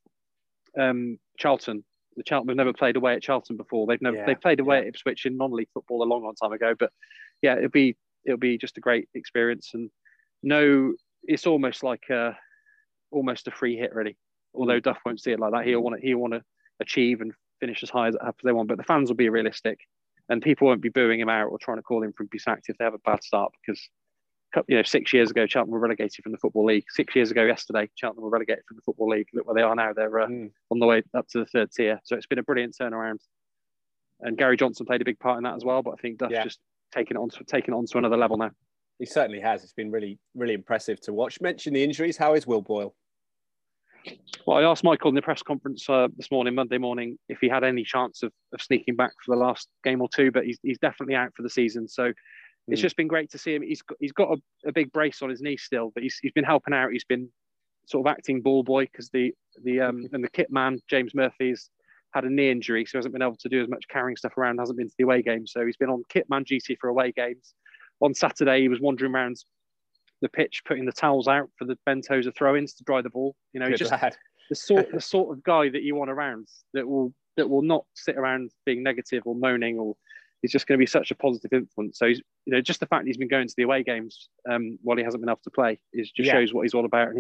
um, 0.79 1.19
Charlton, 1.39 1.85
the 2.17 2.23
Cheltenham 2.27 2.59
have 2.59 2.67
never 2.67 2.73
played 2.73 2.97
away 2.97 3.15
at 3.15 3.23
Charlton 3.23 3.57
before. 3.57 3.87
They've 3.87 4.03
never 4.03 4.17
yeah, 4.17 4.27
they've 4.27 4.41
played 4.41 4.61
away 4.61 4.77
yeah. 4.77 4.83
at 4.83 4.89
Ipswich 4.89 5.27
in 5.27 5.37
non-league 5.37 5.69
football 5.73 6.03
a 6.03 6.05
long, 6.05 6.25
long 6.25 6.35
time 6.35 6.53
ago. 6.53 6.75
But 6.79 6.91
yeah, 7.41 7.57
it'll 7.57 7.71
be 7.71 7.97
it'll 8.25 8.39
be 8.39 8.59
just 8.59 8.79
a 8.79 8.81
great 8.81 9.09
experience. 9.15 9.71
And 9.75 9.91
no, 10.43 10.95
it's 11.25 11.47
almost 11.47 11.83
like 11.83 12.05
a 12.11 12.37
almost 13.11 13.49
a 13.49 13.51
free 13.51 13.77
hit 13.77 13.95
really. 13.95 14.17
Although 14.55 14.81
mm. 14.81 14.83
Duff 14.83 14.99
won't 15.07 15.21
see 15.21 15.33
it 15.33 15.41
like 15.41 15.53
that, 15.53 15.67
he'll 15.67 15.81
want 15.81 16.01
to 16.01 16.07
he'll 16.07 16.19
want 16.19 16.35
to 16.35 16.43
achieve 16.81 17.21
and 17.21 17.33
finish 17.63 17.83
as 17.85 17.91
high 17.91 18.09
as, 18.09 18.17
they 18.43 18.53
want. 18.53 18.69
But 18.69 18.77
the 18.77 18.85
fans 18.85 19.09
will 19.09 19.17
be 19.17 19.29
realistic, 19.29 19.79
and 20.29 20.43
people 20.43 20.67
won't 20.67 20.83
be 20.83 20.89
booing 20.89 21.21
him 21.21 21.29
out 21.29 21.47
or 21.47 21.59
trying 21.59 21.79
to 21.79 21.83
call 21.83 22.03
him 22.03 22.13
for 22.13 22.25
be 22.25 22.39
sacked 22.39 22.69
if 22.69 22.77
they 22.77 22.85
have 22.85 22.95
a 22.95 22.99
bad 22.99 23.23
start 23.23 23.53
because 23.65 23.81
you 24.69 24.77
know 24.77 24.83
six 24.83 25.13
years 25.13 25.31
ago 25.31 25.47
Cheltenham 25.47 25.73
were 25.73 25.79
relegated 25.79 26.23
from 26.23 26.33
the 26.33 26.39
football 26.39 26.67
league. 26.67 26.85
Six 26.91 27.15
years 27.15 27.31
ago 27.31 27.45
yesterday 27.45 27.89
Cheltenham 27.95 28.25
were 28.25 28.31
relegated 28.31 28.65
from 28.67 28.77
the 28.77 28.83
football 28.83 29.09
league. 29.09 29.29
Look 29.33 29.47
where 29.47 29.55
they 29.55 29.63
are 29.63 29.77
now. 29.77 29.93
They're 29.93 30.21
uh, 30.21 30.27
mm. 30.27 30.51
on 30.71 30.79
the 30.81 30.87
way 30.87 31.03
up 31.15 31.29
to 31.29 31.39
the 31.39 31.47
third 31.47 31.71
tier. 31.73 32.01
So 32.05 32.17
it's 32.17 32.27
been 32.27 32.39
a 32.39 32.43
brilliant 32.43 32.77
turnaround. 32.81 33.19
And 34.21 34.37
Gary 34.37 34.57
Johnson 34.57 34.87
played 34.87 35.03
a 35.03 35.05
big 35.05 35.19
part 35.19 35.39
in 35.39 35.45
that 35.45 35.55
as 35.55 35.65
well. 35.65 35.83
But 35.83 35.93
I 35.93 35.97
think 36.03 36.19
Duff's 36.19 36.33
yeah. 36.33 36.45
just 36.45 36.61
taken 36.93 37.17
it 37.17 37.21
on 37.21 37.29
to 37.31 37.45
taking 37.45 37.75
it 37.75 37.77
on 37.77 37.87
to 37.87 37.99
another 37.99 38.17
level 38.17 38.37
now. 38.37 38.51
He 38.99 39.07
certainly 39.07 39.41
has. 39.41 39.63
It's 39.63 39.73
been 39.73 39.91
really 39.91 40.19
really 40.35 40.55
impressive 40.55 41.01
to 41.03 41.13
watch. 41.13 41.41
Mention 41.41 41.73
the 41.75 41.85
injuries. 41.85 42.17
How 42.17 42.35
is 42.35 42.47
Will 42.47 42.63
Boyle? 42.63 42.95
Well, 44.47 44.59
I 44.59 44.63
asked 44.63 44.85
Michael 44.85 45.11
in 45.11 45.15
the 45.15 45.23
press 45.23 45.43
conference 45.43 45.89
uh, 45.89 46.09
this 46.17 46.31
morning, 46.31 46.55
Monday 46.55 46.79
morning, 46.79 47.19
if 47.29 47.39
he 47.41 47.49
had 47.49 47.65
any 47.65 47.85
chance 47.85 48.23
of, 48.23 48.33
of 48.53 48.61
sneaking 48.61 48.97
back 48.97 49.13
for 49.25 49.35
the 49.35 49.41
last 49.41 49.69
game 49.85 50.01
or 50.01 50.09
two, 50.09 50.31
but 50.31 50.45
he's, 50.45 50.59
he's 50.63 50.79
definitely 50.79 51.15
out 51.15 51.33
for 51.37 51.43
the 51.43 51.51
season. 51.51 51.87
So 51.89 52.05
mm. 52.05 52.15
it's 52.69 52.81
hmm. 52.81 52.85
just 52.85 52.97
been 52.97 53.09
great 53.09 53.31
to 53.31 53.39
see 53.39 53.55
him. 53.55 53.63
He's 53.63 53.83
got, 53.83 53.99
he's 54.01 54.13
got 54.13 54.37
a, 54.37 54.69
a, 54.69 54.73
big 54.73 54.93
brace 54.93 55.23
on 55.23 55.31
his 55.31 55.41
knee 55.41 55.57
still, 55.57 55.93
but 55.95 56.03
he's, 56.03 56.19
he's 56.21 56.33
been 56.33 56.45
helping 56.45 56.75
out. 56.75 56.91
He's 56.91 57.05
been 57.05 57.29
sort 57.87 58.07
of 58.07 58.11
acting 58.11 58.41
ball 58.41 58.63
boy 58.63 58.85
because 58.87 59.11
the 59.11 59.33
the 59.65 59.81
um, 59.81 60.07
and 60.13 60.23
the 60.23 60.31
kit 60.31 60.51
man 60.51 60.81
James 60.89 61.15
Murphy's 61.15 61.71
had 62.15 62.25
a 62.25 62.31
knee 62.31 62.51
injury, 62.51 62.85
so 62.85 62.93
he 62.93 62.99
hasn't 62.99 63.15
been 63.15 63.23
able 63.23 63.37
to 63.37 63.49
do 63.49 63.63
as 63.63 63.69
much 63.69 63.89
carrying 63.89 64.17
stuff 64.17 64.37
around. 64.37 64.59
Hasn't 64.59 64.79
been 64.79 64.89
to 64.89 64.95
the 64.99 65.05
away 65.05 65.23
games, 65.23 65.53
so 65.53 65.65
he's 65.65 65.77
been 65.77 65.91
on 65.91 66.03
kit 66.09 66.29
man 66.29 66.43
duty 66.43 66.77
for 66.81 66.89
away 66.89 67.13
games. 67.13 67.55
On 68.01 68.15
Saturday, 68.15 68.61
he 68.61 68.69
was 68.69 68.81
wandering 68.81 69.15
around 69.15 69.37
the 70.23 70.29
pitch, 70.29 70.63
putting 70.65 70.87
the 70.87 70.93
towels 70.93 71.29
out 71.29 71.51
for 71.59 71.67
the 71.67 71.77
bentos 71.87 72.09
Tozer 72.09 72.33
throw-ins 72.33 72.73
to 72.75 72.85
dry 72.85 73.03
the 73.03 73.11
ball. 73.11 73.37
You 73.53 73.61
know, 73.61 73.69
Good 73.69 73.79
just 73.79 73.93
lad 73.93 74.17
the 74.49 74.57
sort 74.57 74.91
the 74.93 75.01
sort 75.01 75.37
of 75.37 75.43
guy 75.43 75.69
that 75.69 75.83
you 75.83 75.95
want 75.95 76.11
around 76.11 76.49
that 76.73 76.89
will 76.89 77.13
that 77.37 77.49
will 77.49 77.63
not 77.63 77.85
sit 77.95 78.17
around 78.17 78.51
being 78.65 78.83
negative 78.83 79.23
or 79.27 79.35
moaning 79.35 79.79
or 79.79 79.97
he's 80.43 80.53
just 80.53 80.67
going 80.67 80.79
to 80.79 80.83
be 80.83 80.87
such 80.87 81.11
a 81.11 81.15
positive 81.15 81.53
influence. 81.53 81.99
So 81.99 82.07
he's 82.07 82.21
you 82.47 82.53
know 82.53 82.61
just 82.61 82.81
the 82.81 82.87
fact 82.87 83.07
he's 83.07 83.17
been 83.17 83.29
going 83.29 83.49
to 83.49 83.55
the 83.57 83.63
away 83.65 83.83
games 83.83 84.29
um, 84.51 84.79
while 84.83 84.97
he 84.97 85.05
hasn't 85.05 85.23
been 85.23 85.31
able 85.31 85.41
to 85.45 85.51
play 85.51 85.79
is 85.93 86.11
just 86.11 86.27
yeah. 86.27 86.35
shows 86.35 86.53
what 86.53 86.63
he's 86.63 86.75
all 86.75 86.85
about. 86.85 87.09
And 87.09 87.19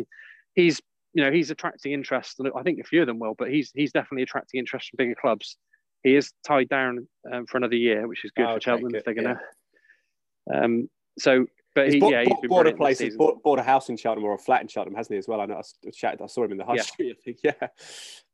he, 0.54 0.62
he's 0.62 0.80
you 1.14 1.22
know 1.22 1.30
he's 1.30 1.50
attracting 1.50 1.92
interest, 1.92 2.38
and 2.38 2.50
I 2.56 2.62
think 2.62 2.80
a 2.80 2.84
few 2.84 3.00
of 3.00 3.06
them 3.06 3.18
will, 3.18 3.34
but 3.36 3.50
he's 3.50 3.70
he's 3.74 3.92
definitely 3.92 4.22
attracting 4.22 4.58
interest 4.58 4.90
from 4.90 4.98
bigger 4.98 5.14
clubs. 5.18 5.56
He 6.02 6.16
is 6.16 6.32
tied 6.46 6.68
down 6.68 7.06
um, 7.32 7.46
for 7.46 7.58
another 7.58 7.76
year, 7.76 8.08
which 8.08 8.24
is 8.24 8.32
good 8.32 8.46
oh, 8.46 8.54
for 8.54 8.60
Cheltenham 8.60 8.94
if 8.94 9.04
they're 9.04 9.14
going 9.14 9.36
to. 9.36 9.40
Um, 10.52 10.90
so 11.18 11.46
but 11.74 11.86
he's 11.86 11.94
he, 11.94 12.00
bought, 12.00 12.12
yeah, 12.12 12.24
he's 12.24 12.48
bought 12.48 12.66
a 12.66 12.72
place, 12.74 12.98
he's 12.98 13.16
bought, 13.16 13.42
bought, 13.42 13.58
a 13.58 13.62
house 13.62 13.88
in 13.88 13.96
Cheltenham 13.96 14.24
or 14.24 14.34
a 14.34 14.38
flat 14.38 14.60
in 14.60 14.68
Cheltenham, 14.68 14.94
hasn't 14.96 15.14
he, 15.14 15.18
as 15.18 15.26
well? 15.26 15.40
I 15.40 15.46
know 15.46 15.56
I, 15.56 15.90
chatted, 15.90 16.20
I 16.20 16.26
saw 16.26 16.44
him 16.44 16.52
in 16.52 16.58
the 16.58 16.64
High 16.64 16.76
yeah. 16.76 16.82
Street, 16.82 17.16
I 17.18 17.22
think, 17.22 17.38
yeah. 17.42 17.68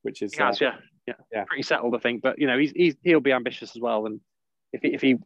Which 0.03 0.22
is, 0.22 0.34
has, 0.34 0.61
uh, 0.61 0.64
yeah. 0.64 0.74
yeah, 1.07 1.14
yeah, 1.32 1.45
pretty 1.45 1.62
settled, 1.62 1.95
I 1.95 1.99
think. 1.99 2.22
But, 2.22 2.39
you 2.39 2.47
know, 2.47 2.59
he's, 2.59 2.72
he's, 2.72 2.97
he'll 3.03 3.20
be 3.20 3.32
ambitious 3.32 3.76
as 3.76 3.80
well. 3.80 4.07
And 4.07 4.20
if 4.72 4.82
he, 4.82 4.89
if 4.89 5.01
he 5.01 5.16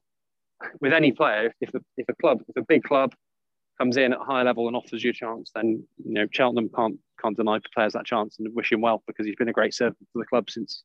with 0.80 0.92
any 0.92 1.12
player, 1.12 1.54
if 1.60 1.74
a, 1.74 1.80
if 1.96 2.08
a 2.08 2.14
club, 2.14 2.42
if 2.48 2.56
a 2.56 2.64
big 2.66 2.82
club 2.84 3.14
comes 3.78 3.96
in 3.96 4.12
at 4.12 4.20
a 4.20 4.24
high 4.24 4.42
level 4.42 4.66
and 4.66 4.76
offers 4.76 5.02
you 5.02 5.10
a 5.10 5.14
chance, 5.14 5.50
then, 5.54 5.82
you 6.04 6.12
know, 6.12 6.26
Cheltenham 6.30 6.68
can't, 6.74 6.98
can't 7.20 7.36
deny 7.36 7.58
players 7.74 7.94
that 7.94 8.04
chance 8.04 8.38
and 8.38 8.54
wish 8.54 8.72
him 8.72 8.82
well 8.82 9.02
because 9.06 9.26
he's 9.26 9.36
been 9.36 9.48
a 9.48 9.52
great 9.52 9.74
servant 9.74 10.06
for 10.12 10.18
the 10.18 10.26
club 10.26 10.50
since 10.50 10.84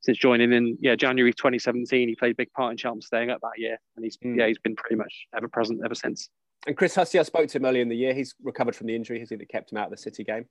since 0.00 0.16
joining 0.16 0.52
in 0.52 0.78
yeah 0.80 0.94
January 0.94 1.32
2017 1.32 2.08
he 2.08 2.14
played 2.14 2.32
a 2.32 2.34
big 2.36 2.52
part 2.52 2.70
in 2.70 2.76
Cheltenham 2.76 3.02
staying 3.02 3.30
up 3.30 3.40
that 3.40 3.58
year 3.58 3.76
and 3.96 4.04
he's 4.04 4.16
mm. 4.18 4.38
yeah 4.38 4.46
he's 4.46 4.58
been 4.58 4.76
pretty 4.76 4.96
much 4.96 5.26
ever 5.36 5.48
present 5.48 5.80
ever 5.84 5.94
since 5.94 6.28
and 6.66 6.76
Chris 6.76 6.94
Hussey, 6.94 7.18
I 7.18 7.22
spoke 7.22 7.48
to 7.48 7.58
him 7.58 7.64
earlier 7.64 7.82
in 7.82 7.88
the 7.88 7.96
year. 7.96 8.14
He's 8.14 8.34
recovered 8.42 8.76
from 8.76 8.88
the 8.88 8.96
injury, 8.96 9.20
has 9.20 9.30
he, 9.30 9.36
that 9.36 9.48
kept 9.48 9.72
him 9.72 9.78
out 9.78 9.86
of 9.86 9.90
the 9.90 9.96
City 9.96 10.24
game? 10.24 10.46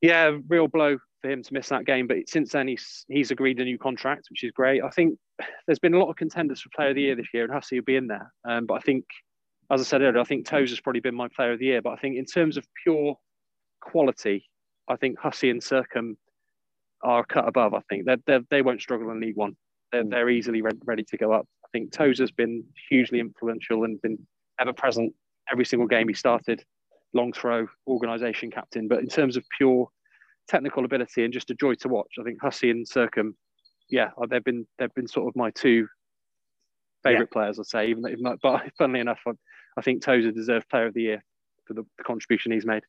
Yeah, 0.00 0.38
real 0.48 0.68
blow 0.68 0.98
for 1.20 1.30
him 1.30 1.42
to 1.42 1.54
miss 1.54 1.68
that 1.68 1.84
game. 1.84 2.06
But 2.06 2.28
since 2.28 2.52
then, 2.52 2.68
he's 2.68 3.04
he's 3.08 3.30
agreed 3.30 3.60
a 3.60 3.64
new 3.64 3.78
contract, 3.78 4.26
which 4.30 4.44
is 4.44 4.52
great. 4.52 4.82
I 4.82 4.90
think 4.90 5.18
there's 5.66 5.78
been 5.78 5.94
a 5.94 5.98
lot 5.98 6.10
of 6.10 6.16
contenders 6.16 6.60
for 6.60 6.68
Player 6.74 6.90
of 6.90 6.94
the 6.94 7.02
Year 7.02 7.16
this 7.16 7.28
year, 7.34 7.44
and 7.44 7.52
Hussey 7.52 7.78
will 7.78 7.84
be 7.84 7.96
in 7.96 8.06
there. 8.06 8.32
Um, 8.48 8.66
but 8.66 8.74
I 8.74 8.80
think, 8.80 9.04
as 9.70 9.80
I 9.80 9.84
said 9.84 10.02
earlier, 10.02 10.20
I 10.20 10.24
think 10.24 10.46
Tozer 10.46 10.72
has 10.72 10.80
probably 10.80 11.00
been 11.00 11.14
my 11.14 11.28
Player 11.34 11.52
of 11.52 11.58
the 11.58 11.66
Year. 11.66 11.82
But 11.82 11.94
I 11.94 11.96
think 11.96 12.16
in 12.16 12.24
terms 12.24 12.56
of 12.56 12.66
pure 12.84 13.16
quality, 13.80 14.44
I 14.88 14.96
think 14.96 15.18
Hussey 15.18 15.50
and 15.50 15.60
Sercombe 15.60 16.16
are 17.02 17.24
cut 17.24 17.48
above. 17.48 17.74
I 17.74 17.80
think 17.88 18.06
they're, 18.06 18.18
they're, 18.26 18.40
they 18.50 18.62
will 18.62 18.72
not 18.72 18.80
struggle 18.80 19.10
in 19.10 19.20
League 19.20 19.36
One. 19.36 19.56
They're, 19.92 20.04
mm. 20.04 20.10
they're 20.10 20.30
easily 20.30 20.62
re- 20.62 20.72
ready 20.84 21.04
to 21.04 21.16
go 21.16 21.32
up. 21.32 21.46
I 21.64 21.68
think 21.72 21.92
Tozer's 21.92 22.30
been 22.30 22.64
hugely 22.88 23.20
influential 23.20 23.84
and 23.84 24.00
been 24.00 24.18
ever 24.60 24.72
present 24.72 25.14
every 25.50 25.64
single 25.64 25.88
game 25.88 26.08
he 26.08 26.14
started, 26.14 26.62
long 27.14 27.32
throw, 27.32 27.66
organisation 27.86 28.50
captain. 28.50 28.88
But 28.88 29.00
in 29.00 29.08
terms 29.08 29.36
of 29.36 29.44
pure 29.56 29.88
technical 30.48 30.84
ability 30.84 31.24
and 31.24 31.32
just 31.32 31.50
a 31.50 31.54
joy 31.54 31.74
to 31.74 31.88
watch, 31.88 32.12
I 32.18 32.22
think 32.22 32.40
Hussey 32.40 32.70
and 32.70 32.86
Sercombe, 32.86 33.34
yeah, 33.90 34.10
they've 34.28 34.44
been 34.44 34.66
they've 34.78 34.94
been 34.94 35.08
sort 35.08 35.28
of 35.28 35.36
my 35.36 35.50
two 35.50 35.88
favourite 37.02 37.28
yeah. 37.30 37.32
players, 37.32 37.58
I'd 37.58 37.66
say. 37.66 37.88
Even 37.88 38.02
though, 38.02 38.36
but 38.42 38.62
funnily 38.78 39.00
enough, 39.00 39.20
I, 39.26 39.32
I 39.76 39.82
think 39.82 40.02
Tozer 40.02 40.32
deserves 40.32 40.66
Player 40.70 40.86
of 40.86 40.94
the 40.94 41.02
Year 41.02 41.24
for 41.66 41.74
the, 41.74 41.84
the 41.96 42.04
contribution 42.04 42.52
he's 42.52 42.66
made. 42.66 42.82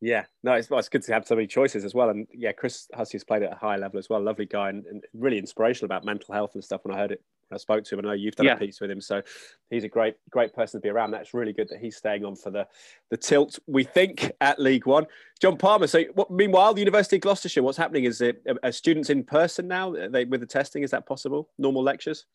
Yeah, 0.00 0.24
no, 0.42 0.54
it's, 0.54 0.68
well, 0.68 0.80
it's 0.80 0.88
good 0.88 1.02
to 1.04 1.12
have 1.12 1.28
so 1.28 1.36
many 1.36 1.46
choices 1.46 1.84
as 1.84 1.94
well. 1.94 2.08
And 2.08 2.26
yeah, 2.34 2.50
Chris 2.50 2.88
Hussey's 2.92 3.22
played 3.22 3.44
at 3.44 3.52
a 3.52 3.56
high 3.56 3.76
level 3.76 4.00
as 4.00 4.10
well. 4.10 4.20
Lovely 4.20 4.46
guy 4.46 4.70
and, 4.70 4.84
and, 4.86 5.04
really 5.14 5.38
inspirational 5.38 5.86
about 5.86 6.04
mental 6.04 6.34
health 6.34 6.54
and 6.54 6.64
stuff. 6.64 6.80
When 6.82 6.92
I 6.92 6.98
heard 6.98 7.12
it, 7.12 7.22
I 7.52 7.56
spoke 7.56 7.84
to 7.84 7.94
him, 7.94 8.04
I 8.04 8.08
know 8.08 8.14
you've 8.14 8.36
done 8.36 8.46
yeah. 8.46 8.54
a 8.54 8.58
piece 8.58 8.80
with 8.80 8.90
him, 8.90 9.00
so 9.00 9.22
he's 9.70 9.84
a 9.84 9.88
great, 9.88 10.16
great 10.30 10.54
person 10.54 10.80
to 10.80 10.82
be 10.82 10.88
around. 10.88 11.10
That's 11.10 11.34
really 11.34 11.52
good 11.52 11.68
that 11.68 11.80
he's 11.80 11.96
staying 11.96 12.24
on 12.24 12.36
for 12.36 12.50
the 12.50 12.66
the 13.10 13.16
tilt. 13.16 13.58
We 13.66 13.84
think 13.84 14.32
at 14.40 14.58
League 14.58 14.86
One. 14.86 15.06
John 15.40 15.56
Palmer. 15.56 15.86
So, 15.86 16.04
what, 16.14 16.30
meanwhile, 16.30 16.72
the 16.74 16.80
University 16.80 17.16
of 17.16 17.22
Gloucestershire, 17.22 17.62
what's 17.62 17.78
happening? 17.78 18.04
Is 18.04 18.20
it 18.20 18.44
are 18.62 18.72
students 18.72 19.10
in 19.10 19.24
person 19.24 19.68
now? 19.68 19.90
They 20.08 20.24
with 20.24 20.40
the 20.40 20.46
testing? 20.46 20.82
Is 20.82 20.90
that 20.92 21.06
possible? 21.06 21.50
Normal 21.58 21.82
lectures? 21.82 22.26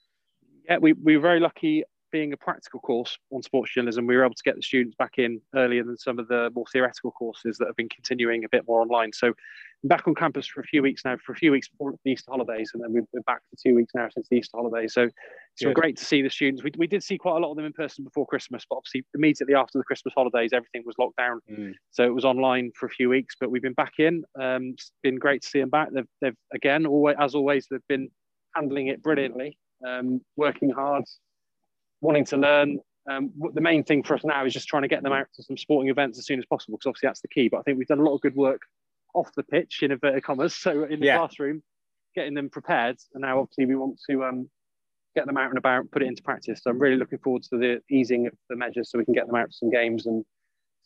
Yeah, 0.70 0.78
we, 0.78 0.93
we 0.93 1.15
were 1.15 1.22
very 1.22 1.39
lucky 1.39 1.84
being 2.11 2.34
a 2.34 2.38
practical 2.38 2.80
course 2.80 3.18
on 3.32 3.41
sports 3.43 3.74
journalism, 3.74 4.07
we 4.07 4.15
were 4.15 4.24
able 4.24 4.36
to 4.36 4.43
get 4.43 4.55
the 4.55 4.61
students 4.61 4.95
back 4.95 5.18
in 5.18 5.41
earlier 5.55 5.84
than 5.84 5.97
some 5.97 6.20
of 6.20 6.28
the 6.28 6.49
more 6.55 6.65
theoretical 6.72 7.11
courses 7.11 7.57
that 7.57 7.68
have 7.68 7.76
been 7.76 7.89
continuing 7.89 8.43
a 8.43 8.49
bit 8.49 8.63
more 8.68 8.82
online. 8.82 9.11
So 9.13 9.34
I'm 9.84 9.89
back 9.89 10.07
on 10.07 10.15
campus 10.15 10.47
for 10.47 10.59
a 10.59 10.63
few 10.63 10.82
weeks 10.82 11.03
now, 11.05 11.17
for 11.23 11.34
a 11.34 11.36
few 11.36 11.51
weeks 11.51 11.67
before 11.69 11.93
the 12.03 12.11
Easter 12.11 12.32
holidays, 12.32 12.71
and 12.73 12.84
then 12.84 12.91
we've 12.91 13.03
been 13.13 13.21
back 13.28 13.41
for 13.49 13.57
two 13.61 13.75
weeks 13.75 13.93
now 13.93 14.07
since 14.11 14.28
the 14.28 14.38
Easter 14.38 14.57
holidays. 14.57 14.93
So 14.93 15.03
it's 15.03 15.63
been 15.63 15.73
great 15.73 15.97
to 15.97 16.05
see 16.05 16.23
the 16.23 16.32
students. 16.32 16.63
We, 16.63 16.71
we 16.78 16.88
did 16.88 17.03
see 17.03 17.17
quite 17.17 17.38
a 17.38 17.39
lot 17.39 17.51
of 17.51 17.57
them 17.57 17.65
in 17.65 17.73
person 17.73 18.03
before 18.03 18.25
Christmas, 18.25 18.65
but 18.67 18.78
obviously 18.78 19.05
immediately 19.13 19.53
after 19.53 19.78
the 19.78 19.84
Christmas 19.84 20.15
holidays, 20.15 20.51
everything 20.51 20.82
was 20.84 20.95
locked 20.97 21.17
down. 21.17 21.41
Mm. 21.51 21.73
So 21.91 22.03
it 22.03 22.13
was 22.13 22.25
online 22.25 22.71
for 22.73 22.88
a 22.88 22.89
few 22.89 23.07
weeks, 23.09 23.36
but 23.39 23.51
we've 23.51 23.61
been 23.61 23.73
back 23.73 23.93
in. 23.99 24.23
Um, 24.39 24.71
it's 24.73 24.91
been 25.03 25.17
great 25.19 25.43
to 25.43 25.47
see 25.47 25.59
them 25.59 25.69
back. 25.69 25.89
They've, 25.93 26.07
they've 26.21 26.36
again, 26.53 26.88
always, 26.88 27.15
as 27.19 27.36
always, 27.36 27.67
they've 27.69 27.80
been 27.88 28.09
handling 28.55 28.88
it 28.88 29.03
brilliantly, 29.03 29.59
um, 29.88 30.21
working 30.38 30.71
hard, 30.71 31.03
wanting 32.01 32.25
to 32.25 32.38
learn. 32.38 32.80
Um, 33.09 33.32
the 33.53 33.61
main 33.61 33.84
thing 33.84 34.01
for 34.01 34.15
us 34.15 34.25
now 34.25 34.43
is 34.43 34.53
just 34.53 34.67
trying 34.67 34.82
to 34.82 34.89
get 34.89 35.03
them 35.03 35.13
out 35.13 35.28
to 35.36 35.43
some 35.43 35.55
sporting 35.55 35.89
events 35.89 36.17
as 36.17 36.25
soon 36.25 36.39
as 36.39 36.45
possible, 36.45 36.78
because 36.78 36.89
obviously 36.89 37.07
that's 37.07 37.21
the 37.21 37.28
key. 37.28 37.47
But 37.47 37.59
I 37.59 37.61
think 37.61 37.78
we've 37.78 37.88
done 37.88 37.99
a 37.99 38.03
lot 38.03 38.15
of 38.15 38.21
good 38.21 38.36
work 38.36 38.61
off 39.18 39.32
the 39.36 39.43
pitch 39.43 39.80
in 39.82 39.91
inverted 39.91 40.24
commas, 40.24 40.55
so 40.55 40.84
in 40.84 40.99
the 40.99 41.07
yeah. 41.07 41.18
classroom, 41.18 41.63
getting 42.15 42.34
them 42.34 42.49
prepared. 42.49 42.97
And 43.13 43.22
now 43.22 43.39
obviously 43.39 43.65
we 43.65 43.76
want 43.76 43.99
to 44.09 44.24
um, 44.24 44.49
get 45.15 45.26
them 45.26 45.38
out 45.38 45.49
and 45.49 45.57
about, 45.57 45.89
put 45.91 46.03
it 46.03 46.07
into 46.07 46.22
practice. 46.22 46.61
So 46.63 46.70
I'm 46.70 46.80
really 46.80 46.97
looking 46.97 47.20
forward 47.20 47.43
to 47.43 47.57
the 47.57 47.82
easing 47.89 48.28
of 48.28 48.34
the 48.49 48.55
measures, 48.55 48.91
so 48.91 48.97
we 48.97 49.05
can 49.05 49.13
get 49.13 49.28
them 49.28 49.36
out 49.36 49.49
to 49.49 49.57
some 49.57 49.70
games 49.70 50.05
and 50.05 50.24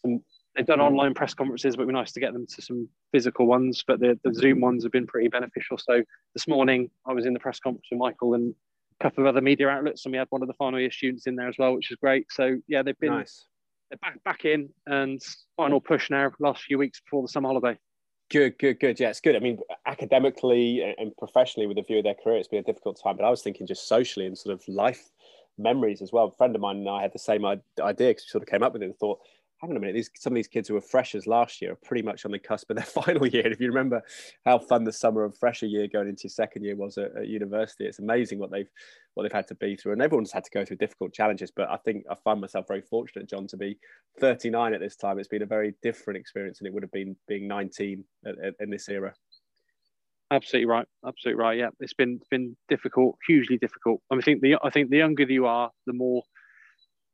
some. 0.02 0.22
They've 0.56 0.66
done 0.66 0.82
online 0.82 1.14
press 1.14 1.34
conferences, 1.34 1.78
but 1.78 1.84
it'd 1.84 1.94
be 1.94 1.94
nice 1.94 2.12
to 2.12 2.20
get 2.20 2.34
them 2.34 2.46
to 2.46 2.62
some 2.62 2.90
physical 3.14 3.46
ones. 3.46 3.86
But 3.88 4.02
the, 4.02 4.20
the 4.24 4.34
Zoom 4.34 4.60
ones 4.60 4.84
have 4.84 4.92
been 4.92 5.08
pretty 5.08 5.30
beneficial. 5.30 5.78
So 5.78 6.04
this 6.34 6.46
morning 6.46 6.90
I 7.08 7.14
was 7.14 7.26
in 7.26 7.34
the 7.34 7.40
press 7.40 7.60
conference 7.60 7.88
with 7.90 8.00
Michael 8.00 8.34
and 8.34 8.54
a 9.00 9.04
couple 9.04 9.24
of 9.24 9.28
other 9.28 9.42
media 9.42 9.70
outlets, 9.70 10.06
and 10.06 10.12
we 10.12 10.18
had 10.18 10.28
one 10.30 10.42
of 10.42 10.50
the 10.50 10.54
final 10.56 10.80
year 10.80 10.92
students 10.92 11.26
in 11.26 11.36
there 11.36 11.48
as 11.48 11.56
well, 11.58 11.74
which 11.74 11.90
is 11.90 11.98
great. 11.98 12.26
So 12.32 12.58
yeah, 12.68 12.84
they've 12.84 13.00
been 13.00 13.12
nice. 13.12 13.46
they're 13.90 13.98
back 13.98 14.22
back 14.26 14.44
in 14.44 14.70
and 14.86 15.22
final 15.56 15.80
push 15.80 16.10
now. 16.10 16.32
Last 16.40 16.64
few 16.64 16.78
weeks 16.78 17.00
before 17.00 17.22
the 17.22 17.30
summer 17.30 17.48
holiday. 17.48 17.78
Good, 18.32 18.58
good, 18.60 18.80
good. 18.80 18.98
Yeah, 18.98 19.10
it's 19.10 19.20
good. 19.20 19.36
I 19.36 19.40
mean, 19.40 19.60
academically 19.86 20.96
and 20.98 21.16
professionally, 21.18 21.68
with 21.68 21.76
the 21.76 21.84
view 21.84 21.98
of 21.98 22.06
their 22.06 22.14
career, 22.16 22.38
it's 22.38 22.48
been 22.48 22.60
a 22.60 22.64
difficult 22.64 22.98
time. 23.04 23.18
But 23.18 23.26
I 23.26 23.30
was 23.30 23.42
thinking 23.42 23.68
just 23.68 23.90
socially 23.90 24.26
and 24.26 24.38
sort 24.38 24.54
of 24.54 24.66
life 24.70 25.10
memories 25.58 26.02
as 26.02 26.14
well. 26.14 26.28
A 26.28 26.32
friend 26.32 26.56
of 26.56 26.62
mine 26.62 26.78
and 26.78 26.88
I 26.90 27.02
had 27.02 27.12
the 27.12 27.20
same 27.20 27.46
idea 27.46 27.62
because 27.78 28.24
we 28.24 28.30
sort 28.30 28.44
of 28.44 28.48
came 28.48 28.64
up 28.64 28.72
with 28.72 28.84
it 28.84 28.86
and 28.86 28.96
thought 28.96 29.20
hang 29.62 29.72
on 29.72 29.78
a 29.78 29.80
minute, 29.80 29.94
these 29.94 30.10
some 30.16 30.34
of 30.34 30.36
these 30.36 30.48
kids 30.48 30.68
who 30.68 30.74
were 30.74 30.82
freshers 30.82 31.28
last 31.28 31.62
year 31.62 31.74
are 31.74 31.80
pretty 31.84 32.02
much 32.02 32.26
on 32.26 32.32
the 32.32 32.40
cusp 32.40 32.70
of 32.72 32.78
their 32.78 32.86
final 33.04 33.28
year. 33.28 33.44
And 33.44 33.54
if 33.54 33.60
you 33.60 33.68
remember 33.68 34.02
how 34.46 34.58
fun 34.58 34.84
the 34.84 34.92
summer 34.92 35.24
of 35.24 35.38
fresher 35.38 35.68
year 35.68 35.88
going 35.88 36.08
into 36.08 36.24
your 36.24 36.32
second 36.32 36.64
year 36.64 36.76
was 36.76 36.98
at, 36.98 37.16
at, 37.16 37.28
university, 37.28 37.86
it's 37.86 38.00
amazing 38.00 38.40
what 38.40 38.52
they've 38.52 38.70
what 39.14 39.24
they've 39.24 39.32
had 39.32 39.48
to 39.50 39.56
be 39.56 39.76
through. 39.76 39.94
And 39.94 40.02
everyone's 40.02 40.32
had 40.32 40.44
to 40.46 40.52
go 40.52 40.66
through 40.66 40.78
difficult 40.78 41.14
challenges. 41.14 41.52
But 41.52 41.70
I 41.70 41.78
think 41.78 42.06
I 42.10 42.16
find 42.16 42.42
myself 42.42 42.66
very 42.68 42.82
fortunate, 42.82 43.30
John, 43.30 43.46
to 43.48 43.58
be 43.58 43.78
39 44.20 44.74
at 44.74 44.80
this 44.80 44.96
time. 44.96 45.20
It's 45.20 45.28
been 45.28 45.44
a 45.44 45.48
very 45.48 45.76
different 45.84 46.18
experience 46.18 46.58
than 46.58 46.68
it 46.68 46.74
would 46.74 46.84
have 46.84 46.92
been 46.92 47.16
being 47.28 47.48
19 47.48 48.04
at, 48.26 48.40
at, 48.44 48.54
in 48.60 48.70
this 48.70 48.90
era. 48.90 49.14
Absolutely 50.32 50.68
right. 50.68 50.88
Absolutely 51.06 51.40
right. 51.40 51.58
Yeah, 51.58 51.70
it's 51.82 51.94
been 51.94 52.20
been 52.32 52.56
difficult, 52.68 53.18
hugely 53.28 53.58
difficult. 53.58 54.02
I, 54.10 54.16
mean, 54.16 54.22
I 54.22 54.26
think 54.26 54.42
the 54.42 54.56
I 54.64 54.70
think 54.72 54.90
the 54.90 54.98
younger 54.98 55.24
you 55.24 55.46
are, 55.46 55.70
the 55.86 55.94
more 55.94 56.24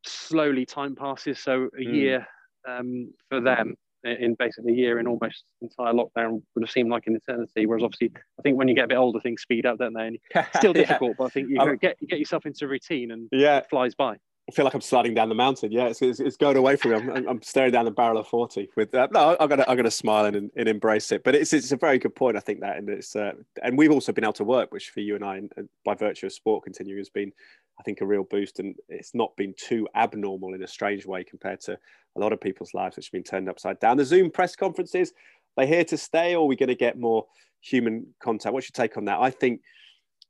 slowly 0.05 0.65
time 0.65 0.95
passes. 0.95 1.39
So 1.39 1.69
a 1.77 1.81
mm. 1.81 1.93
year 1.93 2.27
um, 2.67 3.13
for 3.29 3.41
them 3.41 3.75
in 4.03 4.35
basically 4.35 4.73
a 4.73 4.75
year 4.75 4.99
in 4.99 5.07
almost 5.07 5.43
entire 5.61 5.93
lockdown 5.93 6.41
would 6.55 6.63
have 6.63 6.71
seemed 6.71 6.89
like 6.89 7.07
an 7.07 7.15
eternity. 7.15 7.65
Whereas 7.65 7.83
obviously, 7.83 8.11
I 8.39 8.41
think 8.41 8.57
when 8.57 8.67
you 8.67 8.75
get 8.75 8.85
a 8.85 8.87
bit 8.87 8.97
older, 8.97 9.19
things 9.19 9.41
speed 9.41 9.65
up, 9.65 9.79
don't 9.79 9.93
they? 9.93 10.07
And 10.07 10.19
still 10.55 10.73
difficult, 10.73 11.11
yeah. 11.11 11.15
but 11.17 11.23
I 11.25 11.29
think 11.29 11.49
you 11.49 11.77
get 11.77 11.97
you 11.99 12.07
get 12.07 12.19
yourself 12.19 12.45
into 12.45 12.67
routine 12.67 13.11
and 13.11 13.27
yeah. 13.31 13.57
it 13.57 13.69
flies 13.69 13.95
by. 13.95 14.17
I 14.49 14.53
feel 14.53 14.63
like 14.63 14.73
I'm 14.73 14.81
sliding 14.81 15.13
down 15.13 15.27
the 15.27 15.35
mountain. 15.35 15.73
Yeah, 15.73 15.87
it's, 15.87 16.01
it's, 16.01 16.21
it's 16.21 16.37
going 16.37 16.55
away 16.55 16.77
from 16.77 16.91
me. 16.91 17.11
I'm, 17.13 17.27
I'm, 17.27 17.41
staring 17.41 17.73
down 17.73 17.83
the 17.83 17.91
barrel 17.91 18.17
of 18.17 18.27
forty. 18.27 18.69
With 18.77 18.95
uh, 18.95 19.09
no, 19.11 19.35
I'm 19.41 19.49
gonna 19.49 19.65
I'm 19.67 19.75
gonna 19.75 19.91
smile 19.91 20.23
and, 20.23 20.49
and 20.55 20.69
embrace 20.69 21.11
it. 21.11 21.25
But 21.25 21.35
it's 21.35 21.51
it's 21.51 21.73
a 21.73 21.77
very 21.77 21.99
good 21.99 22.15
point. 22.15 22.37
I 22.37 22.39
think 22.39 22.61
that, 22.61 22.77
and 22.77 22.89
it's 22.89 23.13
uh, 23.13 23.33
and 23.61 23.77
we've 23.77 23.91
also 23.91 24.13
been 24.13 24.23
able 24.23 24.33
to 24.33 24.45
work, 24.45 24.71
which 24.71 24.91
for 24.91 25.01
you 25.01 25.15
and 25.15 25.25
I, 25.25 25.41
by 25.83 25.95
virtue 25.95 26.27
of 26.27 26.31
sport 26.31 26.63
continuing, 26.63 26.99
has 26.99 27.09
been, 27.09 27.33
I 27.79 27.83
think, 27.83 28.01
a 28.01 28.05
real 28.05 28.23
boost. 28.23 28.59
And 28.59 28.75
it's 28.89 29.13
not 29.13 29.35
been 29.37 29.53
too 29.57 29.87
abnormal 29.95 30.53
in 30.53 30.63
a 30.63 30.67
strange 30.67 31.05
way 31.05 31.23
compared 31.23 31.61
to 31.61 31.77
a 32.15 32.19
lot 32.19 32.33
of 32.33 32.41
people's 32.41 32.73
lives, 32.73 32.95
which 32.95 33.07
have 33.07 33.11
been 33.11 33.23
turned 33.23 33.49
upside 33.49 33.79
down. 33.79 33.97
The 33.97 34.05
Zoom 34.05 34.31
press 34.31 34.55
conferences, 34.55 35.11
are 35.57 35.65
they 35.65 35.67
here 35.67 35.85
to 35.85 35.97
stay, 35.97 36.35
or 36.35 36.43
are 36.43 36.47
we 36.47 36.55
going 36.55 36.69
to 36.69 36.75
get 36.75 36.99
more 36.99 37.25
human 37.61 38.07
contact? 38.19 38.53
What's 38.53 38.67
your 38.67 38.73
take 38.73 38.97
on 38.97 39.05
that? 39.05 39.19
I 39.19 39.29
think 39.29 39.61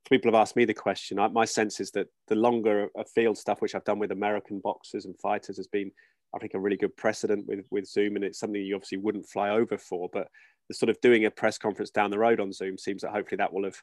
people 0.09 0.31
have 0.31 0.39
asked 0.39 0.55
me 0.55 0.65
the 0.65 0.73
question. 0.73 1.19
I, 1.19 1.27
my 1.27 1.45
sense 1.45 1.79
is 1.79 1.91
that 1.91 2.07
the 2.27 2.35
longer 2.35 2.89
a 2.97 3.05
field 3.05 3.37
stuff, 3.37 3.61
which 3.61 3.75
I've 3.75 3.83
done 3.83 3.99
with 3.99 4.11
American 4.11 4.59
boxers 4.59 5.05
and 5.05 5.17
fighters, 5.19 5.57
has 5.57 5.67
been, 5.67 5.91
I 6.35 6.39
think, 6.39 6.53
a 6.53 6.59
really 6.59 6.77
good 6.77 6.95
precedent 6.95 7.47
with 7.47 7.65
with 7.71 7.85
Zoom, 7.85 8.15
and 8.15 8.25
it's 8.25 8.39
something 8.39 8.61
you 8.61 8.75
obviously 8.75 8.97
wouldn't 8.97 9.29
fly 9.29 9.49
over 9.49 9.77
for. 9.77 10.09
But 10.11 10.27
the 10.67 10.73
sort 10.73 10.89
of 10.89 10.99
doing 11.01 11.25
a 11.25 11.31
press 11.31 11.57
conference 11.57 11.91
down 11.91 12.11
the 12.11 12.19
road 12.19 12.39
on 12.39 12.51
Zoom 12.51 12.77
seems 12.77 13.01
that 13.01 13.11
hopefully 13.11 13.37
that 13.37 13.53
will 13.53 13.63
have, 13.63 13.81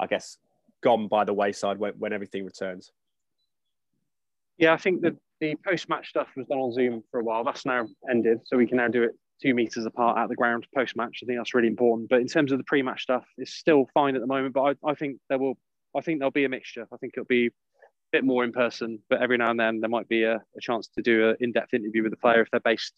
I 0.00 0.06
guess, 0.06 0.38
gone 0.82 1.08
by 1.08 1.24
the 1.24 1.32
wayside 1.32 1.78
when, 1.78 1.92
when 1.94 2.12
everything 2.12 2.44
returns. 2.44 2.90
Yeah, 4.58 4.72
I 4.72 4.76
think 4.76 5.02
that 5.02 5.14
the 5.40 5.56
post 5.66 5.88
match 5.88 6.08
stuff 6.08 6.28
was 6.36 6.46
done 6.46 6.58
on 6.58 6.72
Zoom 6.72 7.02
for 7.10 7.20
a 7.20 7.24
while. 7.24 7.44
That's 7.44 7.66
now 7.66 7.86
ended, 8.10 8.40
so 8.44 8.56
we 8.56 8.66
can 8.66 8.76
now 8.76 8.88
do 8.88 9.02
it 9.02 9.12
two 9.42 9.54
meters 9.54 9.84
apart 9.84 10.16
at 10.18 10.28
the 10.28 10.36
ground 10.36 10.66
post 10.74 10.96
match. 10.96 11.20
I 11.22 11.26
think 11.26 11.38
that's 11.38 11.54
really 11.54 11.68
important. 11.68 12.08
But 12.08 12.20
in 12.20 12.28
terms 12.28 12.52
of 12.52 12.58
the 12.58 12.64
pre 12.64 12.82
match 12.82 13.02
stuff, 13.02 13.24
it's 13.36 13.54
still 13.54 13.88
fine 13.92 14.14
at 14.14 14.20
the 14.20 14.26
moment. 14.26 14.54
But 14.54 14.76
I, 14.84 14.90
I 14.90 14.94
think 14.94 15.18
there 15.28 15.38
will 15.38 15.58
I 15.96 16.00
think 16.00 16.18
there'll 16.18 16.30
be 16.30 16.44
a 16.44 16.48
mixture. 16.48 16.86
I 16.92 16.96
think 16.96 17.14
it'll 17.16 17.26
be 17.26 17.46
a 17.46 17.50
bit 18.12 18.24
more 18.24 18.44
in 18.44 18.52
person, 18.52 19.00
but 19.08 19.22
every 19.22 19.38
now 19.38 19.50
and 19.50 19.58
then 19.58 19.80
there 19.80 19.90
might 19.90 20.08
be 20.08 20.24
a, 20.24 20.36
a 20.36 20.60
chance 20.60 20.88
to 20.88 21.02
do 21.02 21.30
an 21.30 21.36
in-depth 21.40 21.74
interview 21.74 22.02
with 22.02 22.12
the 22.12 22.16
player 22.16 22.42
if 22.42 22.50
they're 22.50 22.60
based, 22.60 22.94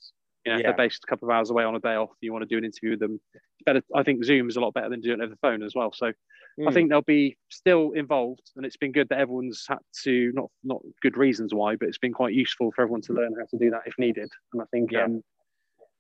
you 0.47 0.53
know, 0.53 0.59
yeah. 0.59 0.71
if 0.71 0.77
they're 0.77 0.87
based 0.87 1.03
a 1.05 1.07
couple 1.09 1.29
of 1.29 1.35
hours 1.35 1.51
away 1.51 1.65
on 1.65 1.75
a 1.75 1.81
day 1.81 1.97
off. 1.97 2.11
You 2.21 2.33
want 2.33 2.43
to 2.43 2.47
do 2.47 2.57
an 2.57 2.65
interview 2.65 2.91
with 2.91 3.01
them. 3.01 3.21
Better. 3.65 3.83
I 3.95 4.05
think 4.05 4.25
Zoom 4.25 4.49
is 4.49 4.57
a 4.57 4.61
lot 4.61 4.75
better 4.75 4.89
than 4.89 5.01
doing 5.01 5.21
it 5.21 5.25
over 5.25 5.31
the 5.31 5.39
phone 5.43 5.63
as 5.63 5.75
well. 5.75 5.93
So 5.93 6.13
mm. 6.61 6.69
I 6.69 6.73
think 6.73 6.89
they'll 6.89 7.03
be 7.03 7.37
still 7.51 7.91
involved, 7.93 8.53
and 8.55 8.65
it's 8.65 8.77
been 8.77 8.93
good 8.93 9.09
that 9.09 9.19
everyone's 9.19 9.65
had 9.69 9.79
to 10.05 10.31
not 10.35 10.51
not 10.63 10.81
good 11.03 11.17
reasons 11.17 11.53
why, 11.53 11.75
but 11.75 11.89
it's 11.89 11.99
been 11.99 12.13
quite 12.13 12.33
useful 12.33 12.71
for 12.73 12.83
everyone 12.83 13.03
to 13.03 13.13
learn 13.13 13.35
how 13.39 13.47
to 13.47 13.59
do 13.59 13.71
that 13.71 13.83
if 13.87 13.95
needed. 13.99 14.31
And 14.53 14.63
I 14.63 14.67
think, 14.73 14.93
yeah. 14.93 15.05
um, 15.05 15.23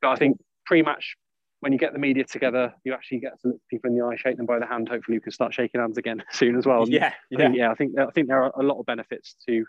but 0.01 0.11
I 0.11 0.16
think 0.16 0.38
pre-match 0.64 1.16
when 1.61 1.72
you 1.72 1.78
get 1.78 1.92
the 1.92 1.99
media 1.99 2.22
together, 2.22 2.72
you 2.84 2.92
actually 2.92 3.18
get 3.18 3.40
to 3.40 3.49
look 3.49 3.61
people 3.68 3.90
in 3.90 3.99
the 3.99 4.05
eye, 4.05 4.14
shake 4.16 4.36
them 4.36 4.47
by 4.47 4.61
the 4.61 4.66
hand. 4.66 4.88
Hopefully, 4.88 5.16
you 5.16 5.20
can 5.20 5.32
start 5.32 5.53
shaking 5.53 5.80
hands 5.80 5.99
again 5.99 6.22
soon 6.30 6.57
as 6.57 6.66
well. 6.66 6.88
Yeah, 6.88 7.12
yeah, 7.30 7.38
I 7.38 7.42
think, 7.42 7.57
yeah. 7.57 7.70
I 7.70 7.74
think 7.74 7.99
I 7.99 8.11
think 8.12 8.28
there 8.28 8.44
are 8.44 8.53
a 8.61 8.62
lot 8.62 8.78
of 8.78 8.86
benefits 8.86 9.34
to 9.49 9.64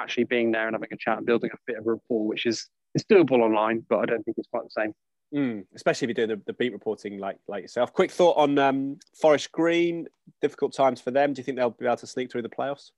actually 0.00 0.24
being 0.24 0.52
there 0.52 0.66
and 0.66 0.74
having 0.74 0.88
a 0.92 0.96
chat 0.96 1.18
and 1.18 1.26
building 1.26 1.50
a 1.52 1.56
bit 1.66 1.78
of 1.78 1.86
rapport, 1.86 2.26
which 2.26 2.46
is 2.46 2.68
it's 2.94 3.04
doable 3.04 3.40
online, 3.40 3.84
but 3.88 3.98
I 3.98 4.06
don't 4.06 4.22
think 4.24 4.38
it's 4.38 4.48
quite 4.48 4.64
the 4.64 4.82
same. 4.82 4.92
Mm, 5.34 5.64
especially 5.76 6.06
if 6.06 6.16
you're 6.16 6.26
doing 6.26 6.38
the, 6.38 6.44
the, 6.46 6.54
beat 6.54 6.72
reporting 6.72 7.18
like 7.18 7.38
like 7.46 7.62
yourself. 7.62 7.92
Quick 7.92 8.10
thought 8.10 8.36
on 8.36 8.58
um, 8.58 8.98
Forest 9.20 9.52
Green. 9.52 10.08
Difficult 10.42 10.72
times 10.74 11.00
for 11.00 11.12
them. 11.12 11.32
Do 11.32 11.40
you 11.40 11.44
think 11.44 11.56
they'll 11.56 11.70
be 11.70 11.86
able 11.86 11.96
to 11.98 12.06
sneak 12.06 12.32
through 12.32 12.42
the 12.42 12.48
playoffs? 12.48 12.90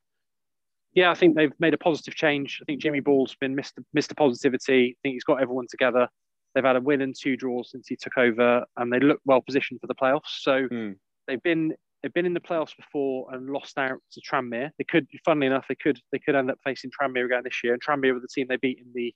Yeah, 0.95 1.11
I 1.11 1.15
think 1.15 1.37
they've 1.37 1.53
made 1.59 1.75
a 1.75 1.79
positive 1.79 2.15
change. 2.15 2.59
I 2.63 2.65
think 2.65 2.81
Jimmy 2.81 3.01
Ball's 3.01 3.35
been 3.35 3.55
Mr. 3.55 3.85
Mr. 3.97 4.17
Positivity. 4.17 4.97
I 4.97 4.99
think 5.03 5.15
he's 5.15 5.25
got 5.25 5.43
everyone 5.43 5.67
together. 5.71 6.09
They've 6.55 6.65
had 6.65 6.77
a 6.77 6.81
win 6.81 7.03
and 7.03 7.15
two 7.19 7.37
draws 7.37 7.71
since 7.71 7.87
he 7.89 7.97
took 7.97 8.17
over, 8.17 8.65
and 8.79 8.91
they 8.91 9.01
look 9.01 9.21
well 9.27 9.43
positioned 9.43 9.81
for 9.81 9.87
the 9.87 9.95
playoffs. 9.95 10.41
So 10.41 10.69
mm. 10.69 10.95
they've 11.27 11.43
been 11.43 11.75
they've 12.03 12.13
been 12.13 12.27
in 12.27 12.35
the 12.35 12.41
playoffs 12.41 12.77
before 12.77 13.33
and 13.33 13.51
lost 13.51 13.79
out 13.79 13.99
to 14.13 14.21
Tranmere. 14.21 14.71
They 14.79 14.85
could, 14.85 15.07
funnily 15.25 15.47
enough, 15.47 15.67
they 15.69 15.77
could 15.77 16.01
they 16.13 16.19
could 16.19 16.35
end 16.35 16.51
up 16.51 16.59
facing 16.65 16.91
Tranmere 16.91 17.27
again 17.27 17.43
this 17.45 17.61
year. 17.63 17.75
And 17.75 17.83
Tranmere 17.83 18.15
were 18.15 18.21
the 18.21 18.29
team 18.29 18.47
they 18.49 18.57
beat 18.57 18.79
in 18.79 18.91
the 18.95 19.15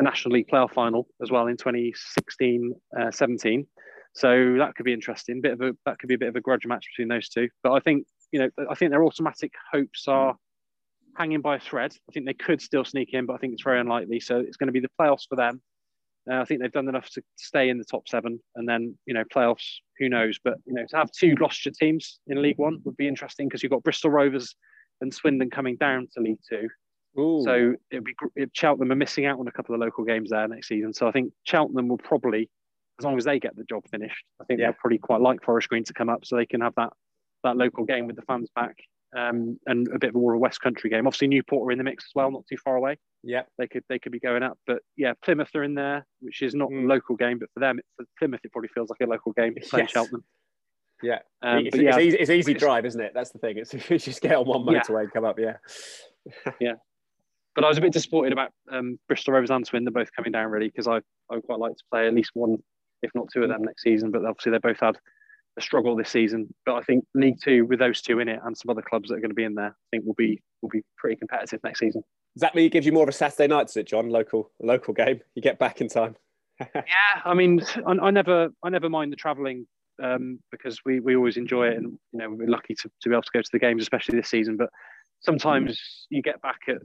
the 0.00 0.04
National 0.04 0.32
League 0.32 0.48
playoff 0.48 0.72
final 0.72 1.06
as 1.22 1.30
well 1.30 1.46
in 1.46 1.58
2016 1.58 2.72
uh, 2.98 3.10
17. 3.10 3.66
So 4.14 4.56
that 4.56 4.74
could 4.74 4.84
be 4.84 4.94
interesting. 4.94 5.42
Bit 5.42 5.52
of 5.52 5.60
a 5.60 5.72
that 5.84 5.98
could 5.98 6.08
be 6.08 6.14
a 6.14 6.18
bit 6.18 6.30
of 6.30 6.36
a 6.36 6.40
grudge 6.40 6.66
match 6.66 6.86
between 6.90 7.08
those 7.08 7.28
two. 7.28 7.48
But 7.62 7.72
I 7.72 7.80
think 7.80 8.06
you 8.32 8.40
know 8.40 8.48
I 8.70 8.74
think 8.74 8.92
their 8.92 9.04
automatic 9.04 9.52
hopes 9.70 10.08
are 10.08 10.36
hanging 11.16 11.42
by 11.42 11.56
a 11.56 11.60
thread. 11.60 11.94
I 12.08 12.12
think 12.12 12.24
they 12.24 12.34
could 12.34 12.62
still 12.62 12.84
sneak 12.84 13.12
in, 13.12 13.26
but 13.26 13.34
I 13.34 13.36
think 13.36 13.52
it's 13.52 13.62
very 13.62 13.78
unlikely. 13.78 14.20
So 14.20 14.38
it's 14.38 14.56
going 14.56 14.68
to 14.68 14.72
be 14.72 14.80
the 14.80 14.90
playoffs 14.98 15.28
for 15.28 15.36
them. 15.36 15.60
Uh, 16.30 16.40
I 16.40 16.44
think 16.46 16.60
they've 16.60 16.72
done 16.72 16.88
enough 16.88 17.10
to 17.10 17.22
stay 17.36 17.68
in 17.68 17.76
the 17.76 17.84
top 17.84 18.08
seven, 18.08 18.40
and 18.56 18.66
then 18.66 18.96
you 19.04 19.12
know 19.12 19.24
playoffs. 19.24 19.66
Who 19.98 20.08
knows? 20.08 20.40
But 20.42 20.54
you 20.64 20.72
know 20.72 20.86
to 20.88 20.96
have 20.96 21.10
two 21.12 21.34
Gloucestershire 21.34 21.74
teams 21.78 22.20
in 22.26 22.40
League 22.40 22.58
One 22.58 22.80
would 22.84 22.96
be 22.96 23.06
interesting 23.06 23.48
because 23.48 23.62
you've 23.62 23.72
got 23.72 23.82
Bristol 23.82 24.10
Rovers 24.10 24.56
and 25.02 25.12
Swindon 25.12 25.50
coming 25.50 25.76
down 25.76 26.08
to 26.14 26.22
League 26.22 26.40
Two. 26.48 26.70
Ooh. 27.18 27.42
So 27.44 27.74
it'd 27.90 28.04
be 28.04 28.14
it, 28.36 28.50
Cheltenham 28.52 28.92
are 28.92 28.96
missing 28.96 29.26
out 29.26 29.38
on 29.38 29.48
a 29.48 29.52
couple 29.52 29.74
of 29.74 29.80
local 29.80 30.04
games 30.04 30.30
there 30.30 30.46
next 30.46 30.68
season. 30.68 30.92
So 30.92 31.08
I 31.08 31.12
think 31.12 31.32
Cheltenham 31.44 31.88
will 31.88 31.98
probably, 31.98 32.48
as 32.98 33.04
long 33.04 33.18
as 33.18 33.24
they 33.24 33.40
get 33.40 33.56
the 33.56 33.64
job 33.64 33.82
finished, 33.90 34.24
I 34.40 34.44
think 34.44 34.60
yeah. 34.60 34.66
they'll 34.66 34.76
probably 34.80 34.98
quite 34.98 35.20
like 35.20 35.42
Forest 35.42 35.68
Green 35.68 35.84
to 35.84 35.92
come 35.92 36.08
up 36.08 36.24
so 36.24 36.36
they 36.36 36.46
can 36.46 36.60
have 36.60 36.74
that 36.76 36.92
that 37.42 37.56
local 37.56 37.84
game 37.84 38.06
with 38.06 38.16
the 38.16 38.22
fans 38.22 38.50
back 38.54 38.76
um, 39.16 39.58
and 39.66 39.88
a 39.94 39.98
bit 39.98 40.14
more 40.14 40.34
of 40.34 40.36
a 40.36 40.40
West 40.40 40.60
Country 40.60 40.90
game. 40.90 41.06
Obviously, 41.06 41.28
Newport 41.28 41.68
are 41.68 41.72
in 41.72 41.78
the 41.78 41.84
mix 41.84 42.04
as 42.04 42.12
well, 42.14 42.30
not 42.30 42.44
too 42.48 42.56
far 42.56 42.76
away. 42.76 42.96
Yeah, 43.22 43.42
they 43.58 43.66
could 43.66 43.84
they 43.88 43.98
could 43.98 44.12
be 44.12 44.20
going 44.20 44.42
up, 44.42 44.58
but 44.66 44.78
yeah, 44.96 45.12
Plymouth 45.22 45.54
are 45.54 45.62
in 45.62 45.74
there, 45.74 46.06
which 46.20 46.42
is 46.42 46.54
not 46.54 46.70
mm. 46.70 46.84
a 46.84 46.86
local 46.86 47.16
game, 47.16 47.38
but 47.38 47.50
for 47.52 47.60
them, 47.60 47.80
for 47.96 48.06
Plymouth, 48.18 48.40
it 48.44 48.52
probably 48.52 48.68
feels 48.68 48.88
like 48.88 49.00
a 49.02 49.10
local 49.10 49.32
game. 49.32 49.54
Playing 49.68 49.84
yes. 49.84 49.92
Cheltenham. 49.92 50.24
Yeah, 51.02 51.18
um, 51.42 51.66
it's, 51.66 51.76
yeah, 51.76 51.90
it's, 51.90 51.98
easy, 51.98 52.16
it's 52.18 52.30
easy 52.30 52.54
drive, 52.54 52.84
isn't 52.84 53.00
it? 53.00 53.12
That's 53.14 53.30
the 53.30 53.38
thing. 53.38 53.58
It's 53.58 53.72
you 53.90 53.98
just 53.98 54.20
get 54.20 54.36
on 54.36 54.46
one 54.46 54.62
motorway 54.62 54.90
yeah. 54.90 55.00
and 55.00 55.12
come 55.12 55.24
up. 55.24 55.38
Yeah, 55.38 55.56
yeah. 56.60 56.74
But 57.54 57.64
I 57.64 57.68
was 57.68 57.78
a 57.78 57.80
bit 57.80 57.92
disappointed 57.92 58.32
about 58.32 58.50
um, 58.70 58.98
Bristol 59.08 59.34
Rovers 59.34 59.50
and 59.50 59.66
Swindon 59.66 59.92
both 59.92 60.12
coming 60.14 60.32
down 60.32 60.50
really 60.50 60.68
because 60.68 60.86
I 60.86 60.96
I 61.30 61.34
would 61.34 61.44
quite 61.44 61.58
like 61.58 61.76
to 61.76 61.84
play 61.90 62.06
at 62.06 62.14
least 62.14 62.30
one, 62.34 62.58
if 63.02 63.10
not 63.14 63.28
two 63.32 63.42
of 63.42 63.48
them 63.48 63.62
next 63.62 63.82
season. 63.82 64.10
But 64.10 64.24
obviously 64.24 64.52
they 64.52 64.58
both 64.58 64.80
had 64.80 64.96
a 65.58 65.60
struggle 65.60 65.96
this 65.96 66.10
season. 66.10 66.52
But 66.64 66.76
I 66.76 66.82
think 66.82 67.04
League 67.14 67.40
Two 67.42 67.66
with 67.66 67.78
those 67.78 68.00
two 68.00 68.20
in 68.20 68.28
it 68.28 68.40
and 68.44 68.56
some 68.56 68.70
other 68.70 68.82
clubs 68.82 69.08
that 69.08 69.16
are 69.16 69.20
going 69.20 69.30
to 69.30 69.34
be 69.34 69.44
in 69.44 69.54
there, 69.54 69.70
I 69.70 69.86
think 69.90 70.04
will 70.04 70.14
be 70.14 70.40
will 70.62 70.68
be 70.68 70.82
pretty 70.96 71.16
competitive 71.16 71.60
next 71.64 71.80
season. 71.80 72.02
Does 72.36 72.42
that 72.42 72.54
mean 72.54 72.66
it 72.66 72.72
gives 72.72 72.86
you 72.86 72.92
more 72.92 73.02
of 73.02 73.08
a 73.08 73.12
Saturday 73.12 73.48
night, 73.48 73.66
does 73.66 73.76
it, 73.76 73.88
John? 73.88 74.08
Local 74.08 74.50
local 74.60 74.94
game. 74.94 75.20
You 75.34 75.42
get 75.42 75.58
back 75.58 75.80
in 75.80 75.88
time. 75.88 76.16
yeah, 76.74 77.22
I 77.24 77.34
mean, 77.34 77.62
I, 77.86 77.92
I, 77.92 78.10
never 78.10 78.50
I 78.62 78.68
never 78.68 78.88
mind 78.90 79.12
the 79.12 79.16
travelling 79.16 79.66
um, 80.02 80.38
because 80.50 80.80
we, 80.84 81.00
we 81.00 81.16
always 81.16 81.36
enjoy 81.36 81.68
it, 81.68 81.76
and 81.78 81.98
you 82.12 82.18
know 82.18 82.30
we're 82.30 82.48
lucky 82.48 82.74
to, 82.74 82.90
to 83.00 83.08
be 83.08 83.14
able 83.14 83.22
to 83.22 83.30
go 83.32 83.40
to 83.40 83.50
the 83.52 83.58
games, 83.58 83.82
especially 83.82 84.16
this 84.16 84.28
season. 84.28 84.56
But 84.56 84.68
sometimes 85.20 86.06
you 86.10 86.22
get 86.22 86.40
back 86.42 86.60
at 86.68 86.76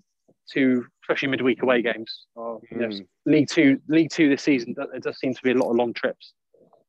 two, 0.51 0.85
especially 1.03 1.29
midweek 1.29 1.61
away 1.61 1.81
games. 1.81 2.25
Or, 2.35 2.61
you 2.71 2.77
know, 2.77 2.87
mm. 2.87 3.07
League 3.25 3.49
Two, 3.49 3.79
League 3.87 4.09
Two 4.09 4.29
this 4.29 4.43
season, 4.43 4.75
it 4.93 5.03
does 5.03 5.19
seem 5.19 5.33
to 5.33 5.41
be 5.41 5.51
a 5.51 5.55
lot 5.55 5.69
of 5.69 5.75
long 5.75 5.93
trips. 5.93 6.33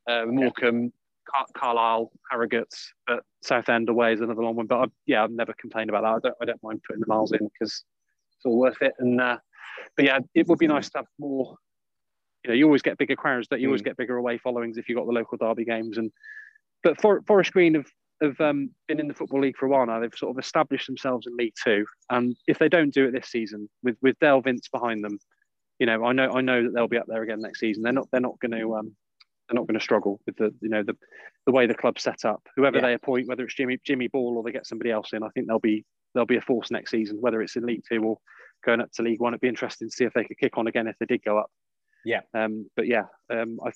Uh, 0.08 0.24
Morecambe, 0.26 0.92
Car- 1.28 1.46
Carlisle, 1.54 2.12
Harrogate, 2.30 2.74
but 3.06 3.24
Southend 3.42 3.88
away 3.88 4.12
is 4.12 4.20
another 4.20 4.42
long 4.42 4.56
one. 4.56 4.66
But 4.66 4.76
I, 4.76 4.84
yeah, 5.06 5.24
I've 5.24 5.30
never 5.30 5.52
complained 5.54 5.90
about 5.90 6.02
that. 6.02 6.08
I 6.08 6.28
don't, 6.28 6.36
I 6.42 6.44
don't 6.44 6.62
mind 6.62 6.82
putting 6.86 7.00
the 7.00 7.06
miles 7.08 7.32
in 7.32 7.38
because 7.38 7.84
it's 8.36 8.44
all 8.44 8.58
worth 8.58 8.80
it. 8.82 8.92
And 8.98 9.20
uh, 9.20 9.38
but 9.96 10.04
yeah, 10.04 10.18
it 10.34 10.46
would 10.46 10.58
be 10.58 10.68
nice 10.68 10.88
to 10.90 10.98
have 10.98 11.06
more. 11.18 11.56
You 12.44 12.50
know, 12.50 12.54
you 12.54 12.66
always 12.66 12.82
get 12.82 12.98
bigger 12.98 13.16
crowds, 13.16 13.48
that 13.50 13.60
you 13.60 13.66
mm. 13.66 13.70
always 13.70 13.82
get 13.82 13.96
bigger 13.96 14.16
away 14.16 14.38
followings 14.38 14.78
if 14.78 14.88
you've 14.88 14.96
got 14.98 15.06
the 15.06 15.12
local 15.12 15.38
derby 15.38 15.64
games. 15.64 15.98
And 15.98 16.12
but 16.84 17.00
For, 17.00 17.22
Forest 17.22 17.52
Green 17.52 17.74
have 17.74 17.86
have 18.22 18.40
um, 18.40 18.70
been 18.88 19.00
in 19.00 19.08
the 19.08 19.14
football 19.14 19.40
league 19.40 19.56
for 19.56 19.66
a 19.66 19.68
while 19.68 19.86
now. 19.86 20.00
They've 20.00 20.14
sort 20.14 20.36
of 20.36 20.42
established 20.42 20.86
themselves 20.86 21.26
in 21.26 21.36
League 21.36 21.54
Two, 21.62 21.84
and 22.10 22.36
if 22.46 22.58
they 22.58 22.68
don't 22.68 22.92
do 22.92 23.06
it 23.06 23.12
this 23.12 23.28
season, 23.28 23.68
with 23.82 23.96
with 24.02 24.18
Dale 24.20 24.40
Vince 24.40 24.68
behind 24.68 25.04
them, 25.04 25.18
you 25.78 25.86
know, 25.86 26.04
I 26.04 26.12
know 26.12 26.30
I 26.32 26.40
know 26.40 26.62
that 26.62 26.72
they'll 26.74 26.88
be 26.88 26.98
up 26.98 27.06
there 27.06 27.22
again 27.22 27.40
next 27.40 27.60
season. 27.60 27.82
They're 27.82 27.92
not 27.92 28.08
they're 28.10 28.20
not 28.20 28.38
going 28.40 28.58
to 28.58 28.76
um, 28.76 28.96
they're 29.48 29.54
not 29.54 29.66
going 29.66 29.78
to 29.78 29.84
struggle 29.84 30.20
with 30.26 30.36
the 30.36 30.54
you 30.60 30.68
know 30.68 30.82
the 30.82 30.96
the 31.46 31.52
way 31.52 31.66
the 31.66 31.74
club's 31.74 32.02
set 32.02 32.24
up. 32.24 32.42
Whoever 32.56 32.78
yeah. 32.78 32.86
they 32.86 32.94
appoint, 32.94 33.28
whether 33.28 33.44
it's 33.44 33.54
Jimmy 33.54 33.78
Jimmy 33.84 34.08
Ball 34.08 34.36
or 34.36 34.42
they 34.42 34.52
get 34.52 34.66
somebody 34.66 34.90
else 34.90 35.12
in, 35.12 35.22
I 35.22 35.28
think 35.34 35.46
they'll 35.46 35.58
be 35.58 35.84
they'll 36.14 36.26
be 36.26 36.36
a 36.36 36.42
force 36.42 36.70
next 36.70 36.90
season. 36.90 37.18
Whether 37.20 37.42
it's 37.42 37.56
in 37.56 37.66
League 37.66 37.84
Two 37.90 38.02
or 38.02 38.18
going 38.64 38.80
up 38.80 38.90
to 38.92 39.02
League 39.02 39.20
One, 39.20 39.34
it'd 39.34 39.40
be 39.40 39.48
interesting 39.48 39.88
to 39.88 39.94
see 39.94 40.04
if 40.04 40.12
they 40.14 40.24
could 40.24 40.38
kick 40.38 40.56
on 40.58 40.66
again 40.66 40.86
if 40.86 40.96
they 40.98 41.06
did 41.06 41.22
go 41.22 41.38
up. 41.38 41.50
Yeah. 42.06 42.20
Um, 42.34 42.70
but 42.76 42.86
yeah, 42.86 43.06
um, 43.32 43.58
I, 43.66 43.72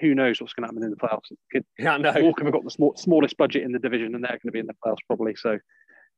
who 0.00 0.12
knows 0.12 0.40
what's 0.40 0.52
going 0.54 0.68
to 0.68 0.74
happen 0.74 0.82
in 0.82 0.90
the 0.90 0.96
playoffs? 0.96 1.32
Could, 1.52 1.64
yeah, 1.78 1.96
no. 1.96 2.12
Morecambe 2.12 2.46
have 2.46 2.52
got 2.52 2.64
the 2.64 2.70
small, 2.70 2.94
smallest 2.96 3.36
budget 3.36 3.62
in 3.62 3.70
the 3.70 3.78
division, 3.78 4.16
and 4.16 4.24
they're 4.24 4.30
going 4.32 4.40
to 4.46 4.50
be 4.50 4.58
in 4.58 4.66
the 4.66 4.74
playoffs 4.84 5.06
probably. 5.06 5.36
So 5.36 5.56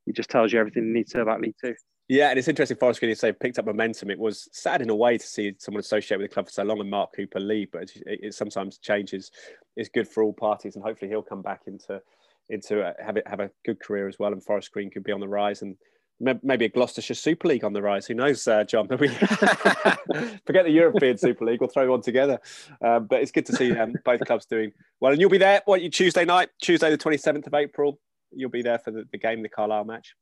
it 0.06 0.16
just 0.16 0.30
tells 0.30 0.50
you 0.50 0.58
everything 0.58 0.86
you 0.86 0.94
need 0.94 1.08
to 1.08 1.18
know 1.18 1.24
about 1.24 1.42
League 1.42 1.54
Two. 1.62 1.74
Yeah, 2.08 2.30
and 2.30 2.38
it's 2.38 2.48
interesting. 2.48 2.78
Forest 2.78 3.00
Green, 3.00 3.14
say, 3.14 3.32
picked 3.32 3.58
up 3.58 3.66
momentum. 3.66 4.10
It 4.10 4.18
was 4.18 4.48
sad 4.52 4.80
in 4.80 4.88
a 4.88 4.94
way 4.94 5.18
to 5.18 5.26
see 5.26 5.52
someone 5.58 5.80
associated 5.80 6.22
with 6.22 6.30
the 6.30 6.34
club 6.34 6.46
for 6.46 6.52
so 6.52 6.62
long 6.62 6.80
and 6.80 6.88
Mark 6.88 7.10
Cooper 7.14 7.40
leave, 7.40 7.70
but 7.70 7.82
it, 7.82 7.92
it 8.06 8.34
sometimes 8.34 8.78
changes 8.78 9.30
is 9.76 9.90
good 9.90 10.08
for 10.08 10.22
all 10.22 10.32
parties, 10.32 10.74
and 10.74 10.84
hopefully 10.84 11.10
he'll 11.10 11.22
come 11.22 11.42
back 11.42 11.62
into 11.66 12.00
into 12.48 12.80
a, 12.80 12.94
have 13.04 13.18
it 13.18 13.28
have 13.28 13.40
a 13.40 13.50
good 13.66 13.78
career 13.78 14.08
as 14.08 14.18
well. 14.18 14.32
And 14.32 14.42
Forest 14.42 14.72
Green 14.72 14.90
could 14.90 15.04
be 15.04 15.12
on 15.12 15.20
the 15.20 15.28
rise, 15.28 15.60
and 15.60 15.76
maybe 16.20 16.64
a 16.64 16.68
Gloucestershire 16.68 17.14
Super 17.14 17.48
League 17.48 17.64
on 17.64 17.72
the 17.72 17.82
rise. 17.82 18.06
Who 18.06 18.14
knows, 18.14 18.46
uh, 18.48 18.64
John? 18.64 18.88
Forget 18.88 20.64
the 20.64 20.70
European 20.70 21.18
Super 21.18 21.44
League. 21.44 21.60
We'll 21.60 21.70
throw 21.70 21.90
one 21.90 22.02
together. 22.02 22.38
Um, 22.82 23.06
but 23.06 23.20
it's 23.20 23.30
good 23.30 23.46
to 23.46 23.52
see 23.52 23.76
um, 23.76 23.94
both 24.04 24.20
clubs 24.20 24.46
doing 24.46 24.72
well. 25.00 25.12
And 25.12 25.20
you'll 25.20 25.30
be 25.30 25.38
there. 25.38 25.62
What 25.64 25.82
you 25.82 25.90
Tuesday 25.90 26.24
night, 26.24 26.48
Tuesday 26.60 26.90
the 26.90 26.96
twenty 26.96 27.18
seventh 27.18 27.46
of 27.46 27.54
April. 27.54 27.98
You'll 28.32 28.50
be 28.50 28.62
there 28.62 28.78
for 28.78 28.90
the, 28.90 29.04
the 29.10 29.18
game, 29.18 29.42
the 29.42 29.48
Carlisle 29.48 29.84
match. 29.84 30.14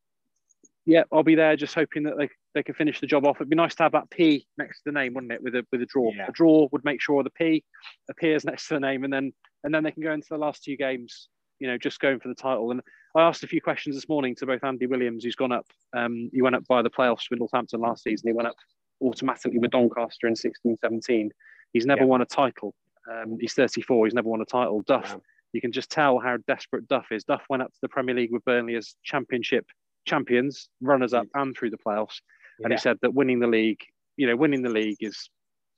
Yeah, 0.87 1.05
I'll 1.11 1.23
be 1.23 1.35
there. 1.35 1.57
Just 1.57 1.75
hoping 1.75 2.03
that 2.03 2.19
they, 2.19 2.29
they 2.55 2.63
can 2.63 2.75
finish 2.75 3.01
the 3.01 3.07
job 3.07 3.25
off. 3.25 3.37
It'd 3.37 3.49
be 3.49 3.57
nice 3.57 3.75
to 3.77 3.85
have 3.85 3.93
that 3.93 4.11
P 4.11 4.47
next 4.59 4.79
to 4.79 4.83
the 4.87 4.93
name, 4.93 5.15
wouldn't 5.15 5.33
it? 5.33 5.43
With 5.43 5.55
a 5.55 5.65
with 5.73 5.81
a 5.81 5.87
draw. 5.87 6.11
Yeah. 6.15 6.27
A 6.29 6.33
draw 6.33 6.69
would 6.73 6.85
make 6.85 7.01
sure 7.01 7.23
the 7.23 7.31
P 7.31 7.65
appears 8.11 8.45
next 8.45 8.69
to 8.69 8.75
the 8.75 8.81
name, 8.81 9.05
and 9.05 9.13
then 9.13 9.33
and 9.63 9.75
then 9.75 9.83
they 9.83 9.91
can 9.91 10.03
go 10.03 10.13
into 10.13 10.29
the 10.31 10.39
last 10.39 10.63
two 10.63 10.77
games. 10.77 11.29
You 11.61 11.69
know, 11.69 11.79
just 11.79 12.01
going 12.01 12.21
for 12.21 12.29
the 12.29 12.35
title. 12.35 12.71
And 12.71 12.81
I 13.17 13.23
asked 13.23 13.45
a 13.45 13.49
few 13.49 13.61
questions 13.61 13.97
this 13.97 14.09
morning 14.09 14.35
to 14.37 14.47
both 14.47 14.65
Andy 14.65 14.87
Williams, 14.87 15.25
who's 15.25 15.37
gone 15.37 15.53
up. 15.53 15.67
Um, 15.97 16.31
he 16.33 16.43
went 16.43 16.57
up 16.57 16.67
by 16.67 16.83
the 16.83 16.91
playoffs 16.91 17.31
with 17.31 17.39
Northampton 17.39 17.81
last 17.81 18.03
season. 18.03 18.29
He 18.29 18.33
went 18.33 18.49
up 18.49 18.57
automatically 19.01 19.59
with 19.59 19.71
Doncaster 19.71 20.27
in 20.27 20.37
16 20.37 20.77
17. 20.81 21.31
He's 21.73 21.87
never 21.87 22.03
yeah. 22.03 22.07
won 22.07 22.23
a 22.23 22.27
title. 22.27 22.75
Um, 23.11 23.37
he's 23.41 23.55
34. 23.55 24.07
He's 24.07 24.15
never 24.15 24.29
won 24.29 24.41
a 24.41 24.47
title. 24.47 24.83
Duff, 24.83 25.15
wow. 25.15 25.23
you 25.53 25.61
can 25.61 25.73
just 25.73 25.91
tell 25.91 26.19
how 26.19 26.39
desperate 26.47 26.89
Duff 26.89 27.07
is. 27.11 27.25
Duff 27.25 27.43
went 27.49 27.63
up 27.63 27.73
to 27.73 27.79
the 27.83 27.89
Premier 27.89 28.15
League 28.15 28.33
with 28.33 28.45
Burnley 28.45 28.77
as 28.77 28.97
championship 29.05 29.67
champions, 30.07 30.69
runners 30.81 31.15
up, 31.15 31.27
and 31.35 31.57
through 31.57 31.71
the 31.71 31.79
playoffs. 31.79 32.21
Yeah. 32.59 32.65
And 32.65 32.73
he 32.73 32.79
said 32.79 32.99
that 33.03 33.15
winning 33.15 33.41
the 33.41 33.47
league, 33.47 33.81
you 34.17 34.27
know, 34.27 34.37
winning 34.37 34.63
the 34.63 34.71
league 34.71 34.99
is 35.01 35.29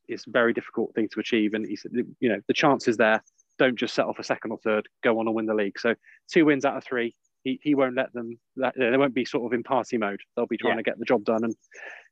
is 0.09 0.25
a 0.27 0.31
very 0.31 0.53
difficult 0.53 0.95
thing 0.95 1.09
to 1.13 1.21
achieve. 1.21 1.55
And 1.55 1.67
he 1.67 1.75
said, 1.75 1.91
you 2.21 2.29
know, 2.29 2.41
the 2.47 2.55
chances 2.55 2.97
there. 2.97 3.23
Don't 3.59 3.79
just 3.79 3.95
set 3.95 4.07
off 4.07 4.19
a 4.19 4.25
second 4.25 4.51
or 4.51 4.59
third. 4.59 4.89
Go 5.03 5.19
on 5.19 5.27
and 5.27 5.35
win 5.35 5.47
the 5.47 5.55
league. 5.55 5.79
So 5.79 5.95
two 6.31 6.45
wins 6.45 6.65
out 6.65 6.77
of 6.77 6.85
three 6.85 7.15
he, 7.47 7.61
he 7.63 7.75
won't 7.77 7.95
let 7.95 8.13
them. 8.13 8.39
They 8.57 8.97
won't 8.97 9.15
be 9.15 9.25
sort 9.25 9.47
of 9.47 9.57
in 9.57 9.63
party 9.63 9.99
mode. 9.99 10.21
They'll 10.35 10.47
be 10.47 10.57
trying 10.57 10.73
yeah. 10.73 10.79
to 10.79 10.83
get 10.83 10.99
the 10.99 11.05
job 11.05 11.25
done 11.25 11.45
and 11.45 11.55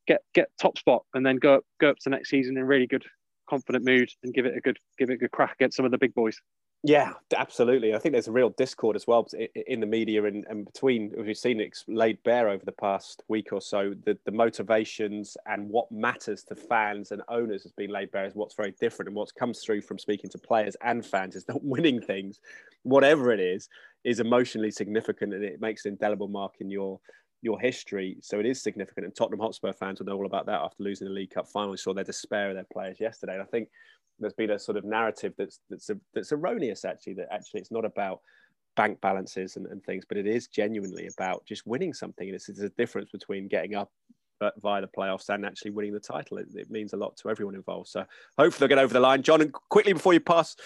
get 0.06 0.20
get 0.32 0.48
top 0.62 0.78
spot, 0.78 1.02
and 1.12 1.26
then 1.26 1.36
go 1.36 1.56
up 1.56 1.64
go 1.80 1.90
up 1.90 1.96
to 2.02 2.10
next 2.10 2.30
season 2.30 2.56
in 2.56 2.62
really 2.62 2.86
good, 2.86 3.04
confident 3.50 3.84
mood 3.84 4.08
and 4.22 4.32
give 4.32 4.46
it 4.46 4.56
a 4.56 4.60
good 4.60 4.78
give 4.96 5.10
it 5.10 5.14
a 5.14 5.16
good 5.16 5.32
crack 5.32 5.54
against 5.58 5.76
some 5.76 5.84
of 5.84 5.90
the 5.90 5.98
big 5.98 6.14
boys. 6.14 6.38
Yeah, 6.86 7.14
absolutely. 7.34 7.94
I 7.94 7.98
think 7.98 8.12
there's 8.12 8.28
a 8.28 8.32
real 8.32 8.50
discord 8.50 8.94
as 8.94 9.06
well 9.06 9.26
in 9.54 9.80
the 9.80 9.86
media 9.86 10.22
and, 10.24 10.44
and 10.50 10.66
between, 10.66 11.14
we've 11.16 11.34
seen 11.34 11.58
it 11.58 11.78
laid 11.88 12.22
bare 12.24 12.50
over 12.50 12.62
the 12.62 12.72
past 12.72 13.22
week 13.26 13.54
or 13.54 13.62
so, 13.62 13.94
the, 14.04 14.18
the 14.26 14.30
motivations 14.30 15.38
and 15.46 15.70
what 15.70 15.90
matters 15.90 16.44
to 16.44 16.54
fans 16.54 17.10
and 17.10 17.22
owners 17.30 17.62
has 17.62 17.72
been 17.72 17.88
laid 17.88 18.12
bare 18.12 18.26
is 18.26 18.34
what's 18.34 18.54
very 18.54 18.74
different 18.82 19.08
and 19.08 19.16
what's 19.16 19.32
comes 19.32 19.60
through 19.60 19.80
from 19.80 19.98
speaking 19.98 20.28
to 20.28 20.36
players 20.36 20.76
and 20.82 21.06
fans 21.06 21.36
is 21.36 21.46
that 21.46 21.56
winning 21.64 22.02
things, 22.02 22.38
whatever 22.82 23.32
it 23.32 23.40
is, 23.40 23.70
is 24.04 24.20
emotionally 24.20 24.70
significant 24.70 25.32
and 25.32 25.42
it 25.42 25.62
makes 25.62 25.86
an 25.86 25.92
indelible 25.92 26.28
mark 26.28 26.52
in 26.60 26.68
your 26.68 27.00
your 27.44 27.60
history. 27.60 28.16
So 28.22 28.40
it 28.40 28.46
is 28.46 28.62
significant. 28.62 29.04
And 29.04 29.14
Tottenham 29.14 29.40
Hotspur 29.40 29.72
fans 29.74 30.00
will 30.00 30.06
know 30.06 30.16
all 30.16 30.26
about 30.26 30.46
that 30.46 30.62
after 30.62 30.82
losing 30.82 31.06
the 31.06 31.12
League 31.12 31.30
Cup 31.30 31.46
final. 31.46 31.70
We 31.70 31.76
saw 31.76 31.92
their 31.92 32.02
despair 32.02 32.48
of 32.48 32.54
their 32.54 32.66
players 32.72 32.98
yesterday. 32.98 33.34
And 33.34 33.42
I 33.42 33.44
think 33.44 33.68
there's 34.18 34.32
been 34.32 34.50
a 34.50 34.58
sort 34.58 34.78
of 34.78 34.84
narrative 34.84 35.34
that's 35.36 35.60
that's 35.68 35.90
a, 35.90 35.98
that's 36.14 36.32
erroneous 36.32 36.84
actually 36.84 37.14
that 37.14 37.28
actually 37.30 37.60
it's 37.60 37.70
not 37.70 37.84
about 37.84 38.20
bank 38.76 39.00
balances 39.00 39.56
and, 39.56 39.66
and 39.66 39.84
things, 39.84 40.04
but 40.08 40.16
it 40.16 40.26
is 40.26 40.46
genuinely 40.48 41.08
about 41.18 41.44
just 41.44 41.66
winning 41.66 41.92
something. 41.92 42.28
And 42.28 42.34
it's, 42.34 42.48
it's 42.48 42.60
a 42.60 42.70
difference 42.70 43.10
between 43.10 43.46
getting 43.46 43.74
up 43.74 43.92
via 44.60 44.80
the 44.80 44.88
playoffs 44.88 45.28
and 45.28 45.44
actually 45.44 45.70
winning 45.70 45.92
the 45.92 46.00
title. 46.00 46.38
It, 46.38 46.48
it, 46.54 46.70
means 46.70 46.92
a 46.92 46.96
lot 46.96 47.16
to 47.18 47.30
everyone 47.30 47.54
involved. 47.54 47.88
So 47.88 48.04
hopefully 48.38 48.66
they'll 48.66 48.76
get 48.76 48.82
over 48.82 48.92
the 48.92 49.00
line. 49.00 49.22
John, 49.22 49.40
and 49.40 49.52
quickly 49.52 49.92
before 49.92 50.12
you 50.12 50.20
pass, 50.20 50.56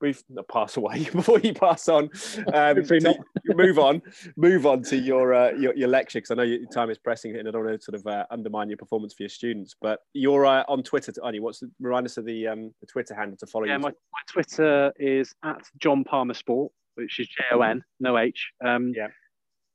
brief, 0.00 0.22
not 0.28 0.48
pass 0.48 0.76
away, 0.76 1.04
before 1.12 1.38
you 1.40 1.52
pass 1.52 1.88
on, 1.88 2.10
um, 2.54 2.84
to, 2.84 3.18
move 3.46 3.78
on, 3.78 4.02
move 4.36 4.66
on 4.66 4.82
to 4.84 4.96
your 4.96 5.34
uh, 5.34 5.50
your, 5.52 5.74
your, 5.76 5.88
lecture 5.88 6.18
because 6.18 6.30
I 6.30 6.34
know 6.34 6.42
your 6.42 6.66
time 6.72 6.90
is 6.90 6.98
pressing 6.98 7.36
and 7.36 7.48
I 7.48 7.50
don't 7.50 7.64
want 7.64 7.80
to 7.80 7.84
sort 7.84 7.96
of 7.96 8.06
uh, 8.06 8.24
undermine 8.30 8.68
your 8.68 8.78
performance 8.78 9.14
for 9.14 9.22
your 9.22 9.30
students. 9.30 9.74
But 9.80 10.00
you're 10.14 10.46
uh, 10.46 10.64
on 10.68 10.82
Twitter, 10.82 11.12
aren't 11.22 11.34
you? 11.34 11.42
What's 11.42 11.60
the, 11.60 11.70
remind 11.80 12.06
us 12.06 12.16
of 12.16 12.24
the 12.24 12.46
um, 12.46 12.72
the 12.80 12.86
Twitter 12.86 13.14
handle 13.14 13.36
to 13.38 13.46
follow 13.46 13.66
yeah, 13.66 13.74
you? 13.74 13.80
my, 13.80 13.90
my 13.90 14.20
Twitter 14.26 14.92
is 14.98 15.34
at 15.44 15.62
John 15.78 16.04
Palmer 16.04 16.34
Sport, 16.34 16.72
which 16.94 17.20
is 17.20 17.28
J 17.28 17.44
O 17.52 17.60
N, 17.60 17.82
no 18.00 18.18
H. 18.18 18.50
Um, 18.64 18.92
yeah. 18.96 19.08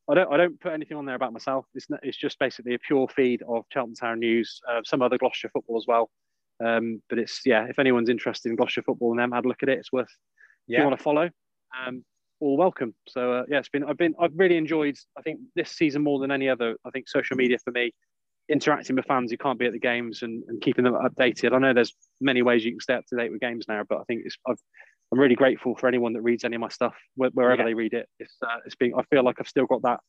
I 0.10 0.16
don't 0.16 0.34
I 0.34 0.38
don't 0.38 0.60
put 0.60 0.74
anything 0.74 0.98
on 0.98 1.06
there 1.06 1.16
about 1.16 1.34
myself. 1.34 1.66
It's 1.74 1.90
not, 1.90 2.00
it's 2.04 2.18
just 2.18 2.38
basically 2.40 2.74
a 2.76 2.80
pure 2.80 3.08
feed 3.08 3.42
of 3.48 3.64
Cheltenham 3.72 3.96
Town 3.96 4.20
news, 4.20 4.60
uh, 4.70 4.82
some 4.84 5.02
other 5.02 5.18
Gloucestershire 5.18 5.52
football 5.54 5.78
as 5.78 5.86
well. 5.88 6.10
Um, 6.64 7.02
but 7.10 7.20
it's 7.20 7.42
yeah, 7.46 7.66
if 7.70 7.80
anyone's 7.80 8.10
interested 8.10 8.50
in 8.50 8.56
Gloucestershire 8.56 8.84
football 8.84 9.12
and 9.12 9.20
them 9.20 9.32
had 9.32 9.46
a 9.46 9.48
look 9.48 9.64
at 9.64 9.70
it, 9.70 9.80
it's 9.80 9.92
worth. 9.92 10.08
Yeah. 10.68 10.78
If 10.78 10.82
you 10.82 10.88
want 10.88 10.98
to 10.98 11.04
follow, 11.04 11.30
um, 11.86 12.04
all 12.40 12.58
welcome. 12.58 12.94
So 13.08 13.34
uh, 13.34 13.44
yeah, 13.50 13.60
it's 13.60 13.70
been 13.70 13.86
I've 13.86 13.98
been 13.98 14.14
I've 14.20 14.34
really 14.36 14.58
enjoyed. 14.58 14.96
I 15.18 15.22
think 15.22 15.40
this 15.56 15.72
season 15.72 16.04
more 16.04 16.20
than 16.20 16.32
any 16.32 16.50
other. 16.50 16.76
I 16.86 16.90
think 16.90 17.08
social 17.08 17.38
media 17.38 17.58
for 17.64 17.72
me, 17.72 17.94
interacting 18.50 18.98
with 18.98 19.06
fans 19.06 19.32
who 19.32 19.38
can't 19.38 19.58
be 19.58 19.66
at 19.66 19.72
the 19.72 19.80
games 19.80 20.22
and, 20.22 20.44
and 20.48 20.62
keeping 20.62 20.84
them 20.84 20.96
updated. 20.96 21.54
I 21.54 21.60
know 21.60 21.74
there's 21.74 21.96
many 22.20 22.42
ways 22.42 22.66
you 22.66 22.72
can 22.72 22.82
stay 22.82 22.96
up 22.96 23.06
to 23.08 23.16
date 23.16 23.32
with 23.32 23.40
games 23.40 23.66
now, 23.68 23.84
but 23.88 24.00
I 24.00 24.04
think 24.04 24.24
it's 24.26 24.38
I've 24.48 24.60
I'm 25.14 25.20
really 25.20 25.36
grateful 25.36 25.76
for 25.76 25.88
anyone 25.88 26.14
that 26.14 26.24
reads 26.24 26.44
any 26.44 26.56
of 26.56 26.62
my 26.62 26.70
stuff 26.70 26.96
wherever 27.16 27.62
yeah. 27.62 27.66
they 27.66 27.76
read 27.76 27.94
it. 27.94 28.10
It's 28.20 28.36
uh, 28.42 28.58
it's 28.66 28.76
been 28.76 28.94
I 28.98 29.04
feel 29.12 29.24
like 29.24 29.36
I've 29.40 29.48
still 29.48 29.68
got 29.68 29.84
that 29.84 30.00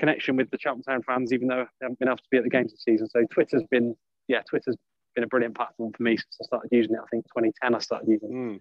connection 0.00 0.34
with 0.34 0.50
the 0.50 0.58
Cheltenham 0.58 0.82
Town 0.82 1.02
fans, 1.04 1.32
even 1.32 1.46
though 1.46 1.62
I 1.62 1.66
haven't 1.80 2.00
been 2.00 2.08
able 2.08 2.16
to 2.16 2.22
be 2.32 2.38
at 2.38 2.42
the 2.42 2.50
games 2.50 2.72
this 2.72 2.82
season. 2.82 3.08
So 3.08 3.24
Twitter's 3.32 3.62
been 3.70 3.94
yeah, 4.26 4.40
Twitter's 4.50 4.76
been 5.14 5.22
a 5.22 5.28
brilliant 5.28 5.54
platform 5.54 5.92
for 5.92 6.02
me 6.02 6.16
since 6.16 6.36
I 6.42 6.44
started 6.46 6.68
using 6.72 6.96
it. 6.96 6.98
I 6.98 7.06
think 7.12 7.26
2010 7.26 7.74
I 7.76 7.78
started 7.78 8.08
using. 8.08 8.30
Mm. 8.32 8.60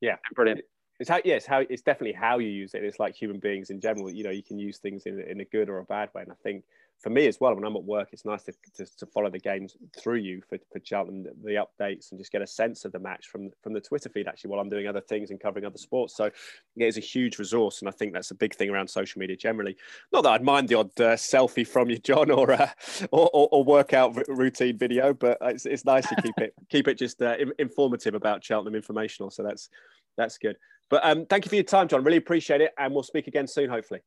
Yeah, 0.00 0.16
brilliant. 0.34 0.62
It's 0.98 1.08
how 1.08 1.20
yeah, 1.24 1.36
it's 1.36 1.46
how 1.46 1.60
it's 1.60 1.82
definitely 1.82 2.14
how 2.14 2.40
you 2.40 2.48
use 2.48 2.74
it. 2.74 2.82
It's 2.82 2.98
like 2.98 3.14
human 3.14 3.38
beings 3.38 3.70
in 3.70 3.80
general. 3.80 4.10
You 4.10 4.24
know, 4.24 4.30
you 4.30 4.42
can 4.42 4.58
use 4.58 4.78
things 4.78 5.04
in 5.06 5.20
in 5.20 5.40
a 5.40 5.44
good 5.44 5.68
or 5.68 5.78
a 5.78 5.84
bad 5.84 6.08
way, 6.16 6.22
and 6.22 6.32
I 6.32 6.36
think 6.42 6.64
for 7.00 7.10
me 7.10 7.26
as 7.28 7.38
well, 7.40 7.54
when 7.54 7.64
I'm 7.64 7.76
at 7.76 7.84
work, 7.84 8.08
it's 8.12 8.24
nice 8.24 8.42
to, 8.44 8.52
to, 8.74 8.84
to 8.96 9.06
follow 9.06 9.30
the 9.30 9.38
games 9.38 9.76
through 9.96 10.16
you 10.16 10.42
for, 10.48 10.58
for 10.72 10.80
Cheltenham, 10.82 11.22
the, 11.22 11.32
the, 11.44 11.84
updates, 11.84 12.10
and 12.10 12.18
just 12.18 12.32
get 12.32 12.42
a 12.42 12.46
sense 12.46 12.84
of 12.84 12.90
the 12.90 12.98
match 12.98 13.28
from 13.28 13.50
from 13.62 13.72
the 13.72 13.80
Twitter 13.80 14.08
feed 14.08 14.26
actually 14.26 14.50
while 14.50 14.58
I'm 14.58 14.68
doing 14.68 14.88
other 14.88 15.00
things 15.00 15.30
and 15.30 15.38
covering 15.38 15.64
other 15.64 15.78
sports. 15.78 16.16
So 16.16 16.30
yeah, 16.74 16.88
it's 16.88 16.96
a 16.96 17.00
huge 17.00 17.38
resource, 17.38 17.80
and 17.80 17.88
I 17.88 17.92
think 17.92 18.12
that's 18.12 18.32
a 18.32 18.34
big 18.34 18.54
thing 18.54 18.70
around 18.70 18.88
social 18.88 19.20
media 19.20 19.36
generally. 19.36 19.76
Not 20.12 20.24
that 20.24 20.30
I'd 20.30 20.42
mind 20.42 20.68
the 20.68 20.74
odd 20.74 21.00
uh, 21.00 21.14
selfie 21.14 21.66
from 21.66 21.88
you, 21.88 21.98
John, 21.98 22.30
or, 22.32 22.50
uh, 22.52 22.70
or, 23.12 23.30
or, 23.32 23.48
or 23.52 23.64
workout 23.64 24.16
r- 24.16 24.24
routine 24.28 24.76
video, 24.76 25.14
but 25.14 25.38
it's, 25.42 25.66
it's 25.66 25.84
nice 25.84 26.08
to 26.08 26.16
keep 26.20 26.38
it 26.38 26.54
keep 26.68 26.88
it 26.88 26.98
just 26.98 27.22
uh, 27.22 27.36
informative 27.58 28.14
about 28.14 28.42
Cheltenham, 28.42 28.74
informational. 28.74 29.30
So 29.30 29.44
that's 29.44 29.68
that's 30.16 30.36
good. 30.38 30.56
But 30.90 31.04
um, 31.04 31.26
thank 31.26 31.44
you 31.44 31.48
for 31.48 31.54
your 31.54 31.64
time, 31.64 31.86
John. 31.86 32.02
Really 32.02 32.16
appreciate 32.16 32.60
it, 32.60 32.72
and 32.76 32.92
we'll 32.92 33.04
speak 33.04 33.28
again 33.28 33.46
soon, 33.46 33.70
hopefully. 33.70 34.00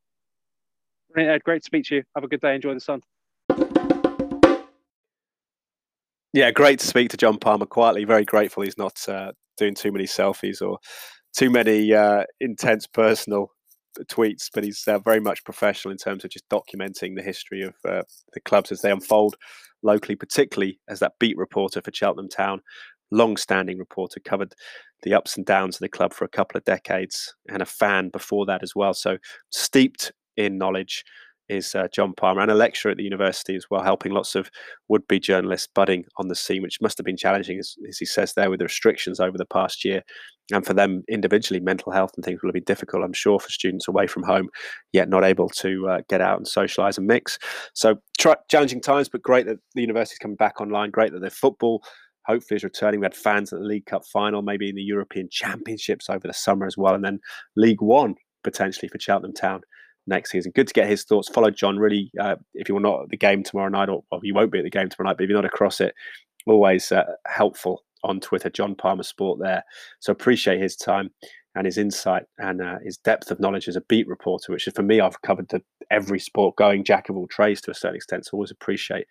Ed, 1.17 1.43
great 1.43 1.61
to 1.61 1.65
speak 1.65 1.85
to 1.85 1.95
you. 1.95 2.03
Have 2.15 2.23
a 2.23 2.27
good 2.27 2.41
day. 2.41 2.55
Enjoy 2.55 2.73
the 2.73 2.79
sun. 2.79 3.01
Yeah, 6.33 6.51
great 6.51 6.79
to 6.79 6.87
speak 6.87 7.09
to 7.09 7.17
John 7.17 7.37
Palmer 7.37 7.65
quietly. 7.65 8.05
Very 8.05 8.23
grateful 8.23 8.63
he's 8.63 8.77
not 8.77 8.97
uh, 9.09 9.33
doing 9.57 9.75
too 9.75 9.91
many 9.91 10.05
selfies 10.05 10.61
or 10.61 10.77
too 11.35 11.49
many 11.49 11.93
uh, 11.93 12.23
intense 12.39 12.87
personal 12.87 13.51
tweets, 14.05 14.49
but 14.53 14.63
he's 14.63 14.83
uh, 14.87 14.99
very 14.99 15.19
much 15.19 15.43
professional 15.43 15.91
in 15.91 15.97
terms 15.97 16.23
of 16.23 16.31
just 16.31 16.47
documenting 16.47 17.15
the 17.15 17.21
history 17.21 17.61
of 17.61 17.75
uh, 17.87 18.03
the 18.33 18.39
clubs 18.39 18.71
as 18.71 18.81
they 18.81 18.91
unfold 18.91 19.35
locally, 19.83 20.15
particularly 20.15 20.79
as 20.87 20.99
that 20.99 21.13
beat 21.19 21.37
reporter 21.37 21.81
for 21.81 21.91
Cheltenham 21.93 22.29
Town, 22.29 22.61
long-standing 23.11 23.77
reporter, 23.77 24.21
covered 24.23 24.53
the 25.03 25.13
ups 25.13 25.35
and 25.35 25.45
downs 25.45 25.75
of 25.75 25.79
the 25.81 25.89
club 25.89 26.13
for 26.13 26.23
a 26.23 26.29
couple 26.29 26.57
of 26.57 26.63
decades, 26.63 27.35
and 27.49 27.61
a 27.61 27.65
fan 27.65 28.07
before 28.07 28.45
that 28.45 28.63
as 28.63 28.73
well. 28.73 28.93
So 28.93 29.17
steeped 29.49 30.13
in 30.37 30.57
knowledge 30.57 31.03
is 31.51 31.75
uh, 31.75 31.87
John 31.93 32.13
Palmer 32.15 32.41
and 32.41 32.49
a 32.49 32.55
lecturer 32.55 32.91
at 32.91 32.97
the 32.97 33.03
university 33.03 33.55
as 33.55 33.65
well, 33.69 33.83
helping 33.83 34.13
lots 34.13 34.35
of 34.35 34.49
would 34.87 35.05
be 35.07 35.19
journalists 35.19 35.67
budding 35.73 36.05
on 36.17 36.29
the 36.29 36.35
scene, 36.35 36.61
which 36.61 36.81
must 36.81 36.97
have 36.97 37.05
been 37.05 37.17
challenging, 37.17 37.59
as, 37.59 37.75
as, 37.87 37.97
he 37.97 38.05
says 38.05 38.33
there, 38.33 38.49
with 38.49 38.59
the 38.59 38.65
restrictions 38.65 39.19
over 39.19 39.37
the 39.37 39.45
past 39.45 39.83
year. 39.83 40.01
And 40.53 40.65
for 40.65 40.73
them 40.73 41.03
individually, 41.09 41.59
mental 41.59 41.91
health 41.91 42.11
and 42.15 42.23
things 42.23 42.41
will 42.41 42.51
be 42.51 42.61
difficult, 42.61 43.03
I'm 43.03 43.13
sure, 43.13 43.39
for 43.39 43.49
students 43.49 43.87
away 43.87 44.07
from 44.07 44.23
home, 44.23 44.49
yet 44.93 45.09
not 45.09 45.23
able 45.23 45.49
to 45.49 45.89
uh, 45.89 46.01
get 46.09 46.21
out 46.21 46.37
and 46.37 46.47
socialise 46.47 46.97
and 46.97 47.07
mix. 47.07 47.37
So 47.73 47.95
challenging 48.49 48.81
times, 48.81 49.09
but 49.09 49.21
great 49.21 49.45
that 49.47 49.59
the 49.75 49.81
university's 49.81 50.19
coming 50.19 50.37
back 50.37 50.61
online, 50.61 50.89
great 50.89 51.11
that 51.11 51.19
the 51.19 51.29
football 51.29 51.83
hopefully 52.25 52.55
is 52.57 52.63
returning. 52.63 52.99
We 52.99 53.05
had 53.05 53.15
fans 53.15 53.51
at 53.51 53.59
the 53.59 53.65
League 53.65 53.85
Cup 53.85 54.03
final, 54.05 54.41
maybe 54.41 54.69
in 54.69 54.75
the 54.75 54.81
European 54.81 55.27
Championships 55.29 56.09
over 56.09 56.27
the 56.27 56.33
summer 56.33 56.65
as 56.65 56.77
well, 56.77 56.95
and 56.95 57.03
then 57.03 57.19
League 57.57 57.81
One 57.81 58.15
potentially 58.43 58.89
for 58.89 58.99
Cheltenham 58.99 59.33
Town 59.33 59.61
next 60.07 60.31
season. 60.31 60.51
Good 60.55 60.67
to 60.67 60.73
get 60.73 60.89
his 60.89 61.03
thoughts. 61.03 61.29
Follow 61.29 61.51
John 61.51 61.77
really 61.77 62.11
uh, 62.19 62.35
if 62.53 62.69
you're 62.69 62.79
not 62.79 63.03
at 63.03 63.09
the 63.09 63.17
game 63.17 63.43
tomorrow 63.43 63.69
night, 63.69 63.89
or 63.89 64.03
well, 64.11 64.21
you 64.23 64.33
won't 64.33 64.51
be 64.51 64.59
at 64.59 64.63
the 64.63 64.69
game 64.69 64.89
tomorrow 64.89 65.09
night, 65.09 65.17
but 65.17 65.23
if 65.23 65.29
you're 65.29 65.37
not 65.37 65.45
across 65.45 65.79
it, 65.81 65.93
always 66.47 66.91
uh, 66.91 67.03
helpful 67.27 67.83
on 68.03 68.19
Twitter. 68.19 68.49
John 68.49 68.75
Palmer 68.75 69.03
Sport 69.03 69.39
there. 69.41 69.63
So 69.99 70.11
appreciate 70.11 70.59
his 70.59 70.75
time 70.75 71.11
and 71.55 71.65
his 71.65 71.77
insight 71.77 72.23
and 72.37 72.61
uh, 72.61 72.77
his 72.83 72.97
depth 72.97 73.29
of 73.29 73.39
knowledge 73.39 73.67
as 73.67 73.75
a 73.75 73.81
beat 73.81 74.07
reporter, 74.07 74.51
which 74.51 74.67
for 74.73 74.83
me, 74.83 75.01
I've 75.01 75.21
covered 75.21 75.49
the, 75.49 75.61
every 75.91 76.19
sport 76.19 76.55
going 76.55 76.83
jack 76.83 77.09
of 77.09 77.17
all 77.17 77.27
trades 77.27 77.61
to 77.61 77.71
a 77.71 77.75
certain 77.75 77.97
extent. 77.97 78.25
So 78.25 78.31
always 78.33 78.51
appreciate 78.51 79.05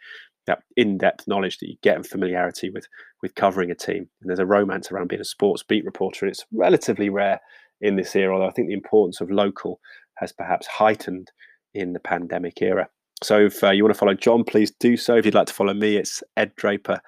that 0.47 0.63
in-depth 0.77 1.29
knowledge 1.29 1.59
that 1.59 1.69
you 1.69 1.77
get 1.83 1.97
and 1.97 2.07
familiarity 2.07 2.71
with 2.71 2.87
with 3.23 3.35
covering 3.35 3.71
a 3.71 3.75
team. 3.75 4.09
And 4.21 4.31
there's 4.31 4.39
a 4.39 4.47
romance 4.47 4.91
around 4.91 5.09
being 5.09 5.21
a 5.21 5.25
sports 5.25 5.63
beat 5.63 5.85
reporter, 5.85 6.25
and 6.25 6.33
it's 6.33 6.47
relatively 6.53 7.11
rare 7.11 7.41
in 7.83 7.97
this 7.97 8.17
era. 8.17 8.33
Although 8.33 8.49
I 8.49 8.53
think 8.53 8.69
the 8.69 8.75
importance 8.75 9.21
of 9.21 9.31
local 9.31 9.81
has 10.21 10.33
perhaps 10.33 10.67
heightened 10.67 11.31
in 11.75 11.93
the 11.93 12.01
pandemic 12.01 12.63
era. 12.63 12.89
So 13.23 13.47
if 13.47 13.63
uh, 13.63 13.71
you 13.71 13.83
want 13.83 13.95
to 13.95 13.99
follow 13.99 14.15
John, 14.15 14.45
please 14.45 14.71
do 14.81 14.97
so. 14.97 15.17
If 15.17 15.25
you'd 15.25 15.35
like 15.35 15.49
to 15.49 15.55
follow 15.55 15.75
me, 15.75 15.97
it's 15.97 16.23
Ed 16.37 16.55
Draper. 16.57 17.01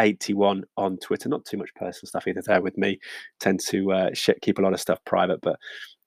81 0.00 0.64
on 0.78 0.96
Twitter. 0.96 1.28
Not 1.28 1.44
too 1.44 1.58
much 1.58 1.68
personal 1.76 2.08
stuff 2.08 2.26
either 2.26 2.42
there 2.46 2.62
with 2.62 2.76
me. 2.78 2.98
Tend 3.38 3.60
to 3.68 3.92
uh, 3.92 4.10
keep 4.40 4.58
a 4.58 4.62
lot 4.62 4.72
of 4.72 4.80
stuff 4.80 4.98
private, 5.04 5.40
but 5.42 5.56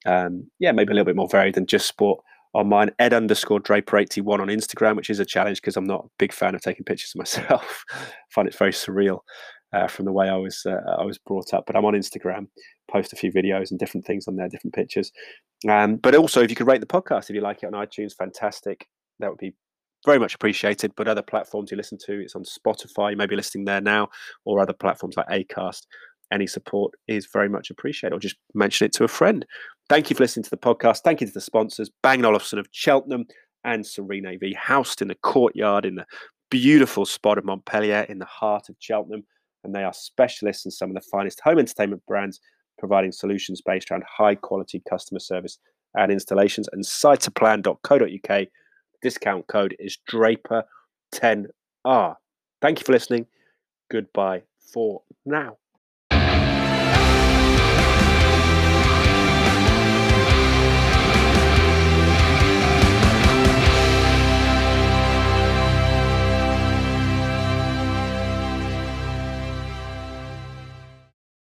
um, 0.04 0.50
yeah, 0.58 0.72
maybe 0.72 0.90
a 0.90 0.94
little 0.94 1.04
bit 1.04 1.16
more 1.16 1.28
varied 1.28 1.54
than 1.54 1.66
just 1.66 1.86
sport 1.86 2.20
on 2.54 2.68
mine. 2.68 2.90
Ed 2.98 3.14
underscore 3.14 3.60
Draper81 3.60 4.40
on 4.40 4.48
Instagram, 4.48 4.96
which 4.96 5.10
is 5.10 5.20
a 5.20 5.24
challenge 5.24 5.60
because 5.60 5.76
I'm 5.76 5.86
not 5.86 6.06
a 6.06 6.10
big 6.18 6.32
fan 6.32 6.54
of 6.54 6.60
taking 6.60 6.84
pictures 6.84 7.12
of 7.14 7.20
myself. 7.20 7.84
I 7.92 7.96
find 8.30 8.48
it 8.48 8.56
very 8.56 8.72
surreal 8.72 9.20
uh, 9.74 9.88
from 9.88 10.04
the 10.04 10.12
way 10.12 10.28
I 10.28 10.36
was 10.36 10.64
uh, 10.66 10.80
I 10.98 11.04
was 11.04 11.18
brought 11.18 11.52
up. 11.52 11.64
But 11.66 11.76
I'm 11.76 11.84
on 11.84 11.94
Instagram, 11.94 12.46
post 12.90 13.12
a 13.12 13.16
few 13.16 13.32
videos 13.32 13.70
and 13.70 13.78
different 13.78 14.06
things 14.06 14.28
on 14.28 14.36
there, 14.36 14.48
different 14.48 14.74
pictures. 14.74 15.10
Um, 15.68 15.96
but 15.96 16.14
also, 16.14 16.42
if 16.42 16.50
you 16.50 16.56
could 16.56 16.66
rate 16.66 16.80
the 16.80 16.86
podcast, 16.86 17.30
if 17.30 17.36
you 17.36 17.40
like 17.40 17.62
it 17.62 17.66
on 17.66 17.72
iTunes, 17.72 18.14
fantastic. 18.16 18.86
That 19.18 19.30
would 19.30 19.38
be 19.38 19.54
very 20.04 20.18
much 20.18 20.34
appreciated. 20.34 20.92
But 20.96 21.08
other 21.08 21.22
platforms 21.22 21.70
you 21.70 21.76
listen 21.76 21.98
to, 22.06 22.20
it's 22.20 22.36
on 22.36 22.44
Spotify, 22.44 23.10
you 23.10 23.16
may 23.16 23.26
be 23.26 23.36
listening 23.36 23.64
there 23.64 23.80
now, 23.80 24.08
or 24.44 24.60
other 24.60 24.72
platforms 24.72 25.16
like 25.16 25.28
Acast. 25.28 25.82
Any 26.32 26.46
support 26.46 26.92
is 27.06 27.28
very 27.32 27.48
much 27.48 27.70
appreciated, 27.70 28.14
or 28.14 28.18
just 28.18 28.36
mention 28.54 28.86
it 28.86 28.92
to 28.94 29.04
a 29.04 29.08
friend. 29.08 29.44
Thank 29.88 30.08
you 30.08 30.16
for 30.16 30.22
listening 30.22 30.44
to 30.44 30.50
the 30.50 30.56
podcast. 30.56 31.00
Thank 31.04 31.20
you 31.20 31.26
to 31.26 31.32
the 31.32 31.40
sponsors, 31.40 31.90
Bang 32.02 32.24
Olufsen 32.24 32.58
of 32.58 32.66
Cheltenham 32.70 33.26
and 33.64 33.86
Serena 33.86 34.32
V, 34.38 34.54
housed 34.54 35.02
in 35.02 35.08
the 35.08 35.14
courtyard 35.16 35.84
in 35.84 35.96
the 35.96 36.06
beautiful 36.50 37.04
spot 37.04 37.36
of 37.36 37.44
Montpellier 37.44 38.06
in 38.08 38.18
the 38.18 38.24
heart 38.24 38.68
of 38.68 38.76
Cheltenham. 38.78 39.24
And 39.64 39.74
they 39.74 39.82
are 39.82 39.92
specialists 39.92 40.64
in 40.64 40.70
some 40.70 40.90
of 40.90 40.94
the 40.94 41.00
finest 41.00 41.40
home 41.40 41.58
entertainment 41.58 42.02
brands, 42.06 42.40
providing 42.78 43.12
solutions 43.12 43.60
based 43.60 43.90
around 43.90 44.04
high 44.08 44.34
quality 44.34 44.82
customer 44.88 45.20
service 45.20 45.58
and 45.94 46.12
installations. 46.12 46.68
And 46.72 46.84
siteplan.co.uk 46.84 48.48
discount 49.02 49.46
code 49.46 49.76
is 49.78 49.98
Draper10R. 50.10 52.16
Thank 52.60 52.78
you 52.78 52.84
for 52.84 52.92
listening. 52.92 53.26
Goodbye 53.90 54.42
for 54.72 55.02
now. 55.24 55.58